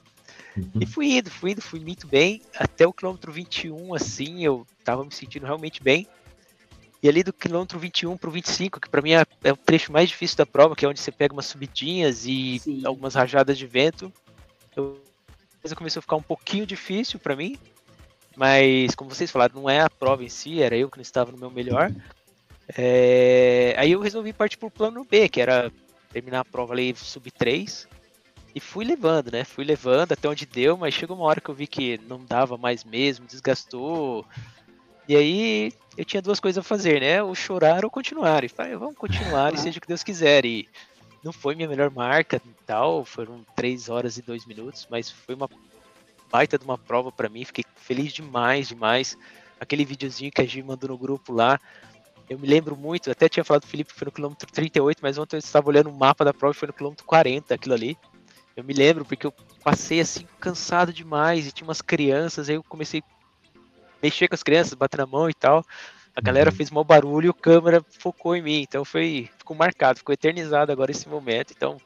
E 0.80 0.86
fui 0.86 1.18
indo, 1.18 1.30
fui 1.30 1.52
indo, 1.52 1.62
fui 1.62 1.80
muito 1.80 2.08
bem. 2.08 2.42
Até 2.58 2.88
o 2.88 2.94
quilômetro 2.94 3.32
21, 3.32 3.94
assim, 3.94 4.44
eu 4.44 4.66
tava 4.84 5.04
me 5.04 5.14
sentindo 5.14 5.46
realmente 5.46 5.84
bem. 5.84 6.08
E 7.02 7.08
ali 7.08 7.22
do 7.22 7.32
quilômetro 7.32 7.78
21 7.78 8.18
para 8.18 8.30
o 8.30 8.32
25, 8.34 8.80
que 8.80 8.90
para 8.90 9.02
mim 9.02 9.14
é, 9.14 9.24
é, 9.44 9.52
o 9.52 9.58
trecho 9.58 9.92
mais 9.92 10.10
difícil 10.10 10.38
da 10.38 10.46
prova, 10.46 10.76
que 10.76 10.84
é 10.84 10.90
onde 10.90 11.00
você 11.00 11.12
pega 11.12 11.34
umas 11.34 11.46
subidinhas 11.46 12.26
e 12.26 12.60
Sim. 12.60 12.82
algumas 12.86 13.14
rajadas 13.14 13.58
de 13.58 13.68
vento, 13.68 14.12
eu, 14.76 15.00
começou 15.76 16.00
a 16.00 16.02
ficar 16.02 16.16
um 16.16 16.24
pouquinho 16.24 16.66
difícil 16.66 17.20
para 17.20 17.36
mim. 17.36 17.58
Mas, 18.36 18.96
como 18.96 19.14
vocês 19.14 19.32
falaram, 19.32 19.62
não 19.62 19.70
é 19.70 19.82
a 19.82 19.90
prova 19.90 20.24
em 20.24 20.30
si, 20.30 20.62
era 20.62 20.76
eu 20.76 20.90
que 20.90 20.98
não 20.98 21.02
estava 21.02 21.32
no 21.32 21.38
meu 21.38 21.52
melhor. 21.52 21.92
É, 22.76 23.76
aí 23.78 23.92
eu 23.92 24.00
resolvi 24.00 24.34
partir 24.34 24.58
para 24.58 24.68
o 24.68 24.72
plano 24.72 25.06
B, 25.06 25.30
que 25.30 25.40
era 25.40 25.72
terminar 26.12 26.42
a 26.42 26.46
prova 26.46 26.74
ali 26.74 26.94
sub 26.96 27.30
3 27.32 27.88
e 28.58 28.60
fui 28.60 28.84
levando, 28.84 29.32
né? 29.32 29.44
Fui 29.44 29.64
levando 29.64 30.14
até 30.14 30.28
onde 30.28 30.46
deu, 30.46 30.76
mas 30.76 30.94
chegou 30.94 31.16
uma 31.16 31.26
hora 31.26 31.40
que 31.40 31.50
eu 31.50 31.54
vi 31.54 31.68
que 31.68 32.00
não 32.08 32.26
dava 32.26 32.58
mais 32.58 32.84
mesmo, 32.84 33.28
desgastou. 33.28 34.26
E 35.08 35.16
aí 35.16 35.72
eu 35.96 36.04
tinha 36.04 36.22
duas 36.22 36.40
coisas 36.40 36.58
a 36.58 36.68
fazer, 36.68 37.00
né? 37.00 37.22
Ou 37.22 37.36
chorar 37.36 37.86
ou 37.86 37.92
continuar. 37.92 38.44
E 38.44 38.50
falei, 38.50 38.76
vamos 38.76 38.96
continuar 38.96 39.54
e 39.54 39.58
seja 39.62 39.78
o 39.78 39.82
que 39.82 39.88
Deus 39.88 40.04
quiser. 40.04 40.44
E 40.44 40.68
não 41.24 41.32
foi 41.32 41.56
minha 41.56 41.68
melhor 41.68 41.92
marca 41.92 42.42
e 42.44 42.66
tal, 42.66 43.06
foram 43.06 43.46
três 43.56 43.90
horas 43.90 44.18
e 44.18 44.22
dois 44.22 44.46
minutos, 44.46 44.88
mas 44.90 45.12
foi 45.12 45.36
uma 45.36 45.50
baita 46.32 46.58
de 46.58 46.66
uma 46.66 46.78
prova 46.78 47.12
para 47.12 47.30
mim. 47.30 47.46
Fiquei 47.46 47.64
feliz 47.76 48.12
demais, 48.12 48.68
demais. 48.68 49.18
Aquele 49.60 49.86
videozinho 49.86 50.32
que 50.32 50.42
a 50.42 50.46
Gi 50.46 50.64
mandou 50.64 50.90
no 50.90 50.98
grupo 50.98 51.32
lá, 51.32 51.60
eu 52.30 52.38
me 52.38 52.48
lembro 52.48 52.76
muito, 52.76 53.10
até 53.10 53.30
tinha 53.30 53.44
falado 53.44 53.62
do 53.64 53.68
Felipe 53.68 53.94
que 53.94 54.00
foi 54.00 54.06
no 54.06 54.12
quilômetro 54.12 54.52
38, 54.52 55.00
mas 55.02 55.18
ontem 55.18 55.38
eu 55.38 55.40
estava 55.40 55.70
olhando 55.70 55.90
o 55.90 55.94
mapa 55.94 56.26
da 56.26 56.34
prova 56.34 56.56
e 56.56 56.60
foi 56.60 56.68
no 56.68 56.74
quilômetro 56.74 57.06
40, 57.06 57.54
aquilo 57.54 57.74
ali. 57.74 57.98
Eu 58.56 58.64
me 58.64 58.74
lembro 58.74 59.06
porque 59.06 59.28
eu 59.28 59.34
passei 59.64 60.02
assim 60.02 60.28
cansado 60.40 60.92
demais 60.92 61.48
e 61.48 61.52
tinha 61.52 61.68
umas 61.68 61.82
crianças, 61.82 62.50
aí 62.50 62.56
eu 62.56 62.64
comecei 62.64 63.02
a 63.02 63.64
mexer 64.02 64.28
com 64.28 64.36
as 64.36 64.44
crianças, 64.44 64.74
bater 64.74 64.98
na 64.98 65.06
mão 65.06 65.30
e 65.30 65.34
tal. 65.34 65.64
A 66.14 66.20
galera 66.20 66.50
uhum. 66.50 66.56
fez 66.56 66.72
mau 66.72 66.84
barulho 66.84 67.28
e 67.28 67.30
a 67.30 67.34
câmera 67.34 67.86
focou 68.00 68.36
em 68.36 68.42
mim, 68.42 68.62
então 68.62 68.84
foi 68.84 69.30
ficou 69.38 69.56
marcado, 69.56 70.00
ficou 70.00 70.12
eternizado 70.12 70.72
agora 70.72 70.92
esse 70.92 71.08
momento. 71.08 71.54
Então 71.56 71.80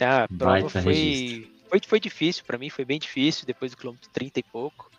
a 0.00 0.26
prova 0.36 0.68
foi, 0.68 1.48
foi 1.70 1.80
foi 1.86 2.00
difícil 2.00 2.44
para 2.44 2.58
mim, 2.58 2.68
foi 2.68 2.84
bem 2.84 2.98
difícil 2.98 3.46
depois 3.46 3.70
do 3.70 3.78
quilômetro 3.78 4.10
30 4.10 4.40
e 4.40 4.42
pouco. 4.42 4.90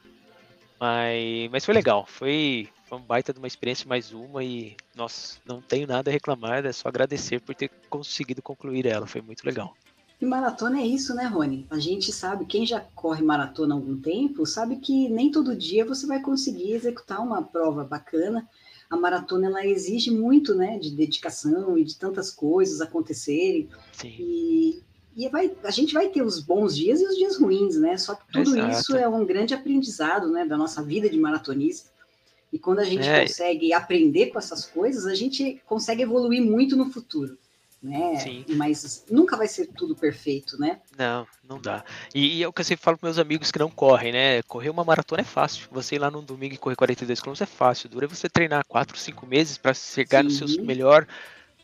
Mas, 0.84 1.50
mas 1.50 1.64
foi 1.64 1.74
legal, 1.74 2.06
foi, 2.06 2.68
foi 2.90 2.98
um 2.98 3.02
baita 3.02 3.32
de 3.32 3.40
uma 3.40 3.48
experiência 3.48 3.88
mais 3.88 4.12
uma 4.12 4.44
e 4.44 4.76
nossa, 4.94 5.38
não 5.46 5.62
tenho 5.62 5.88
nada 5.88 6.12
a 6.12 6.14
reclamar, 6.14 6.66
é 6.66 6.74
só 6.74 6.90
agradecer 6.90 7.40
por 7.40 7.56
ter 7.56 7.72
conseguido 7.90 8.42
concluir 8.42 8.86
ela, 8.86 9.08
foi 9.08 9.22
muito 9.22 9.46
legal. 9.46 9.78
E 10.20 10.26
maratona 10.26 10.82
é 10.82 10.86
isso, 10.86 11.16
né, 11.16 11.24
Rony? 11.24 11.66
A 11.70 11.80
gente 11.80 12.12
sabe, 12.12 12.44
quem 12.44 12.66
já 12.66 12.82
corre 12.94 13.24
maratona 13.24 13.74
há 13.74 13.78
algum 13.78 13.96
tempo, 13.96 14.46
sabe 14.46 14.76
que 14.76 15.08
nem 15.08 15.32
todo 15.32 15.56
dia 15.56 15.86
você 15.86 16.06
vai 16.06 16.22
conseguir 16.22 16.74
executar 16.74 17.22
uma 17.22 17.42
prova 17.42 17.86
bacana. 17.86 18.46
A 18.90 18.98
maratona 18.98 19.48
ela 19.48 19.66
exige 19.66 20.12
muito, 20.12 20.54
né, 20.54 20.78
de 20.78 20.92
dedicação 20.92 21.78
e 21.78 21.86
de 21.86 21.98
tantas 21.98 22.30
coisas 22.30 22.82
acontecerem. 22.82 23.70
Sim. 23.94 24.16
E, 24.20 24.84
e 25.16 25.30
vai, 25.30 25.52
a 25.64 25.72
gente 25.72 25.94
vai 25.94 26.10
ter 26.10 26.24
os 26.24 26.40
bons 26.40 26.76
dias 26.76 27.00
e 27.00 27.06
os 27.06 27.16
dias 27.16 27.38
ruins, 27.38 27.78
né? 27.78 27.98
Só 27.98 28.16
que 28.16 28.24
tudo 28.32 28.58
Exato. 28.58 28.72
isso 28.72 28.96
é 28.96 29.08
um 29.08 29.26
grande 29.26 29.54
aprendizado, 29.54 30.30
né, 30.30 30.46
da 30.46 30.58
nossa 30.58 30.82
vida 30.82 31.10
de 31.10 31.18
maratonista. 31.18 31.92
E 32.52 32.60
quando 32.60 32.80
a 32.80 32.84
gente 32.84 33.08
é. 33.08 33.22
consegue 33.22 33.74
aprender 33.74 34.28
com 34.28 34.38
essas 34.38 34.66
coisas, 34.66 35.06
a 35.06 35.16
gente 35.16 35.62
consegue 35.66 36.04
evoluir 36.04 36.42
muito 36.42 36.76
no 36.76 36.90
futuro. 36.92 37.38
né? 37.82 38.16
Sim. 38.20 38.46
Mas 38.50 39.06
nunca 39.10 39.36
vai 39.36 39.48
ser 39.48 39.68
tudo 39.76 39.96
perfeito, 39.96 40.58
né? 40.58 40.80
Não, 40.98 41.28
não 41.48 41.60
dá. 41.60 41.84
E, 42.14 42.38
e 42.38 42.44
é 42.44 42.48
o 42.48 42.54
que 42.54 42.62
eu 42.62 42.66
sempre 42.66 42.84
falo 42.84 42.98
para 42.98 43.08
meus 43.08 43.20
amigos 43.20 43.52
que 43.52 43.60
não 43.60 43.70
correm, 43.70 44.14
né? 44.14 44.42
Correr 44.44 44.70
uma 44.70 44.84
maratona 44.84 45.22
é 45.22 45.26
fácil. 45.26 45.68
Você 45.72 45.96
ir 45.96 46.00
lá 46.00 46.10
num 46.10 46.24
domingo 46.24 46.54
e 46.54 46.58
correr 46.58 46.76
42 46.76 47.20
km 47.20 47.34
é 47.42 47.46
fácil. 47.46 47.90
Dura 47.90 48.08
você 48.08 48.30
treinar 48.30 48.64
4, 48.68 48.98
5 48.98 49.26
meses 49.26 49.58
para 49.58 49.74
chegar 49.74 50.24
Sim. 50.24 50.40
no 50.40 50.48
seu 50.48 50.64
melhor 50.64 51.08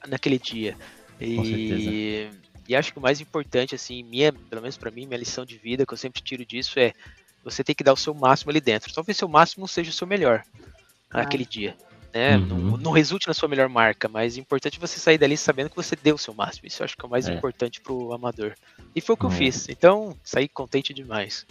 naquele 0.07 0.39
dia. 0.39 0.75
E, 1.21 2.29
e 2.69 2.75
acho 2.75 2.93
que 2.93 2.99
o 2.99 3.01
mais 3.01 3.19
importante, 3.19 3.75
assim, 3.75 4.03
minha, 4.03 4.31
pelo 4.31 4.61
menos 4.61 4.77
para 4.77 4.91
mim, 4.91 5.05
minha 5.05 5.19
lição 5.19 5.45
de 5.45 5.57
vida 5.57 5.85
que 5.85 5.93
eu 5.93 5.97
sempre 5.97 6.21
tiro 6.21 6.45
disso 6.45 6.79
é 6.79 6.93
você 7.43 7.63
tem 7.63 7.75
que 7.75 7.83
dar 7.83 7.93
o 7.93 7.97
seu 7.97 8.13
máximo 8.13 8.51
ali 8.51 8.61
dentro. 8.61 8.93
Talvez 8.93 9.17
seu 9.17 9.27
máximo 9.27 9.67
seja 9.67 9.89
o 9.89 9.93
seu 9.93 10.05
melhor 10.05 10.43
naquele 11.11 11.43
ah. 11.43 11.49
dia 11.49 11.75
né? 12.13 12.37
Uhum. 12.37 12.45
Não, 12.45 12.77
não, 12.77 12.91
resulte 12.91 13.27
na 13.27 13.33
sua 13.33 13.47
melhor 13.47 13.69
marca, 13.69 14.07
mas 14.07 14.37
é 14.37 14.41
importante 14.41 14.79
você 14.79 14.99
sair 14.99 15.17
dali 15.17 15.37
sabendo 15.37 15.69
que 15.69 15.75
você 15.75 15.95
deu 15.95 16.15
o 16.15 16.17
seu 16.17 16.33
máximo. 16.33 16.67
Isso 16.67 16.81
eu 16.81 16.85
acho 16.85 16.95
que 16.95 17.05
é 17.05 17.07
o 17.07 17.09
mais 17.09 17.27
é. 17.27 17.33
importante 17.33 17.81
pro 17.81 18.13
amador. 18.13 18.53
E 18.95 19.01
foi 19.01 19.13
o 19.13 19.17
que 19.17 19.25
eu 19.25 19.31
é. 19.31 19.33
fiz. 19.33 19.69
Então, 19.69 20.15
saí 20.23 20.47
contente 20.47 20.93
demais. 20.93 21.45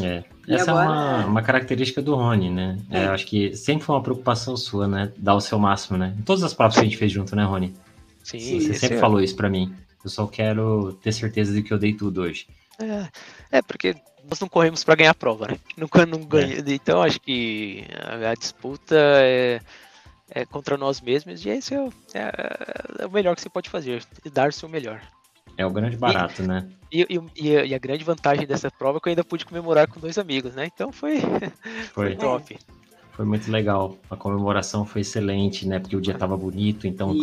É. 0.00 0.22
Essa 0.48 0.70
agora... 0.70 0.84
é 0.84 0.88
uma, 0.88 1.26
uma, 1.26 1.42
característica 1.42 2.00
do 2.00 2.14
Rony, 2.14 2.48
né? 2.48 2.78
É. 2.90 3.06
acho 3.06 3.26
que 3.26 3.56
sempre 3.56 3.84
foi 3.84 3.94
uma 3.94 4.02
preocupação 4.02 4.56
sua, 4.56 4.86
né? 4.86 5.12
Dar 5.16 5.34
o 5.34 5.40
seu 5.40 5.58
máximo, 5.58 5.98
né? 5.98 6.14
Em 6.18 6.22
todas 6.22 6.42
as 6.44 6.54
provas 6.54 6.74
que 6.74 6.80
a 6.80 6.84
gente 6.84 6.96
fez 6.96 7.10
junto, 7.10 7.34
né, 7.34 7.44
Rony? 7.44 7.74
Sim. 8.22 8.38
Sim 8.38 8.60
você 8.60 8.74
sempre 8.74 8.96
é. 8.96 9.00
falou 9.00 9.20
isso 9.20 9.34
para 9.34 9.50
mim. 9.50 9.74
Eu 10.02 10.10
só 10.10 10.26
quero 10.26 10.92
ter 10.94 11.12
certeza 11.12 11.52
de 11.52 11.62
que 11.62 11.72
eu 11.72 11.78
dei 11.78 11.92
tudo 11.92 12.22
hoje. 12.22 12.46
É, 12.78 13.58
é 13.58 13.62
porque 13.62 13.94
nós 14.28 14.40
não 14.40 14.48
corremos 14.48 14.82
para 14.82 14.94
ganhar 14.94 15.10
a 15.10 15.14
prova, 15.14 15.48
né? 15.48 15.58
Nunca 15.76 16.06
não 16.06 16.20
ganha. 16.20 16.56
É. 16.56 16.72
Então 16.72 17.02
acho 17.02 17.20
que 17.20 17.84
a, 17.94 18.30
a 18.30 18.34
disputa 18.34 18.96
é 18.96 19.60
é, 20.30 20.44
contra 20.46 20.76
nós 20.76 21.00
mesmos, 21.00 21.44
e 21.44 21.48
esse 21.48 21.74
é 21.74 21.80
o, 21.80 21.92
é, 22.14 23.02
é 23.02 23.06
o 23.06 23.10
melhor 23.10 23.34
que 23.34 23.42
você 23.42 23.50
pode 23.50 23.68
fazer, 23.68 24.04
dar 24.32 24.48
o 24.48 24.52
seu 24.52 24.68
melhor. 24.68 25.02
É 25.56 25.66
o 25.66 25.70
grande 25.70 25.96
barato, 25.96 26.42
e, 26.42 26.46
né? 26.46 26.68
E, 26.90 27.06
e, 27.36 27.50
e, 27.50 27.74
a 27.74 27.78
grande 27.78 28.04
vantagem 28.04 28.46
dessa 28.46 28.70
prova 28.70 28.98
é 28.98 29.00
que 29.00 29.08
eu 29.08 29.10
ainda 29.10 29.24
pude 29.24 29.44
comemorar 29.44 29.88
com 29.88 30.00
dois 30.00 30.16
amigos, 30.16 30.54
né? 30.54 30.66
Então 30.72 30.92
foi, 30.92 31.20
foi. 31.92 32.14
foi 32.14 32.16
top. 32.16 32.56
Foi 33.12 33.24
muito 33.24 33.50
legal. 33.50 33.96
A 34.10 34.16
comemoração 34.16 34.84
foi 34.84 35.02
excelente, 35.02 35.66
né? 35.66 35.78
Porque 35.78 35.96
o 35.96 36.00
dia 36.00 36.14
tava 36.14 36.36
bonito, 36.36 36.86
então 36.86 37.14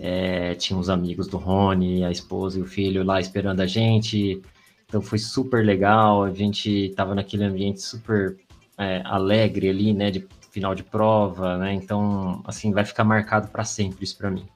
é, 0.00 0.54
tinha 0.54 0.78
os 0.78 0.90
amigos 0.90 1.26
do 1.26 1.36
Rony, 1.36 2.04
a 2.04 2.10
esposa 2.10 2.58
e 2.58 2.62
o 2.62 2.66
filho 2.66 3.02
lá 3.04 3.20
esperando 3.20 3.60
a 3.60 3.66
gente. 3.66 4.42
Então 4.86 5.00
foi 5.00 5.18
super 5.18 5.64
legal. 5.64 6.24
A 6.24 6.32
gente 6.32 6.92
tava 6.96 7.14
naquele 7.14 7.44
ambiente 7.44 7.80
super 7.80 8.36
é, 8.76 9.02
alegre 9.04 9.68
ali, 9.68 9.94
né? 9.94 10.10
De 10.10 10.26
final 10.50 10.74
de 10.74 10.82
prova, 10.82 11.56
né? 11.56 11.72
Então, 11.72 12.42
assim, 12.44 12.72
vai 12.72 12.84
ficar 12.84 13.04
marcado 13.04 13.48
para 13.48 13.64
sempre 13.64 14.04
isso 14.04 14.16
para 14.16 14.30
mim. 14.30 14.46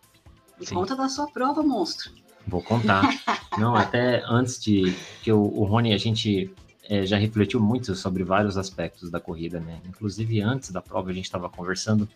E 0.61 0.67
Sim. 0.67 0.75
conta 0.75 0.97
da 0.97 1.09
sua 1.09 1.27
prova, 1.29 1.63
monstro. 1.63 2.11
Vou 2.47 2.63
contar. 2.63 3.03
Não, 3.59 3.75
até 3.77 4.23
antes 4.27 4.61
de 4.61 4.95
que 5.23 5.33
o, 5.33 5.41
o 5.41 5.65
Rony, 5.65 5.93
a 5.93 5.99
gente 5.99 6.51
é, 6.93 7.07
já 7.07 7.17
refletiu 7.17 7.59
muito 7.59 7.95
sobre 7.95 8.23
vários 8.23 8.59
aspectos 8.59 9.11
da 9.11 9.19
corrida, 9.19 9.59
né? 9.59 9.81
Inclusive, 9.89 10.43
antes 10.43 10.71
da 10.71 10.83
prova, 10.83 11.09
a 11.09 11.13
gente 11.15 11.25
estava 11.25 11.49
conversando 11.49 12.07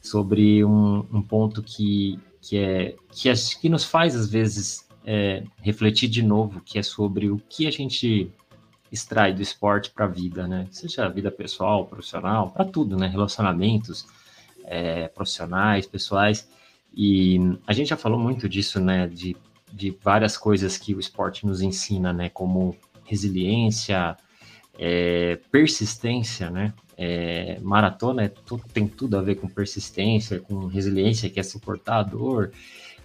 sobre 0.00 0.64
um, 0.64 1.04
um, 1.12 1.20
ponto 1.20 1.62
que, 1.62 2.18
que 2.40 2.56
é 2.56 2.96
que, 3.12 3.30
que 3.60 3.68
nos 3.68 3.84
faz, 3.84 4.16
às 4.16 4.26
vezes, 4.26 4.88
é, 5.04 5.44
refletir 5.60 6.08
de 6.08 6.22
novo, 6.22 6.62
que 6.62 6.78
é 6.78 6.82
sobre 6.82 7.28
o 7.28 7.36
que 7.50 7.66
a 7.66 7.70
gente 7.70 8.32
extrai 8.90 9.34
do 9.34 9.42
esporte 9.42 9.90
para 9.90 10.06
a 10.06 10.08
vida, 10.08 10.48
né? 10.48 10.66
Seja 10.70 11.04
a 11.04 11.10
vida 11.10 11.30
pessoal, 11.30 11.84
profissional, 11.84 12.50
para 12.50 12.64
tudo, 12.64 12.96
né? 12.96 13.08
Relacionamentos 13.08 14.06
é, 14.64 15.08
profissionais, 15.08 15.86
pessoais. 15.86 16.48
E 16.96 17.38
a 17.66 17.74
gente 17.74 17.88
já 17.88 17.96
falou 17.98 18.18
muito 18.18 18.48
disso, 18.48 18.80
né? 18.80 19.06
De, 19.06 19.36
de 19.70 19.90
várias 20.02 20.38
coisas 20.38 20.78
que 20.78 20.94
o 20.94 20.98
esporte 20.98 21.46
nos 21.46 21.60
ensina, 21.60 22.10
né? 22.10 22.30
Como 22.30 22.74
resiliência, 23.08 24.16
é, 24.78 25.40
persistência, 25.50 26.50
né? 26.50 26.72
É, 26.96 27.58
maratona 27.62 28.24
é 28.24 28.32
tem 28.72 28.88
tudo 28.88 29.16
a 29.16 29.22
ver 29.22 29.36
com 29.36 29.48
persistência, 29.48 30.40
com 30.40 30.66
resiliência, 30.66 31.30
que 31.30 31.38
é 31.38 31.42
suportar 31.42 31.98
a 31.98 32.02
dor 32.02 32.50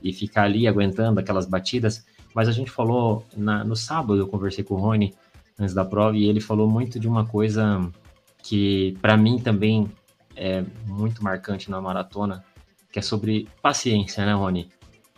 e 0.01 0.11
ficar 0.11 0.43
ali 0.43 0.67
aguentando 0.67 1.19
aquelas 1.19 1.45
batidas. 1.45 2.05
Mas 2.33 2.47
a 2.47 2.51
gente 2.51 2.71
falou 2.71 3.25
na, 3.35 3.63
no 3.63 3.75
sábado, 3.75 4.17
eu 4.17 4.27
conversei 4.27 4.63
com 4.63 4.75
o 4.75 4.77
Rony 4.77 5.13
antes 5.59 5.73
da 5.73 5.85
prova 5.85 6.17
e 6.17 6.25
ele 6.25 6.41
falou 6.41 6.67
muito 6.67 6.99
de 6.99 7.07
uma 7.07 7.25
coisa 7.25 7.87
que 8.41 8.97
para 9.01 9.15
mim 9.15 9.39
também 9.39 9.89
é 10.35 10.63
muito 10.85 11.23
marcante 11.23 11.69
na 11.69 11.79
maratona, 11.79 12.43
que 12.91 12.99
é 12.99 13.01
sobre 13.01 13.47
paciência, 13.61 14.25
né, 14.25 14.33
Rony? 14.33 14.69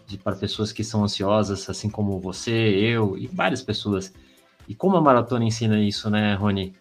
De, 0.06 0.18
para 0.18 0.36
pessoas 0.36 0.72
que 0.72 0.84
são 0.84 1.04
ansiosas, 1.04 1.68
assim 1.70 1.90
como 1.90 2.20
você, 2.20 2.52
eu 2.52 3.18
e 3.18 3.28
várias 3.28 3.62
pessoas. 3.62 4.14
E 4.68 4.76
como 4.76 4.98
a 4.98 5.02
maratona 5.02 5.46
ensina 5.46 5.80
isso, 5.80 6.10
né, 6.10 6.34
Rony? 6.36 6.74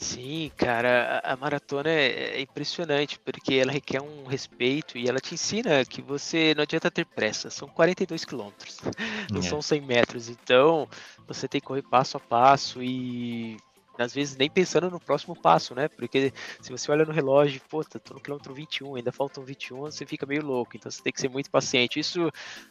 Sim, 0.00 0.50
cara, 0.56 1.20
a, 1.22 1.34
a 1.34 1.36
maratona 1.36 1.90
é, 1.90 2.38
é, 2.38 2.40
impressionante 2.40 3.18
porque 3.18 3.56
ela 3.56 3.70
requer 3.70 4.00
um 4.00 4.24
respeito 4.24 4.96
e 4.96 5.06
ela 5.06 5.20
te 5.20 5.34
ensina 5.34 5.84
que 5.84 6.00
você 6.00 6.54
não 6.54 6.62
adianta 6.62 6.90
ter 6.90 7.04
pressa. 7.04 7.50
São 7.50 7.68
42 7.68 8.24
quilômetros, 8.24 8.78
não 9.30 9.40
é. 9.40 9.42
são 9.42 9.60
100 9.60 9.82
metros. 9.82 10.30
Então 10.30 10.88
você 11.28 11.46
tem 11.46 11.60
que 11.60 11.66
correr 11.66 11.82
passo 11.82 12.16
a 12.16 12.20
passo 12.20 12.82
e 12.82 13.58
às 13.98 14.14
vezes 14.14 14.38
nem 14.38 14.48
pensando 14.48 14.90
no 14.90 14.98
próximo 14.98 15.36
passo, 15.36 15.74
né? 15.74 15.86
Porque 15.86 16.32
se 16.62 16.70
você 16.70 16.90
olha 16.90 17.04
no 17.04 17.12
relógio, 17.12 17.60
pô, 17.68 17.84
tô 17.84 18.14
no 18.14 18.20
quilômetro 18.20 18.54
21, 18.54 18.96
ainda 18.96 19.12
faltam 19.12 19.44
21, 19.44 19.82
você 19.82 20.06
fica 20.06 20.24
meio 20.24 20.42
louco. 20.42 20.78
Então 20.78 20.90
você 20.90 21.02
tem 21.02 21.12
que 21.12 21.20
ser 21.20 21.28
muito 21.28 21.50
paciente. 21.50 22.00
Isso, 22.00 22.30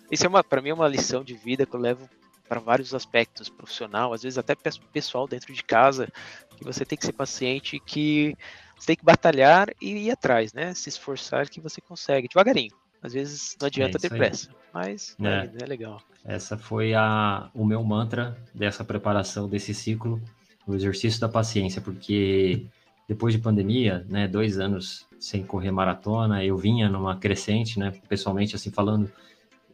isso 0.10 0.26
é 0.26 0.30
uma, 0.30 0.44
para 0.44 0.64
mim, 0.64 0.70
é 0.70 0.74
uma 0.74 0.88
lição 0.88 1.24
de 1.24 1.36
vida 1.36 1.64
que 1.66 1.76
eu 1.76 1.80
levo 1.80 2.10
para 2.50 2.60
vários 2.60 2.96
aspectos, 2.96 3.48
profissional, 3.48 4.12
às 4.12 4.24
vezes 4.24 4.40
até 4.40 4.56
pessoal 4.92 5.28
dentro 5.28 5.54
de 5.54 5.64
casa, 5.64 6.12
que 6.58 6.64
você 6.64 6.84
tem 6.84 6.98
que 6.98 7.06
ser 7.06 7.14
paciente, 7.14 7.80
que 7.80 8.36
você 8.76 8.88
tem 8.88 8.96
que 8.96 9.06
batalhar 9.06 9.70
e 9.80 10.08
ir 10.08 10.12
atrás, 10.12 10.52
né? 10.52 10.74
Se 10.74 10.90
esforçar 10.90 11.48
que 11.48 11.62
você 11.62 11.80
consegue, 11.80 12.28
devagarinho. 12.28 12.74
Às 13.02 13.14
vezes 13.14 13.56
não 13.62 13.68
adianta 13.68 13.98
é 13.98 14.02
ter 14.02 14.10
pressa, 14.10 14.50
mas 14.74 15.16
é. 15.22 15.64
é 15.64 15.66
legal. 15.66 16.02
Essa 16.26 16.58
foi 16.58 16.94
a, 16.94 17.50
o 17.54 17.64
meu 17.64 17.84
mantra 17.84 18.36
dessa 18.54 18.84
preparação 18.84 19.48
desse 19.48 19.74
ciclo, 19.74 20.22
o 20.68 20.74
exercício 20.76 21.22
da 21.22 21.30
paciência, 21.30 21.82
porque 21.82 22.66
depois 23.08 23.34
de 23.34 23.40
pandemia, 23.40 24.06
né, 24.10 24.28
dois 24.28 24.60
anos 24.60 25.08
sem 25.20 25.44
correr 25.44 25.72
maratona, 25.72 26.44
eu 26.44 26.58
vinha 26.58 26.90
numa 26.90 27.16
crescente, 27.18 27.80
né, 27.80 27.94
pessoalmente 28.10 28.56
assim 28.56 28.72
falando, 28.72 29.10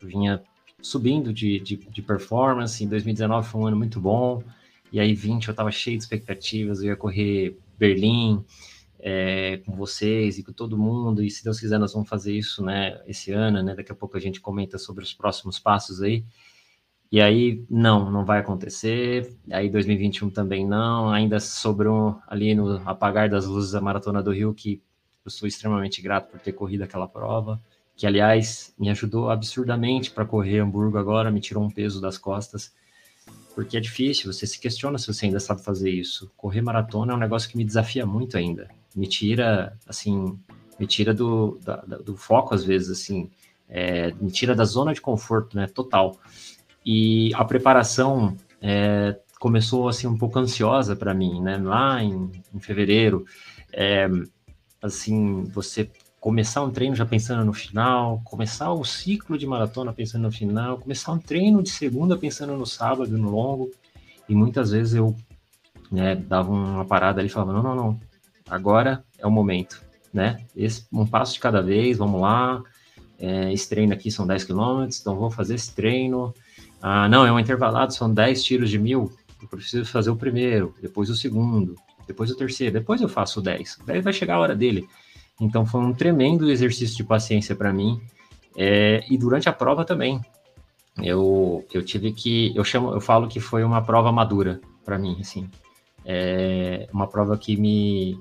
eu 0.02 0.08
vinha 0.08 0.44
subindo 0.86 1.34
de, 1.34 1.60
de, 1.60 1.76
de, 1.78 2.02
performance. 2.02 2.84
Em 2.84 2.88
2019 2.88 3.48
foi 3.48 3.62
um 3.62 3.68
ano 3.68 3.78
muito 3.78 4.00
bom. 4.00 4.44
E 4.92 5.00
aí, 5.00 5.14
20, 5.14 5.48
eu 5.48 5.52
estava 5.52 5.72
cheio 5.72 5.98
de 5.98 6.04
expectativas. 6.04 6.80
Eu 6.80 6.90
ia 6.90 6.96
correr 6.96 7.58
Berlim 7.78 8.46
é, 9.00 9.58
com 9.66 9.76
vocês 9.76 10.38
e 10.38 10.44
com 10.44 10.54
todo 10.54 10.78
mundo. 10.78 11.24
E 11.24 11.30
se 11.30 11.44
Deus 11.44 11.60
quiser, 11.60 11.80
nós 11.80 11.94
vamos 11.94 12.08
fazer 12.08 12.34
isso 12.34 12.64
né, 12.64 13.02
esse 13.08 13.32
ano. 13.32 13.64
Né? 13.64 13.74
Daqui 13.74 13.92
a 13.92 13.96
pouco 13.96 14.16
a 14.16 14.20
gente 14.20 14.40
comenta 14.40 14.78
sobre 14.78 15.04
os 15.04 15.14
próximos 15.14 15.58
passos 15.58 16.02
aí. 16.04 16.24
E 17.12 17.20
aí, 17.20 17.64
não, 17.70 18.12
não 18.12 18.24
vai 18.24 18.40
acontecer. 18.40 19.36
Aí, 19.52 19.70
2021 19.70 20.30
também 20.30 20.68
não. 20.68 21.10
Ainda 21.10 21.40
sobrou 21.40 22.20
ali 22.28 22.54
no 22.54 22.78
apagar 22.88 23.28
das 23.28 23.48
luzes 23.48 23.72
da 23.72 23.82
Maratona 23.82 24.22
do 24.22 24.32
Rio, 24.32 24.54
que 24.54 24.80
eu 25.26 25.32
sou 25.32 25.48
extremamente 25.48 26.00
grato 26.00 26.30
por 26.30 26.40
ter 26.40 26.54
corrido 26.54 26.84
aquela 26.84 27.08
prova 27.08 27.60
que 27.96 28.06
aliás 28.06 28.74
me 28.78 28.90
ajudou 28.90 29.30
absurdamente 29.30 30.12
para 30.12 30.26
correr 30.26 30.60
Hamburgo 30.60 30.98
agora, 30.98 31.32
me 31.32 31.40
tirou 31.40 31.64
um 31.64 31.70
peso 31.70 32.02
das 32.02 32.18
costas, 32.18 32.74
porque 33.54 33.78
é 33.78 33.80
difícil, 33.80 34.32
você 34.32 34.46
se 34.46 34.60
questiona 34.60 34.98
se 34.98 35.08
você 35.08 35.28
ainda 35.28 35.40
sabe 35.40 35.64
fazer 35.64 35.90
isso. 35.90 36.30
Correr 36.36 36.62
maratona 36.62 37.14
é 37.14 37.16
um 37.16 37.20
negócio 37.20 37.50
que 37.50 37.56
me 37.56 37.64
desafia 37.64 38.06
muito 38.06 38.38
ainda, 38.38 38.70
me 38.94 39.08
tira, 39.08 39.78
assim, 39.88 40.38
me 40.78 40.86
tira 40.86 41.14
do, 41.14 41.58
da, 41.64 41.78
do 41.78 42.18
foco 42.18 42.54
às 42.54 42.66
vezes, 42.66 42.90
assim, 42.90 43.32
é, 43.70 44.12
me 44.20 44.30
tira 44.30 44.54
da 44.54 44.66
zona 44.66 44.94
de 44.94 45.00
conforto, 45.00 45.56
né, 45.56 45.68
total. 45.68 46.20
E 46.86 47.34
a 47.34 47.46
preparação 47.46 48.36
é, 48.62 49.18
começou, 49.40 49.88
assim, 49.88 50.06
um 50.06 50.18
pouco 50.18 50.38
ansiosa 50.38 50.96
para 50.96 51.14
mim, 51.14 51.42
né, 51.42 51.58
lá 51.58 52.04
em, 52.04 52.30
em 52.54 52.60
fevereiro, 52.60 53.26
é, 53.72 54.10
assim, 54.82 55.44
você 55.46 55.90
começar 56.26 56.64
um 56.64 56.72
treino 56.72 56.96
já 56.96 57.06
pensando 57.06 57.46
no 57.46 57.54
final, 57.54 58.20
começar 58.26 58.74
o 58.74 58.84
ciclo 58.84 59.38
de 59.38 59.46
maratona 59.46 59.94
pensando 59.94 60.24
no 60.24 60.32
final, 60.32 60.80
começar 60.80 61.12
um 61.12 61.20
treino 61.20 61.62
de 61.62 61.70
segunda 61.70 62.18
pensando 62.18 62.58
no 62.58 62.66
sábado, 62.66 63.16
no 63.16 63.30
longo, 63.30 63.70
e 64.28 64.34
muitas 64.34 64.72
vezes 64.72 64.96
eu 64.96 65.16
né, 65.92 66.16
dava 66.16 66.52
uma 66.52 66.84
parada 66.84 67.22
ali 67.22 67.28
e 67.28 67.32
falava, 67.32 67.54
não, 67.54 67.62
não, 67.62 67.76
não, 67.76 68.00
agora 68.50 69.06
é 69.20 69.28
o 69.28 69.30
momento, 69.30 69.84
né, 70.12 70.44
esse, 70.56 70.88
um 70.92 71.06
passo 71.06 71.36
de 71.36 71.40
cada 71.40 71.62
vez, 71.62 72.00
vamos 72.00 72.20
lá, 72.20 72.60
é, 73.20 73.54
esse 73.54 73.70
treino 73.70 73.94
aqui 73.94 74.10
são 74.10 74.26
10 74.26 74.46
quilômetros, 74.46 75.00
então 75.00 75.16
vou 75.16 75.30
fazer 75.30 75.54
esse 75.54 75.76
treino, 75.76 76.34
ah, 76.82 77.08
não, 77.08 77.24
é 77.24 77.32
um 77.32 77.40
intervalado, 77.40 77.94
são 77.94 78.12
10 78.12 78.44
tiros 78.44 78.72
de 78.72 78.80
mil, 78.80 79.14
eu 79.40 79.48
preciso 79.48 79.86
fazer 79.86 80.10
o 80.10 80.16
primeiro, 80.16 80.74
depois 80.82 81.08
o 81.08 81.16
segundo, 81.16 81.76
depois 82.08 82.32
o 82.32 82.36
terceiro, 82.36 82.74
depois 82.74 83.00
eu 83.00 83.08
faço 83.08 83.42
o 83.42 83.44
10, 83.44 83.82
daí 83.86 84.02
vai 84.02 84.12
chegar 84.12 84.38
a 84.38 84.40
hora 84.40 84.56
dele, 84.56 84.90
então 85.40 85.66
foi 85.66 85.82
um 85.82 85.94
tremendo 85.94 86.50
exercício 86.50 86.96
de 86.96 87.04
paciência 87.04 87.56
para 87.56 87.74
mim. 87.74 88.02
É, 88.58 89.04
e 89.10 89.18
durante 89.18 89.50
a 89.50 89.54
prova 89.54 89.84
também, 89.84 90.22
eu, 91.04 91.66
eu 91.74 91.84
tive 91.84 92.14
que, 92.14 92.56
eu 92.56 92.64
chamo, 92.64 92.92
eu 92.92 93.02
falo 93.02 93.28
que 93.28 93.40
foi 93.40 93.64
uma 93.64 93.82
prova 93.82 94.12
madura 94.12 94.62
para 94.86 94.98
mim, 94.98 95.18
assim, 95.20 95.50
é 96.06 96.88
uma 96.94 97.08
prova 97.08 97.38
que 97.38 97.58
me, 97.58 98.20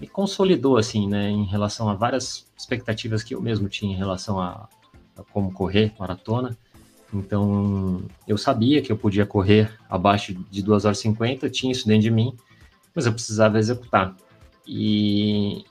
me 0.00 0.06
consolidou, 0.06 0.76
assim, 0.76 1.08
né, 1.08 1.28
em 1.28 1.44
relação 1.44 1.88
a 1.88 1.94
várias 1.94 2.46
expectativas 2.56 3.22
que 3.22 3.34
eu 3.34 3.42
mesmo 3.42 3.68
tinha 3.68 3.92
em 3.92 3.96
relação 3.96 4.40
a, 4.40 4.68
a 5.16 5.22
como 5.32 5.52
correr 5.52 5.92
maratona. 5.98 6.56
Então, 7.12 8.02
eu 8.26 8.38
sabia 8.38 8.80
que 8.80 8.90
eu 8.90 8.96
podia 8.96 9.26
correr 9.26 9.72
abaixo 9.88 10.34
de 10.50 10.62
2 10.62 10.84
horas 10.84 10.98
e 10.98 11.02
50, 11.02 11.50
tinha 11.50 11.72
isso 11.72 11.86
dentro 11.86 12.02
de 12.02 12.10
mim, 12.10 12.34
mas 12.94 13.06
eu 13.06 13.12
precisava 13.12 13.58
executar. 13.58 14.16
E, 14.66 15.64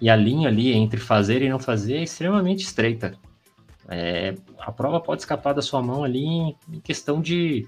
e 0.00 0.08
a 0.08 0.16
linha 0.16 0.48
ali 0.48 0.72
entre 0.72 0.98
fazer 0.98 1.42
e 1.42 1.48
não 1.48 1.58
fazer 1.58 1.96
é 1.96 2.02
extremamente 2.02 2.64
estreita. 2.64 3.14
É, 3.88 4.34
a 4.58 4.70
prova 4.70 5.00
pode 5.00 5.22
escapar 5.22 5.52
da 5.52 5.62
sua 5.62 5.82
mão 5.82 6.04
ali 6.04 6.24
em, 6.24 6.56
questão 6.82 7.20
de 7.20 7.66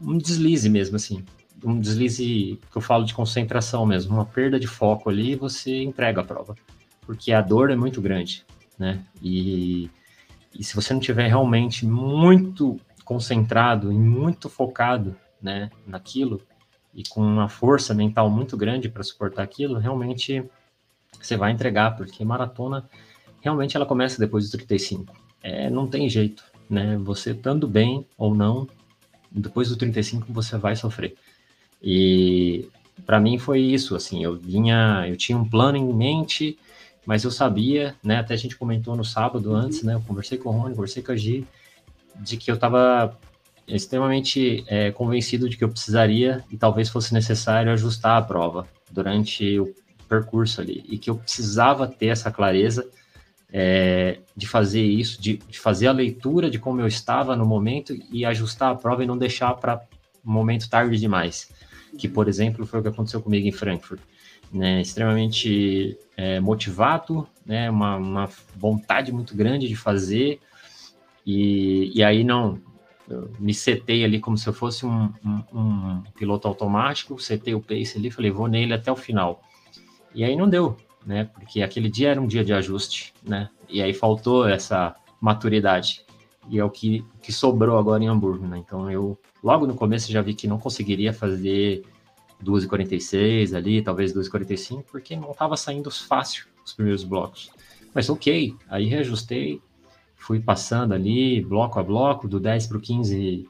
um 0.00 0.18
deslize 0.18 0.68
mesmo, 0.68 0.96
assim. 0.96 1.24
Um 1.64 1.78
deslize 1.78 2.58
que 2.70 2.76
eu 2.76 2.82
falo 2.82 3.04
de 3.04 3.14
concentração 3.14 3.86
mesmo, 3.86 4.14
uma 4.14 4.26
perda 4.26 4.58
de 4.58 4.66
foco 4.66 5.08
ali, 5.08 5.36
você 5.36 5.82
entrega 5.82 6.20
a 6.20 6.24
prova. 6.24 6.56
Porque 7.02 7.32
a 7.32 7.40
dor 7.40 7.70
é 7.70 7.76
muito 7.76 8.00
grande, 8.00 8.44
né? 8.78 9.04
E 9.22 9.88
e 10.54 10.62
se 10.62 10.74
você 10.74 10.92
não 10.92 11.00
tiver 11.00 11.28
realmente 11.28 11.86
muito 11.86 12.78
concentrado 13.04 13.90
e 13.92 13.96
muito 13.96 14.48
focado, 14.48 15.16
né, 15.40 15.70
naquilo 15.86 16.40
e 16.94 17.02
com 17.08 17.20
uma 17.20 17.48
força 17.48 17.94
mental 17.94 18.30
muito 18.30 18.56
grande 18.56 18.88
para 18.88 19.02
suportar 19.02 19.42
aquilo, 19.42 19.78
realmente 19.78 20.44
você 21.26 21.36
vai 21.36 21.52
entregar, 21.52 21.96
porque 21.96 22.24
maratona 22.24 22.88
realmente 23.40 23.76
ela 23.76 23.86
começa 23.86 24.18
depois 24.18 24.44
dos 24.44 24.52
35. 24.52 25.14
É, 25.42 25.68
não 25.68 25.86
tem 25.86 26.08
jeito, 26.08 26.44
né? 26.70 26.96
Você 26.98 27.32
estando 27.32 27.66
bem 27.66 28.06
ou 28.16 28.34
não, 28.34 28.68
depois 29.30 29.68
do 29.68 29.76
35 29.76 30.32
você 30.32 30.56
vai 30.56 30.76
sofrer. 30.76 31.14
E 31.82 32.68
para 33.04 33.20
mim 33.20 33.38
foi 33.38 33.60
isso, 33.60 33.96
assim, 33.96 34.22
eu 34.22 34.36
vinha, 34.36 35.04
eu 35.08 35.16
tinha 35.16 35.36
um 35.36 35.48
plano 35.48 35.76
em 35.76 35.92
mente, 35.92 36.58
mas 37.04 37.24
eu 37.24 37.30
sabia, 37.30 37.96
né, 38.02 38.18
até 38.18 38.34
a 38.34 38.36
gente 38.36 38.56
comentou 38.56 38.94
no 38.94 39.04
sábado 39.04 39.50
uhum. 39.50 39.56
antes, 39.56 39.82
né, 39.82 39.94
eu 39.94 40.00
conversei 40.02 40.38
com 40.38 40.50
o 40.50 40.52
Rony, 40.52 40.74
conversei 40.74 41.02
com 41.02 41.10
a 41.10 41.16
Gi, 41.16 41.44
de 42.20 42.36
que 42.36 42.50
eu 42.50 42.54
estava 42.54 43.18
extremamente 43.66 44.64
é, 44.68 44.90
convencido 44.92 45.48
de 45.48 45.56
que 45.56 45.64
eu 45.64 45.68
precisaria 45.68 46.44
e 46.50 46.56
talvez 46.56 46.88
fosse 46.88 47.12
necessário 47.14 47.72
ajustar 47.72 48.18
a 48.18 48.22
prova 48.22 48.68
durante 48.90 49.58
o 49.58 49.74
percurso 50.12 50.60
ali, 50.60 50.84
e 50.88 50.98
que 50.98 51.08
eu 51.08 51.16
precisava 51.16 51.86
ter 51.86 52.08
essa 52.08 52.30
clareza 52.30 52.88
é, 53.50 54.18
de 54.36 54.46
fazer 54.46 54.82
isso, 54.82 55.20
de, 55.20 55.36
de, 55.36 55.58
fazer 55.58 55.86
a 55.86 55.92
leitura 55.92 56.50
de 56.50 56.58
como 56.58 56.80
eu 56.80 56.86
estava 56.86 57.36
no 57.36 57.46
momento 57.46 57.94
e 58.10 58.24
ajustar 58.24 58.72
a 58.72 58.74
prova 58.74 59.02
e 59.02 59.06
não 59.06 59.16
deixar 59.16 59.54
para 59.54 59.80
um 60.24 60.32
momento 60.32 60.68
tarde 60.68 60.98
demais, 60.98 61.50
que, 61.98 62.08
por 62.08 62.28
exemplo, 62.28 62.66
foi 62.66 62.80
o 62.80 62.82
que 62.82 62.88
aconteceu 62.88 63.20
comigo 63.20 63.46
em 63.46 63.52
Frankfurt 63.52 64.00
né, 64.52 64.82
extremamente 64.82 65.96
é, 66.16 66.38
motivado, 66.38 67.26
né, 67.44 67.70
uma, 67.70 67.96
uma, 67.96 68.28
vontade 68.54 69.10
muito 69.10 69.34
grande 69.34 69.66
de 69.66 69.74
fazer, 69.74 70.38
e, 71.26 71.90
e 71.94 72.04
aí 72.04 72.22
não, 72.22 72.60
me 73.38 73.54
setei 73.54 74.04
ali 74.04 74.20
como 74.20 74.36
se 74.36 74.46
eu 74.46 74.52
fosse 74.52 74.84
um, 74.84 75.12
um, 75.24 75.42
um, 75.54 76.02
piloto 76.16 76.46
automático, 76.46 77.18
setei 77.18 77.54
o 77.54 77.60
pace 77.60 77.96
ali, 77.96 78.10
falei, 78.10 78.30
vou 78.30 78.48
nele 78.48 78.74
até 78.74 78.92
o 78.92 78.96
final. 78.96 79.42
E 80.14 80.24
aí 80.24 80.36
não 80.36 80.48
deu, 80.48 80.76
né, 81.06 81.24
porque 81.24 81.62
aquele 81.62 81.88
dia 81.88 82.10
era 82.10 82.20
um 82.20 82.26
dia 82.26 82.44
de 82.44 82.52
ajuste, 82.52 83.14
né, 83.22 83.48
e 83.68 83.82
aí 83.82 83.94
faltou 83.94 84.48
essa 84.48 84.94
maturidade, 85.20 86.04
e 86.48 86.58
é 86.58 86.64
o 86.64 86.70
que, 86.70 87.04
que 87.22 87.32
sobrou 87.32 87.78
agora 87.78 88.02
em 88.02 88.08
Hamburgo, 88.08 88.46
né, 88.46 88.58
então 88.58 88.90
eu, 88.90 89.18
logo 89.42 89.66
no 89.66 89.74
começo 89.74 90.12
já 90.12 90.20
vi 90.20 90.34
que 90.34 90.46
não 90.46 90.58
conseguiria 90.58 91.12
fazer 91.12 91.82
2h46 92.42 93.56
ali, 93.56 93.82
talvez 93.82 94.12
2h45, 94.12 94.84
porque 94.90 95.16
não 95.16 95.30
estava 95.30 95.56
saindo 95.56 95.90
fácil 95.90 96.46
os 96.64 96.72
primeiros 96.72 97.04
blocos. 97.04 97.50
Mas 97.94 98.08
ok, 98.08 98.54
aí 98.68 98.86
reajustei, 98.86 99.60
fui 100.16 100.40
passando 100.40 100.92
ali, 100.94 101.40
bloco 101.40 101.78
a 101.78 101.82
bloco, 101.82 102.28
do 102.28 102.40
10 102.40 102.66
para 102.66 102.78
o 102.78 102.80
15, 102.80 103.48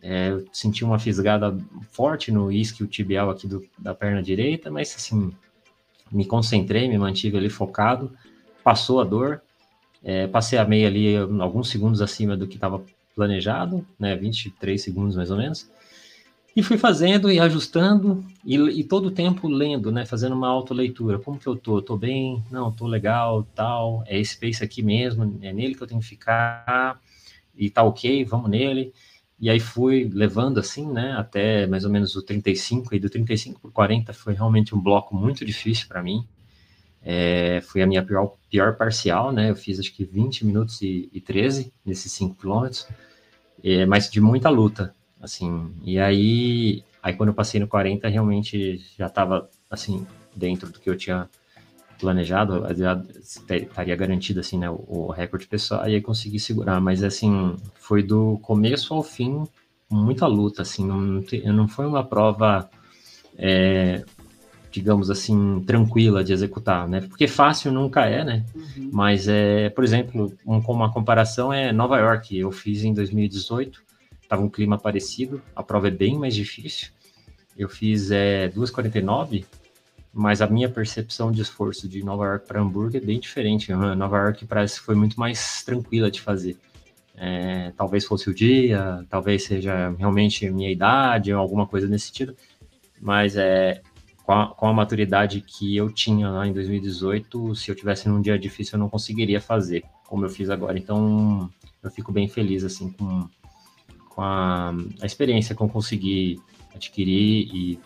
é, 0.00 0.42
senti 0.52 0.84
uma 0.84 0.98
fisgada 0.98 1.56
forte 1.90 2.32
no 2.32 2.50
isquio 2.50 2.86
tibial 2.86 3.30
aqui 3.30 3.46
do, 3.46 3.64
da 3.78 3.94
perna 3.94 4.22
direita, 4.22 4.70
mas 4.70 4.94
assim, 4.96 5.32
me 6.12 6.24
concentrei, 6.24 6.88
me 6.88 6.98
mantive 6.98 7.36
ali 7.36 7.48
focado, 7.48 8.12
passou 8.62 9.00
a 9.00 9.04
dor, 9.04 9.42
é, 10.04 10.26
passei 10.26 10.58
a 10.58 10.64
meia 10.64 10.88
ali 10.88 11.16
alguns 11.16 11.68
segundos 11.68 12.00
acima 12.00 12.36
do 12.36 12.46
que 12.46 12.56
estava 12.56 12.82
planejado, 13.14 13.86
né, 13.98 14.16
23 14.16 14.80
segundos 14.80 15.16
mais 15.16 15.30
ou 15.30 15.36
menos, 15.36 15.70
e 16.54 16.62
fui 16.62 16.76
fazendo 16.76 17.30
e 17.30 17.40
ajustando, 17.40 18.24
e, 18.44 18.56
e 18.56 18.84
todo 18.84 19.06
o 19.06 19.10
tempo 19.10 19.48
lendo, 19.48 19.90
né? 19.90 20.04
Fazendo 20.04 20.34
uma 20.34 20.48
autoleitura. 20.48 21.18
Como 21.18 21.38
que 21.38 21.46
eu 21.46 21.56
tô? 21.56 21.80
Tô 21.80 21.96
bem? 21.96 22.44
Não, 22.50 22.70
tô 22.70 22.86
legal, 22.86 23.46
tal. 23.54 24.04
É 24.06 24.20
esse 24.20 24.38
pace 24.38 24.62
aqui 24.62 24.82
mesmo, 24.82 25.38
é 25.40 25.50
nele 25.50 25.74
que 25.74 25.82
eu 25.82 25.86
tenho 25.86 26.00
que 26.00 26.06
ficar. 26.06 27.00
E 27.56 27.70
tá 27.70 27.82
ok, 27.82 28.24
vamos 28.26 28.50
nele. 28.50 28.92
E 29.42 29.50
aí 29.50 29.58
fui 29.58 30.08
levando 30.14 30.60
assim, 30.60 30.86
né? 30.86 31.16
Até 31.18 31.66
mais 31.66 31.84
ou 31.84 31.90
menos 31.90 32.14
o 32.14 32.22
35, 32.22 32.94
e 32.94 33.00
do 33.00 33.10
35 33.10 33.60
por 33.60 33.72
40 33.72 34.12
foi 34.12 34.34
realmente 34.34 34.72
um 34.72 34.80
bloco 34.80 35.16
muito 35.16 35.44
difícil 35.44 35.88
para 35.88 36.00
mim. 36.00 36.24
É, 37.02 37.60
foi 37.62 37.82
a 37.82 37.86
minha 37.86 38.04
pior, 38.04 38.36
pior 38.48 38.76
parcial, 38.76 39.32
né? 39.32 39.50
Eu 39.50 39.56
fiz 39.56 39.80
acho 39.80 39.92
que 39.92 40.04
20 40.04 40.46
minutos 40.46 40.80
e, 40.80 41.10
e 41.12 41.20
13 41.20 41.72
nesses 41.84 42.12
5 42.12 42.36
quilômetros, 42.36 42.86
é, 43.64 43.84
mas 43.84 44.08
de 44.08 44.20
muita 44.20 44.48
luta 44.48 44.94
assim, 45.20 45.72
e 45.84 45.98
aí, 45.98 46.84
aí 47.02 47.14
quando 47.14 47.30
eu 47.30 47.34
passei 47.34 47.60
no 47.60 47.66
40, 47.68 48.08
realmente 48.08 48.80
já 48.96 49.06
estava, 49.06 49.48
assim, 49.68 50.06
dentro 50.34 50.70
do 50.70 50.78
que 50.80 50.88
eu 50.88 50.96
tinha 50.96 51.28
planejado, 52.02 52.62
já 52.74 53.00
estaria 53.18 53.96
garantido, 53.96 54.40
assim, 54.40 54.58
né, 54.58 54.68
o, 54.68 54.84
o 54.88 55.10
recorde 55.10 55.46
pessoal, 55.46 55.88
e 55.88 55.94
aí 55.94 56.00
consegui 56.00 56.38
segurar, 56.38 56.80
mas, 56.80 57.02
assim, 57.02 57.56
foi 57.76 58.02
do 58.02 58.38
começo 58.42 58.92
ao 58.92 59.02
fim 59.02 59.44
muita 59.90 60.26
luta, 60.26 60.62
assim, 60.62 60.86
não, 60.86 61.22
não 61.52 61.68
foi 61.68 61.86
uma 61.86 62.02
prova, 62.02 62.68
é, 63.36 64.02
digamos 64.70 65.10
assim, 65.10 65.62
tranquila 65.66 66.24
de 66.24 66.32
executar, 66.32 66.88
né? 66.88 67.02
Porque 67.02 67.28
fácil 67.28 67.70
nunca 67.70 68.06
é, 68.06 68.24
né? 68.24 68.44
Uhum. 68.54 68.90
Mas, 68.90 69.28
é, 69.28 69.68
por 69.68 69.84
exemplo, 69.84 70.32
um, 70.46 70.58
uma 70.58 70.90
comparação 70.90 71.52
é 71.52 71.72
Nova 71.72 71.98
York. 71.98 72.38
Eu 72.38 72.50
fiz 72.50 72.84
em 72.84 72.94
2018 72.94 73.82
estava 74.32 74.42
um 74.42 74.48
clima 74.48 74.78
parecido, 74.78 75.42
a 75.54 75.62
prova 75.62 75.88
é 75.88 75.90
bem 75.90 76.18
mais 76.18 76.34
difícil. 76.34 76.88
Eu 77.56 77.68
fiz 77.68 78.10
é, 78.10 78.48
2,49, 78.48 79.44
mas 80.12 80.42
a 80.42 80.46
minha 80.46 80.68
percepção 80.68 81.32
de 81.32 81.40
esforço 81.40 81.88
de 81.88 82.04
Nova 82.04 82.24
York 82.26 82.46
para 82.46 82.60
Hamburgo 82.60 82.96
é 82.96 83.00
bem 83.00 83.18
diferente. 83.18 83.72
Nova 83.72 84.18
York 84.18 84.44
parece 84.46 84.78
que 84.78 84.86
foi 84.86 84.94
muito 84.94 85.18
mais 85.18 85.62
tranquila 85.62 86.10
de 86.10 86.20
fazer. 86.20 86.58
É, 87.14 87.72
talvez 87.76 88.04
fosse 88.04 88.28
o 88.28 88.34
dia, 88.34 89.06
talvez 89.08 89.44
seja 89.44 89.90
realmente 89.98 90.48
minha 90.50 90.70
idade 90.70 91.30
alguma 91.30 91.66
coisa 91.66 91.86
nesse 91.86 92.06
sentido, 92.06 92.34
mas 93.00 93.36
é, 93.36 93.82
com 94.24 94.32
a, 94.32 94.46
com 94.48 94.66
a, 94.66 94.72
maturidade 94.72 95.40
que 95.40 95.76
eu 95.76 95.90
tinha 95.90 96.28
lá 96.30 96.46
em 96.46 96.52
2018, 96.52 97.54
se 97.54 97.70
eu 97.70 97.74
tivesse 97.74 98.08
num 98.08 98.20
dia 98.20 98.38
difícil, 98.38 98.76
eu 98.76 98.80
não 98.80 98.88
conseguiria 98.88 99.40
fazer 99.40 99.84
como 100.06 100.24
eu 100.24 100.30
fiz 100.30 100.50
agora. 100.50 100.78
Então, 100.78 101.50
eu 101.82 101.90
fico 101.90 102.12
bem 102.12 102.28
feliz 102.28 102.64
assim 102.64 102.90
com, 102.90 103.28
com 104.08 104.22
a, 104.22 104.74
a 105.00 105.06
experiência 105.06 105.54
que 105.54 105.62
eu 105.62 105.68
consegui 105.68 106.40
adquirir 106.74 107.48
e 107.54 107.78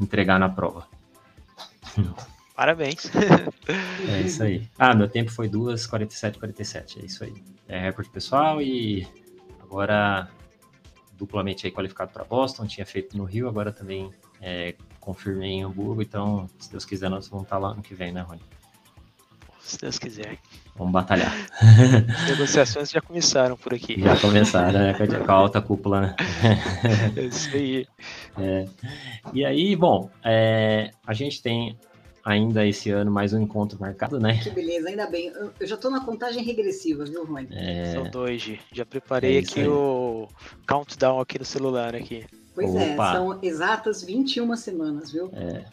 entregar 0.00 0.38
na 0.38 0.48
prova. 0.48 0.86
Parabéns. 2.54 3.10
É 4.08 4.20
isso 4.20 4.42
aí. 4.44 4.68
Ah, 4.78 4.94
meu 4.94 5.08
tempo 5.08 5.30
foi 5.30 5.48
2,47, 5.48 6.38
47. 6.38 7.00
É 7.00 7.04
isso 7.04 7.24
aí. 7.24 7.34
É 7.66 7.80
recorde 7.80 8.08
pessoal 8.10 8.62
e 8.62 9.06
agora 9.60 10.30
duplamente 11.14 11.66
aí 11.66 11.72
qualificado 11.72 12.12
para 12.12 12.24
Boston. 12.24 12.66
Tinha 12.66 12.86
feito 12.86 13.16
no 13.16 13.24
Rio, 13.24 13.48
agora 13.48 13.72
também 13.72 14.12
é, 14.40 14.74
confirmei 15.00 15.50
em 15.50 15.64
Hamburgo. 15.64 16.00
Então, 16.00 16.48
se 16.58 16.70
Deus 16.70 16.84
quiser, 16.84 17.08
nós 17.08 17.26
vamos 17.26 17.44
estar 17.44 17.58
lá 17.58 17.74
no 17.74 17.82
que 17.82 17.94
vem, 17.94 18.12
né, 18.12 18.20
Rony? 18.20 18.42
Se 19.64 19.78
Deus 19.78 19.98
quiser. 19.98 20.38
Vamos 20.76 20.92
batalhar. 20.92 21.32
As 21.60 22.30
negociações 22.30 22.90
já 22.90 23.00
começaram 23.00 23.56
por 23.56 23.72
aqui. 23.72 24.00
Já 24.00 24.16
começaram, 24.18 24.78
né? 24.78 24.94
Com 24.94 25.30
a 25.30 25.34
alta 25.34 25.60
cúpula, 25.60 26.00
né? 26.00 26.16
É 27.16 27.22
isso 27.22 27.48
aí. 27.54 27.86
É. 28.38 28.66
E 29.32 29.44
aí, 29.44 29.74
bom, 29.74 30.10
é, 30.22 30.90
a 31.06 31.14
gente 31.14 31.40
tem 31.42 31.76
ainda 32.24 32.66
esse 32.66 32.90
ano 32.90 33.10
mais 33.10 33.32
um 33.32 33.40
encontro 33.40 33.78
marcado, 33.80 34.18
né? 34.18 34.38
Que 34.42 34.50
beleza, 34.50 34.88
ainda 34.88 35.06
bem. 35.06 35.28
Eu, 35.28 35.52
já 35.66 35.76
estou 35.76 35.90
na 35.90 36.00
contagem 36.04 36.42
regressiva, 36.42 37.04
viu, 37.04 37.24
Rony? 37.24 37.48
É... 37.52 37.92
São 37.92 38.04
dois, 38.04 38.58
já 38.72 38.84
preparei 38.84 39.36
é 39.36 39.40
aqui 39.40 39.60
aí. 39.60 39.68
o 39.68 40.28
countdown 40.66 41.20
aqui 41.20 41.38
no 41.38 41.44
celular 41.44 41.94
aqui. 41.94 42.26
Pois 42.54 42.74
é, 42.74 42.92
Opa. 42.92 43.10
é, 43.10 43.12
são 43.12 43.38
exatas 43.42 44.02
21 44.02 44.56
semanas, 44.56 45.10
viu? 45.10 45.30
É. 45.32 45.64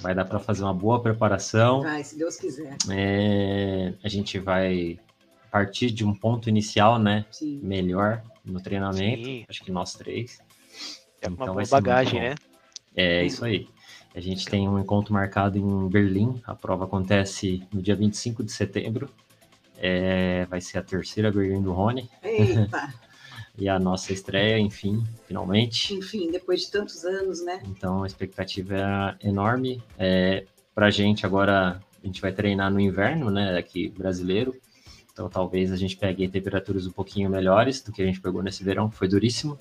Vai 0.00 0.14
dar 0.14 0.24
para 0.24 0.38
fazer 0.38 0.62
uma 0.62 0.74
boa 0.74 1.00
preparação. 1.00 1.82
Vai, 1.82 2.02
se 2.02 2.18
Deus 2.18 2.36
quiser. 2.36 2.76
É, 2.90 3.94
a 4.02 4.08
gente 4.08 4.38
vai 4.38 4.98
partir 5.50 5.90
de 5.90 6.04
um 6.04 6.14
ponto 6.14 6.48
inicial, 6.48 6.98
né? 6.98 7.24
Sim. 7.30 7.60
Melhor 7.62 8.22
no 8.44 8.60
treinamento. 8.60 9.24
Sim. 9.24 9.44
Acho 9.48 9.64
que 9.64 9.70
nós 9.70 9.94
três. 9.94 10.38
É 11.20 11.28
uma 11.28 11.34
então, 11.34 11.54
boa 11.54 11.66
bagagem, 11.66 12.20
né? 12.20 12.34
É 12.94 13.24
isso 13.24 13.44
aí. 13.44 13.68
A 14.14 14.20
gente 14.20 14.46
tem 14.46 14.68
um 14.68 14.78
encontro 14.78 15.12
marcado 15.12 15.58
em 15.58 15.88
Berlim. 15.88 16.40
A 16.44 16.54
prova 16.54 16.84
acontece 16.84 17.62
no 17.72 17.80
dia 17.80 17.94
25 17.94 18.42
de 18.42 18.52
setembro. 18.52 19.08
É, 19.76 20.44
vai 20.46 20.60
ser 20.60 20.78
a 20.78 20.82
terceira 20.82 21.30
Berlim 21.30 21.62
do 21.62 21.72
Rony. 21.72 22.10
Eita! 22.22 22.92
e 23.58 23.68
a 23.68 23.78
nossa 23.78 24.12
estreia, 24.12 24.58
enfim, 24.58 25.02
finalmente. 25.26 25.92
Enfim, 25.94 26.30
depois 26.30 26.60
de 26.60 26.70
tantos 26.70 27.04
anos, 27.04 27.44
né? 27.44 27.60
Então 27.66 28.04
a 28.04 28.06
expectativa 28.06 29.16
é 29.20 29.28
enorme. 29.28 29.82
É, 29.98 30.44
pra 30.74 30.90
gente 30.90 31.26
agora, 31.26 31.82
a 32.02 32.06
gente 32.06 32.20
vai 32.20 32.32
treinar 32.32 32.70
no 32.70 32.78
inverno, 32.78 33.30
né? 33.30 33.58
Aqui 33.58 33.88
brasileiro. 33.88 34.54
Então 35.12 35.28
talvez 35.28 35.72
a 35.72 35.76
gente 35.76 35.96
pegue 35.96 36.28
temperaturas 36.28 36.86
um 36.86 36.92
pouquinho 36.92 37.28
melhores 37.28 37.82
do 37.82 37.90
que 37.90 38.00
a 38.00 38.06
gente 38.06 38.20
pegou 38.20 38.42
nesse 38.42 38.62
verão, 38.62 38.88
que 38.88 38.96
foi 38.96 39.08
duríssimo. 39.08 39.58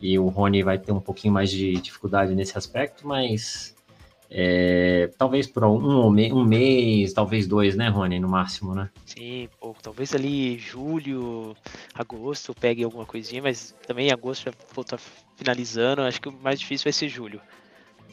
E 0.00 0.18
o 0.18 0.28
Rony 0.28 0.62
vai 0.62 0.78
ter 0.78 0.92
um 0.92 1.00
pouquinho 1.00 1.32
mais 1.32 1.50
de 1.50 1.72
dificuldade 1.74 2.34
nesse 2.34 2.56
aspecto, 2.58 3.06
mas 3.06 3.73
é, 4.36 5.08
talvez 5.16 5.46
por 5.46 5.62
um, 5.62 6.08
um 6.08 6.44
mês, 6.44 7.12
talvez 7.12 7.46
dois, 7.46 7.76
né, 7.76 7.88
Rony, 7.88 8.18
no 8.18 8.28
máximo, 8.28 8.74
né? 8.74 8.90
Sim, 9.06 9.48
pô, 9.60 9.76
talvez 9.80 10.12
ali 10.12 10.58
julho, 10.58 11.56
agosto 11.94 12.52
pegue 12.52 12.82
alguma 12.82 13.06
coisinha, 13.06 13.40
mas 13.40 13.76
também 13.86 14.10
agosto 14.10 14.46
já 14.46 14.52
vou 14.74 14.82
estar 14.82 14.98
finalizando, 15.36 16.02
acho 16.02 16.20
que 16.20 16.28
o 16.28 16.32
mais 16.32 16.58
difícil 16.58 16.86
vai 16.86 16.92
ser 16.92 17.08
julho. 17.08 17.40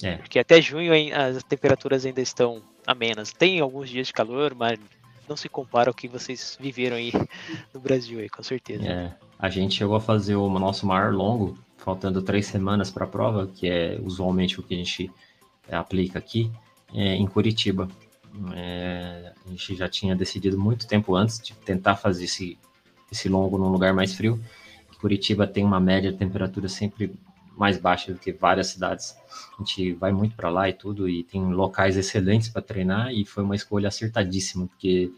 É. 0.04 0.18
Porque 0.18 0.38
até 0.38 0.62
junho 0.62 0.94
as 1.16 1.42
temperaturas 1.44 2.06
ainda 2.06 2.22
estão 2.22 2.62
amenas. 2.86 3.34
Tem 3.34 3.60
alguns 3.60 3.90
dias 3.90 4.06
de 4.06 4.14
calor, 4.14 4.54
mas 4.54 4.80
não 5.28 5.36
se 5.36 5.50
compara 5.50 5.90
ao 5.90 5.94
que 5.94 6.08
vocês 6.08 6.56
viveram 6.62 6.98
aí 6.98 7.12
no 7.74 7.80
Brasil 7.80 8.20
aí, 8.20 8.30
com 8.30 8.44
certeza. 8.44 8.86
É, 8.86 9.12
a 9.40 9.50
gente 9.50 9.74
chegou 9.74 9.96
a 9.96 10.02
fazer 10.02 10.36
o 10.36 10.48
nosso 10.60 10.86
maior 10.86 11.12
longo, 11.12 11.58
faltando 11.78 12.22
três 12.22 12.46
semanas 12.46 12.92
para 12.92 13.06
a 13.06 13.10
prova, 13.10 13.48
que 13.48 13.68
é 13.68 14.00
usualmente 14.04 14.60
o 14.60 14.64
que 14.64 14.76
a 14.76 14.78
gente 14.78 15.10
é, 15.10 15.12
aplica 15.80 16.20
aqui, 16.20 16.52
é, 16.94 17.16
em 17.16 17.26
Curitiba. 17.26 17.88
É, 18.54 19.34
a 19.46 19.50
gente 19.50 19.76
já 19.76 19.90
tinha 19.90 20.16
decidido 20.16 20.58
muito 20.58 20.88
tempo 20.88 21.16
antes 21.16 21.40
de 21.40 21.54
tentar 21.54 21.96
fazer 21.96 22.26
esse, 22.26 22.58
esse 23.12 23.28
longo 23.28 23.58
num 23.58 23.70
lugar 23.70 23.94
mais 23.94 24.14
frio. 24.14 24.40
Curitiba 25.02 25.48
tem 25.48 25.66
uma 25.66 25.80
média 25.80 26.12
de 26.12 26.18
temperatura 26.18 26.70
sempre 26.70 27.12
mais 27.58 27.78
baixa 27.78 28.14
do 28.14 28.20
que 28.20 28.32
várias 28.32 28.68
cidades. 28.68 29.16
A 29.58 29.64
gente 29.64 29.94
vai 29.94 30.12
muito 30.12 30.36
para 30.36 30.50
lá 30.50 30.70
e 30.70 30.74
tudo, 30.74 31.10
e 31.10 31.24
tem 31.24 31.44
locais 31.52 31.98
excelentes 31.98 32.48
para 32.48 32.62
treinar, 32.62 33.12
e 33.12 33.26
foi 33.26 33.44
uma 33.44 33.56
escolha 33.56 33.88
acertadíssima, 33.88 34.68
porque 34.68 35.12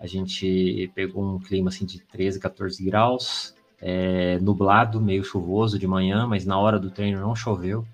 a 0.00 0.06
gente 0.06 0.90
pegou 0.94 1.22
um 1.22 1.38
clima 1.38 1.68
assim 1.68 1.84
de 1.84 2.00
13, 2.00 2.40
14 2.40 2.82
graus, 2.82 3.54
é, 3.80 4.38
nublado, 4.40 5.00
meio 5.00 5.22
chuvoso 5.22 5.78
de 5.78 5.86
manhã, 5.86 6.26
mas 6.26 6.46
na 6.46 6.58
hora 6.58 6.78
do 6.78 6.90
treino 6.90 7.20
não 7.20 7.36
choveu. 7.36 7.86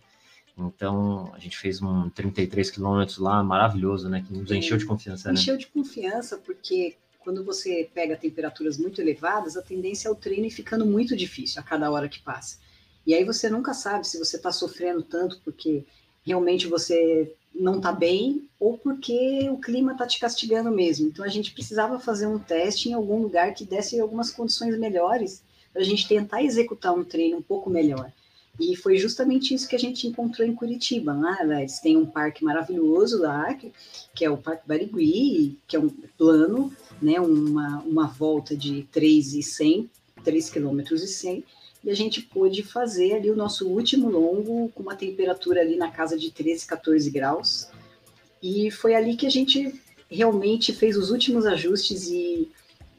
Então 0.57 1.33
a 1.35 1.39
gente 1.39 1.57
fez 1.57 1.81
um 1.81 2.11
33 2.11 2.71
quilômetros 2.71 3.19
lá, 3.19 3.43
maravilhoso, 3.43 4.09
né? 4.09 4.25
Que 4.27 4.33
nos 4.33 4.51
encheu 4.51 4.77
de 4.77 4.85
confiança. 4.85 5.29
Né? 5.29 5.35
Encheu 5.35 5.57
de 5.57 5.67
confiança, 5.67 6.37
porque 6.39 6.97
quando 7.21 7.45
você 7.45 7.89
pega 7.95 8.17
temperaturas 8.17 8.77
muito 8.77 9.01
elevadas, 9.01 9.57
a 9.57 9.63
tendência 9.63 10.09
é 10.09 10.11
o 10.11 10.15
treino 10.15 10.51
ficando 10.51 10.85
muito 10.85 11.17
difícil 11.17 11.61
a 11.61 11.65
cada 11.65 11.91
hora 11.91 12.09
que 12.09 12.21
passa. 12.21 12.59
E 13.07 13.15
aí 13.15 13.25
você 13.25 13.49
nunca 13.49 13.75
sabe 13.75 14.07
se 14.07 14.19
você 14.19 14.37
está 14.37 14.53
sofrendo 14.53 15.03
tanto 15.03 15.41
porque 15.45 15.85
realmente 16.25 16.67
você 16.67 17.35
não 17.55 17.77
está 17.77 17.93
bem 17.93 18.49
ou 18.59 18.79
porque 18.79 19.49
o 19.51 19.59
clima 19.59 19.93
está 19.93 20.07
te 20.07 20.19
castigando 20.19 20.71
mesmo. 20.71 21.09
Então 21.09 21.25
a 21.25 21.29
gente 21.29 21.53
precisava 21.53 21.99
fazer 21.99 22.27
um 22.27 22.39
teste 22.39 22.89
em 22.89 22.93
algum 22.93 23.21
lugar 23.21 23.55
que 23.55 23.65
desse 23.65 23.99
algumas 24.01 24.31
condições 24.31 24.79
melhores 24.79 25.43
para 25.73 25.83
a 25.83 25.85
gente 25.85 26.07
tentar 26.07 26.43
executar 26.43 26.95
um 26.95 27.05
treino 27.05 27.39
um 27.39 27.43
pouco 27.43 27.71
melhor. 27.71 28.13
E 28.61 28.77
foi 28.77 28.97
justamente 28.97 29.55
isso 29.55 29.69
que 29.69 29.77
a 29.77 29.79
gente 29.79 30.07
encontrou 30.07 30.47
em 30.47 30.55
Curitiba. 30.55 31.15
Né? 31.15 31.61
Eles 31.61 31.81
têm 31.81 31.97
um 31.97 32.07
parque 32.07 32.45
maravilhoso 32.45 33.21
lá, 33.21 33.53
que, 33.55 33.73
que 34.15 34.25
é 34.25 34.31
o 34.31 34.37
Parque 34.37 34.69
Barigui, 34.69 35.59
que 35.67 35.77
é 35.77 35.81
um 35.81 35.89
plano, 36.19 36.73
né? 37.01 37.19
uma, 37.19 37.79
uma 37.81 38.07
volta 38.07 38.57
de 38.57 38.83
3,100, 38.93 39.91
3 40.23 40.51
km 40.51 40.81
e 40.93 40.99
100 40.99 41.45
e 41.85 41.91
a 41.91 41.95
gente 41.95 42.23
pôde 42.23 42.63
fazer 42.63 43.15
ali 43.15 43.31
o 43.31 43.37
nosso 43.37 43.69
último 43.69 44.09
longo 44.09 44.69
com 44.71 44.83
uma 44.83 44.95
temperatura 44.95 45.61
ali 45.61 45.77
na 45.77 45.91
casa 45.91 46.17
de 46.17 46.31
13, 46.31 46.67
14 46.67 47.11
graus. 47.11 47.69
E 48.41 48.71
foi 48.71 48.95
ali 48.95 49.17
que 49.17 49.27
a 49.27 49.31
gente 49.31 49.81
realmente 50.09 50.73
fez 50.73 50.97
os 50.97 51.11
últimos 51.11 51.45
ajustes 51.45 52.09
e, 52.09 52.49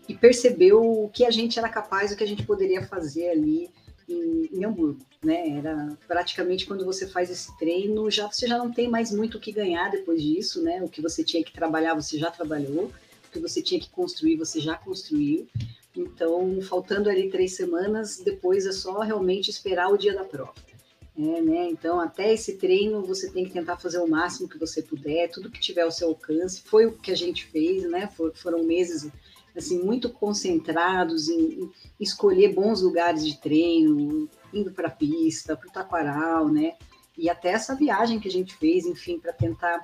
e 0.08 0.14
percebeu 0.14 0.82
o 0.82 1.10
que 1.10 1.26
a 1.26 1.32
gente 1.32 1.58
era 1.58 1.70
capaz, 1.70 2.12
o 2.12 2.18
que 2.18 2.24
a 2.24 2.28
gente 2.28 2.44
poderia 2.44 2.86
fazer 2.86 3.30
ali 3.30 3.70
em, 4.08 4.50
em, 4.52 4.66
Hamburgo, 4.66 5.00
né? 5.24 5.58
Era 5.58 5.98
praticamente 6.08 6.66
quando 6.66 6.86
você 6.86 7.08
faz 7.08 7.30
esse 7.30 7.58
treino, 7.58 8.10
já 8.10 8.28
você 8.28 8.48
já 8.48 8.58
não 8.58 8.72
tem 8.72 8.90
mais 8.90 9.12
muito 9.12 9.38
o 9.38 9.40
que 9.40 9.52
ganhar 9.52 9.90
depois 9.90 10.22
disso, 10.22 10.62
né? 10.62 10.82
O 10.84 10.90
que 10.90 11.02
você 11.02 11.24
tinha 11.24 11.44
que 11.44 11.54
trabalhar, 11.54 11.94
você 11.94 12.18
já 12.18 12.32
trabalhou, 12.32 12.86
o 12.86 13.32
que 13.32 13.40
você 13.40 13.62
tinha 13.62 13.80
que 13.80 13.90
construir, 13.90 14.38
você 14.38 14.60
já 14.60 14.76
construiu. 14.76 15.48
Então, 15.96 16.60
faltando 16.62 17.10
ali 17.10 17.30
três 17.30 17.56
semanas, 17.56 18.18
depois 18.18 18.66
é 18.66 18.72
só 18.72 19.00
realmente 19.00 19.50
esperar 19.50 19.90
o 19.90 19.98
dia 19.98 20.14
da 20.14 20.24
prova. 20.24 20.54
É, 21.16 21.42
né? 21.42 21.70
Então, 21.70 22.00
até 22.00 22.34
esse 22.34 22.58
treino, 22.58 23.04
você 23.04 23.30
tem 23.30 23.46
que 23.46 23.52
tentar 23.52 23.78
fazer 23.78 24.00
o 24.00 24.08
máximo 24.08 24.50
que 24.50 24.58
você 24.58 24.82
puder, 24.82 25.30
tudo 25.30 25.52
que 25.52 25.60
tiver 25.60 25.84
ao 25.84 25.92
seu 25.92 26.08
alcance. 26.08 26.64
Foi 26.66 26.88
o 26.88 26.94
que 26.94 27.12
a 27.12 27.16
gente 27.16 27.46
fez, 27.46 27.84
né? 27.84 28.08
For, 28.08 28.34
foram 28.34 28.64
meses 28.64 29.08
assim 29.56 29.84
muito 29.84 30.10
concentrados 30.10 31.30
em, 31.30 31.64
em, 31.64 31.72
escolher 32.00 32.54
bons 32.54 32.82
lugares 32.82 33.26
de 33.26 33.38
treino, 33.40 34.30
indo 34.54 34.72
para 34.72 34.88
a 34.88 34.92
pista, 34.92 35.56
para 35.56 35.68
o 35.68 35.72
taquaral, 35.72 36.50
né? 36.50 36.74
E 37.18 37.30
até 37.30 37.50
essa 37.50 37.76
viagem 37.76 38.20
que 38.20 38.28
a 38.28 38.32
gente 38.32 38.56
fez, 38.56 38.86
enfim, 38.86 39.20
para 39.20 39.32
tentar 39.32 39.84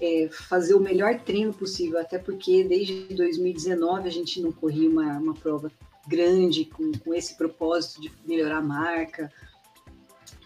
é, 0.00 0.28
fazer 0.30 0.74
o 0.74 0.80
melhor 0.80 1.20
treino 1.20 1.52
possível, 1.52 2.00
até 2.00 2.18
porque 2.18 2.64
desde 2.64 3.14
2019 3.14 4.08
a 4.08 4.12
gente 4.12 4.40
não 4.40 4.52
corria 4.52 4.88
uma, 4.90 5.18
uma 5.18 5.34
prova 5.34 5.70
grande 6.06 6.64
com, 6.64 6.92
com 6.92 7.14
esse 7.14 7.36
propósito 7.36 8.00
de 8.00 8.12
melhorar 8.24 8.58
a 8.58 8.62
marca. 8.62 9.32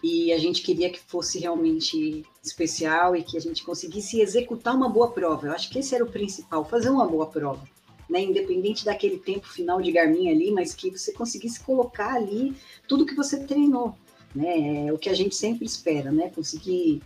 E 0.03 0.33
a 0.33 0.37
gente 0.39 0.63
queria 0.63 0.89
que 0.89 0.99
fosse 0.99 1.37
realmente 1.37 2.25
especial 2.43 3.15
e 3.15 3.23
que 3.23 3.37
a 3.37 3.39
gente 3.39 3.63
conseguisse 3.63 4.19
executar 4.19 4.75
uma 4.75 4.89
boa 4.89 5.11
prova. 5.11 5.47
Eu 5.47 5.51
acho 5.51 5.69
que 5.69 5.77
esse 5.77 5.93
era 5.93 6.03
o 6.03 6.11
principal, 6.11 6.65
fazer 6.65 6.89
uma 6.89 7.07
boa 7.07 7.27
prova. 7.27 7.67
Né, 8.11 8.23
independente 8.23 8.83
daquele 8.83 9.17
tempo 9.17 9.47
final 9.47 9.81
de 9.81 9.89
Garmin 9.89 10.29
ali, 10.29 10.51
mas 10.51 10.75
que 10.75 10.91
você 10.91 11.13
conseguisse 11.13 11.61
colocar 11.61 12.13
ali 12.15 12.53
tudo 12.85 13.05
que 13.05 13.15
você 13.15 13.45
treinou, 13.45 13.95
né? 14.35 14.87
É 14.87 14.91
o 14.91 14.97
que 14.97 15.07
a 15.07 15.13
gente 15.13 15.33
sempre 15.33 15.65
espera, 15.65 16.11
né? 16.11 16.29
Conseguir 16.29 17.01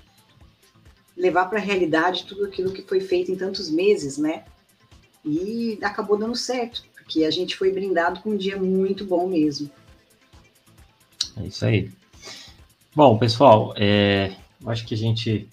levar 1.16 1.46
para 1.46 1.60
a 1.60 1.62
realidade 1.62 2.26
tudo 2.26 2.46
aquilo 2.46 2.74
que 2.74 2.82
foi 2.82 3.00
feito 3.00 3.32
em 3.32 3.36
tantos 3.36 3.70
meses, 3.70 4.18
né? 4.18 4.46
E 5.24 5.78
acabou 5.84 6.18
dando 6.18 6.36
certo, 6.36 6.84
porque 6.96 7.24
a 7.24 7.30
gente 7.30 7.56
foi 7.56 7.72
brindado 7.72 8.22
com 8.22 8.32
um 8.32 8.38
dia 8.38 8.58
muito 8.58 9.06
bom 9.06 9.28
mesmo. 9.28 9.70
É 11.38 11.46
isso 11.46 11.66
aí. 11.68 11.92
Bom, 12.96 13.16
pessoal, 13.20 13.76
é, 13.78 14.36
acho 14.66 14.88
que 14.88 14.96
a 14.96 14.98
gente 14.98 15.48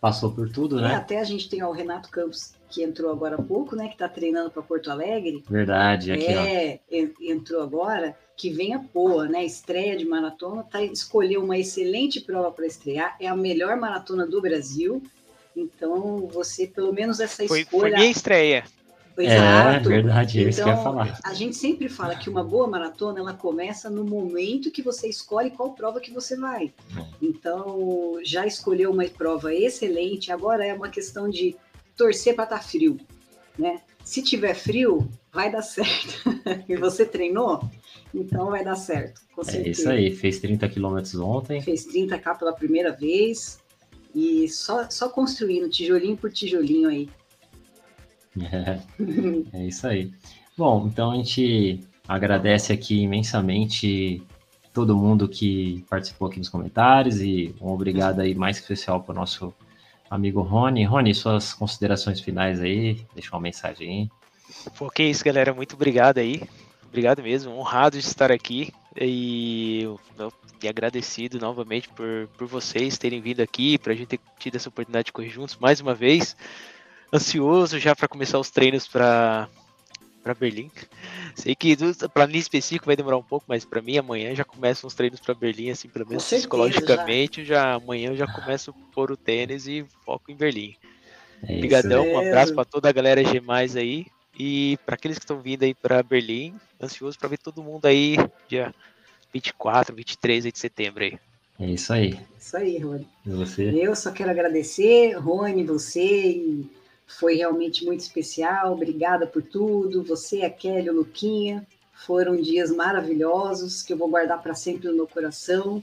passou 0.00 0.30
por 0.30 0.48
tudo, 0.48 0.80
né? 0.80 0.92
É, 0.92 0.94
até 0.94 1.18
a 1.18 1.24
gente 1.24 1.48
tem 1.48 1.60
ó, 1.62 1.70
o 1.70 1.72
Renato 1.72 2.08
Campos, 2.08 2.54
que 2.72 2.82
entrou 2.82 3.12
agora 3.12 3.36
há 3.36 3.42
pouco, 3.42 3.76
né? 3.76 3.86
Que 3.86 3.92
está 3.92 4.08
treinando 4.08 4.50
para 4.50 4.62
Porto 4.62 4.90
Alegre. 4.90 5.44
Verdade, 5.48 6.12
aqui, 6.12 6.26
é, 6.26 6.80
ó. 6.90 7.06
entrou 7.20 7.62
agora 7.62 8.16
que 8.36 8.48
venha 8.50 8.78
boa, 8.78 9.28
né? 9.28 9.44
Estreia 9.44 9.96
de 9.96 10.06
maratona, 10.06 10.62
tá, 10.62 10.82
escolheu 10.82 11.44
uma 11.44 11.58
excelente 11.58 12.20
prova 12.20 12.50
para 12.50 12.66
estrear, 12.66 13.14
é 13.20 13.28
a 13.28 13.36
melhor 13.36 13.76
maratona 13.76 14.26
do 14.26 14.40
Brasil. 14.40 15.02
Então, 15.54 16.26
você, 16.32 16.66
pelo 16.66 16.94
menos 16.94 17.20
essa 17.20 17.46
foi, 17.46 17.60
escolha. 17.60 17.90
Foi 17.90 17.90
minha 17.90 18.10
estreia. 18.10 18.64
É, 19.18 19.78
verdade, 19.80 20.42
é 20.42 20.48
isso 20.48 20.62
que 20.62 20.62
eu 20.62 20.68
ia 20.68 20.72
então, 20.72 20.82
falar. 20.82 21.20
A 21.22 21.34
gente 21.34 21.54
sempre 21.54 21.86
fala 21.90 22.16
que 22.16 22.30
uma 22.30 22.42
boa 22.42 22.66
maratona 22.66 23.18
ela 23.20 23.34
começa 23.34 23.90
no 23.90 24.04
momento 24.04 24.70
que 24.70 24.80
você 24.80 25.06
escolhe 25.06 25.50
qual 25.50 25.74
prova 25.74 26.00
que 26.00 26.10
você 26.10 26.34
vai. 26.34 26.72
É. 26.96 27.04
Então, 27.20 28.18
já 28.24 28.46
escolheu 28.46 28.90
uma 28.90 29.04
prova 29.04 29.54
excelente, 29.54 30.32
agora 30.32 30.64
é 30.64 30.72
uma 30.72 30.88
questão 30.88 31.28
de 31.28 31.54
torcer 31.96 32.34
para 32.34 32.44
estar 32.44 32.58
tá 32.58 32.62
frio, 32.62 32.98
né? 33.58 33.80
Se 34.04 34.22
tiver 34.22 34.54
frio, 34.54 35.08
vai 35.32 35.50
dar 35.50 35.62
certo. 35.62 36.22
e 36.68 36.76
você 36.76 37.04
treinou, 37.04 37.62
então 38.14 38.50
vai 38.50 38.64
dar 38.64 38.76
certo. 38.76 39.20
É 39.48 39.68
isso 39.68 39.88
aí, 39.88 40.14
fez 40.14 40.38
30 40.40 40.68
quilômetros 40.68 41.14
ontem. 41.14 41.60
Fez 41.62 41.86
30k 41.86 42.38
pela 42.38 42.52
primeira 42.52 42.92
vez 42.92 43.60
e 44.14 44.48
só, 44.48 44.88
só 44.90 45.08
construindo 45.08 45.70
tijolinho 45.70 46.16
por 46.16 46.30
tijolinho 46.30 46.88
aí. 46.88 47.08
É, 48.40 48.80
é 49.58 49.66
isso 49.66 49.86
aí. 49.86 50.12
Bom, 50.56 50.86
então 50.86 51.12
a 51.12 51.16
gente 51.16 51.80
agradece 52.06 52.72
aqui 52.72 53.02
imensamente 53.02 54.22
todo 54.72 54.96
mundo 54.96 55.28
que 55.28 55.84
participou 55.88 56.28
aqui 56.28 56.38
nos 56.38 56.48
comentários 56.48 57.20
e 57.20 57.54
um 57.60 57.68
obrigado 57.68 58.20
aí 58.20 58.34
mais 58.34 58.58
especial 58.58 59.02
para 59.02 59.12
o 59.12 59.14
nosso 59.14 59.54
amigo 60.12 60.42
Rony. 60.42 60.84
Rony, 60.84 61.14
suas 61.14 61.54
considerações 61.54 62.20
finais 62.20 62.60
aí, 62.60 63.00
deixa 63.14 63.34
uma 63.34 63.40
mensagem 63.40 63.88
aí. 63.88 64.10
Pô, 64.76 64.90
que 64.90 65.02
isso, 65.02 65.24
galera. 65.24 65.54
Muito 65.54 65.74
obrigado 65.74 66.18
aí. 66.18 66.42
Obrigado 66.86 67.22
mesmo. 67.22 67.52
Honrado 67.52 67.98
de 67.98 68.04
estar 68.04 68.30
aqui. 68.30 68.72
E, 69.00 69.88
e 70.62 70.68
agradecido 70.68 71.38
novamente 71.40 71.88
por, 71.88 72.28
por 72.36 72.46
vocês 72.46 72.98
terem 72.98 73.22
vindo 73.22 73.40
aqui, 73.40 73.78
para 73.78 73.94
a 73.94 73.96
gente 73.96 74.08
ter 74.08 74.20
tido 74.38 74.56
essa 74.56 74.68
oportunidade 74.68 75.06
de 75.06 75.12
correr 75.12 75.30
juntos 75.30 75.56
mais 75.56 75.80
uma 75.80 75.94
vez. 75.94 76.36
Ansioso 77.10 77.78
já 77.78 77.96
para 77.96 78.08
começar 78.08 78.38
os 78.38 78.50
treinos 78.50 78.86
para 78.86 79.48
para 80.22 80.34
Berlim. 80.34 80.70
Sei 81.34 81.54
que 81.54 81.76
para 82.12 82.26
mim 82.26 82.38
específico 82.38 82.86
vai 82.86 82.96
demorar 82.96 83.16
um 83.16 83.22
pouco, 83.22 83.46
mas 83.48 83.64
para 83.64 83.82
mim 83.82 83.98
amanhã 83.98 84.34
já 84.34 84.44
começam 84.44 84.86
os 84.86 84.94
treinos 84.94 85.20
para 85.20 85.34
Berlim, 85.34 85.70
assim, 85.70 85.88
pelo 85.88 86.06
menos 86.06 86.22
certeza, 86.22 86.42
psicologicamente, 86.42 87.44
já. 87.44 87.54
já. 87.54 87.74
amanhã 87.74 88.10
eu 88.10 88.16
já 88.16 88.26
começo 88.26 88.70
a 88.70 88.94
pôr 88.94 89.10
o 89.10 89.16
tênis 89.16 89.66
e 89.66 89.84
foco 90.04 90.30
em 90.30 90.36
Berlim. 90.36 90.76
É 91.42 91.56
Obrigadão, 91.56 92.06
um 92.06 92.18
abraço 92.18 92.54
para 92.54 92.64
toda 92.64 92.88
a 92.88 92.92
galera 92.92 93.22
G+, 93.24 93.42
aí. 93.78 94.06
E 94.38 94.78
para 94.86 94.94
aqueles 94.94 95.18
que 95.18 95.24
estão 95.24 95.40
vindo 95.40 95.62
aí 95.62 95.74
para 95.74 96.02
Berlim, 96.02 96.54
ansioso 96.80 97.18
para 97.18 97.28
ver 97.28 97.38
todo 97.38 97.62
mundo 97.62 97.86
aí 97.86 98.16
dia 98.48 98.74
24, 99.32 99.94
23 99.94 100.44
de 100.44 100.58
setembro 100.58 101.04
aí. 101.04 101.18
É 101.58 101.66
isso 101.66 101.92
aí. 101.92 102.18
Isso 102.38 102.56
aí, 102.56 102.78
Rony. 102.78 103.06
E 103.24 103.30
você? 103.30 103.70
Eu 103.70 103.94
só 103.94 104.10
quero 104.10 104.30
agradecer, 104.30 105.12
Rony, 105.12 105.64
você, 105.64 106.64
foi 107.18 107.34
realmente 107.34 107.84
muito 107.84 108.00
especial. 108.00 108.72
Obrigada 108.72 109.26
por 109.26 109.42
tudo. 109.42 110.02
Você, 110.02 110.42
a 110.42 110.50
Kelly, 110.50 110.90
o 110.90 110.94
Luquinha, 110.94 111.66
foram 111.94 112.36
dias 112.40 112.70
maravilhosos 112.70 113.82
que 113.82 113.92
eu 113.92 113.96
vou 113.96 114.08
guardar 114.08 114.42
para 114.42 114.54
sempre 114.54 114.88
no 114.88 114.94
meu 114.94 115.06
coração. 115.06 115.82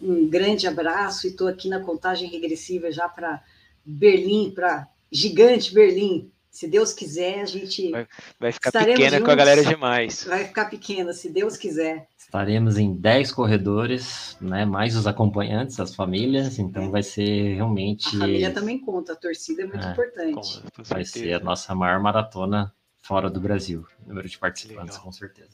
Um 0.00 0.28
grande 0.28 0.66
abraço 0.66 1.26
e 1.26 1.30
estou 1.30 1.48
aqui 1.48 1.68
na 1.68 1.80
contagem 1.80 2.28
regressiva 2.28 2.92
já 2.92 3.08
para 3.08 3.42
Berlim, 3.84 4.50
para 4.50 4.88
gigante 5.10 5.72
Berlim, 5.72 6.30
se 6.56 6.66
Deus 6.66 6.94
quiser, 6.94 7.42
a 7.42 7.44
gente. 7.44 7.90
Vai, 7.90 8.08
vai 8.40 8.50
ficar 8.50 8.72
pequena 8.72 9.10
juntos. 9.10 9.26
com 9.26 9.30
a 9.30 9.34
galera 9.34 9.62
demais. 9.62 10.24
Vai 10.24 10.46
ficar 10.46 10.64
pequena, 10.64 11.12
se 11.12 11.28
Deus 11.28 11.54
quiser. 11.54 12.08
Estaremos 12.16 12.78
em 12.78 12.94
10 12.94 13.30
corredores, 13.32 14.38
né? 14.40 14.64
Mais 14.64 14.96
os 14.96 15.06
acompanhantes, 15.06 15.78
as 15.78 15.94
famílias, 15.94 16.58
então 16.58 16.84
é. 16.84 16.88
vai 16.88 17.02
ser 17.02 17.56
realmente. 17.56 18.16
A 18.16 18.20
família 18.20 18.50
também 18.50 18.78
conta, 18.78 19.12
a 19.12 19.16
torcida 19.16 19.64
é 19.64 19.66
muito 19.66 19.86
é, 19.86 19.90
importante. 19.92 20.62
Com, 20.74 20.82
vai 20.82 21.04
ser 21.04 21.34
a 21.34 21.40
nossa 21.40 21.74
maior 21.74 22.00
maratona 22.00 22.72
fora 23.02 23.28
do 23.28 23.38
Brasil, 23.38 23.86
número 24.06 24.26
de 24.26 24.38
participantes, 24.38 24.94
Legal. 24.94 25.04
com 25.04 25.12
certeza. 25.12 25.50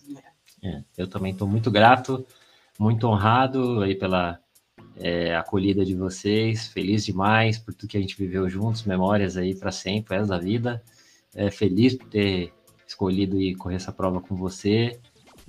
É. 0.62 0.68
é 0.68 0.84
eu 0.96 1.09
também 1.09 1.32
estou 1.32 1.48
muito 1.48 1.68
grato, 1.68 2.24
muito 2.78 3.09
honrado 3.09 3.82
aí 3.82 3.96
pela 3.96 4.38
é, 4.96 5.34
acolhida 5.34 5.84
de 5.84 5.94
vocês, 5.94 6.68
feliz 6.68 7.05
demais 7.05 7.59
por 7.59 7.74
tudo 7.74 7.90
que 7.90 7.96
a 7.96 8.00
gente 8.00 8.16
viveu 8.16 8.48
juntos, 8.48 8.84
memórias 8.84 9.36
aí 9.36 9.55
para 9.55 9.72
sempre, 9.72 10.16
essa 10.16 10.26
da 10.26 10.38
vida. 10.38 10.82
É, 11.34 11.50
feliz 11.50 11.94
por 11.94 12.08
ter 12.08 12.52
escolhido 12.86 13.40
e 13.40 13.54
correr 13.54 13.76
essa 13.76 13.92
prova 13.92 14.20
com 14.20 14.36
você. 14.36 15.00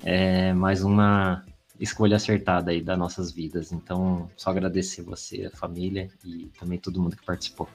É, 0.03 0.53
mais 0.53 0.83
uma 0.83 1.45
escolha 1.79 2.15
acertada 2.15 2.71
aí 2.71 2.81
das 2.81 2.97
nossas 2.97 3.31
vidas. 3.31 3.71
Então, 3.71 4.29
só 4.37 4.49
agradecer 4.49 5.01
você, 5.01 5.45
a 5.45 5.57
família 5.57 6.09
e 6.23 6.45
também 6.59 6.79
todo 6.79 7.01
mundo 7.01 7.15
que 7.15 7.25
participou. 7.25 7.67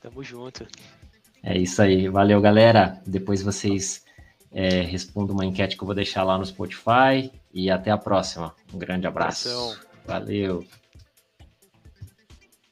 Tamo 0.00 0.22
junto. 0.22 0.66
É 1.42 1.58
isso 1.58 1.82
aí. 1.82 2.08
Valeu, 2.08 2.40
galera. 2.40 3.00
Depois 3.06 3.42
vocês 3.42 4.04
é, 4.52 4.82
respondam 4.82 5.34
uma 5.34 5.44
enquete 5.44 5.76
que 5.76 5.82
eu 5.82 5.86
vou 5.86 5.94
deixar 5.94 6.22
lá 6.22 6.38
no 6.38 6.46
Spotify. 6.46 7.30
E 7.52 7.70
até 7.70 7.90
a 7.90 7.98
próxima. 7.98 8.54
Um 8.72 8.78
grande 8.78 9.06
abraço. 9.06 9.48
Valeu. 10.06 10.64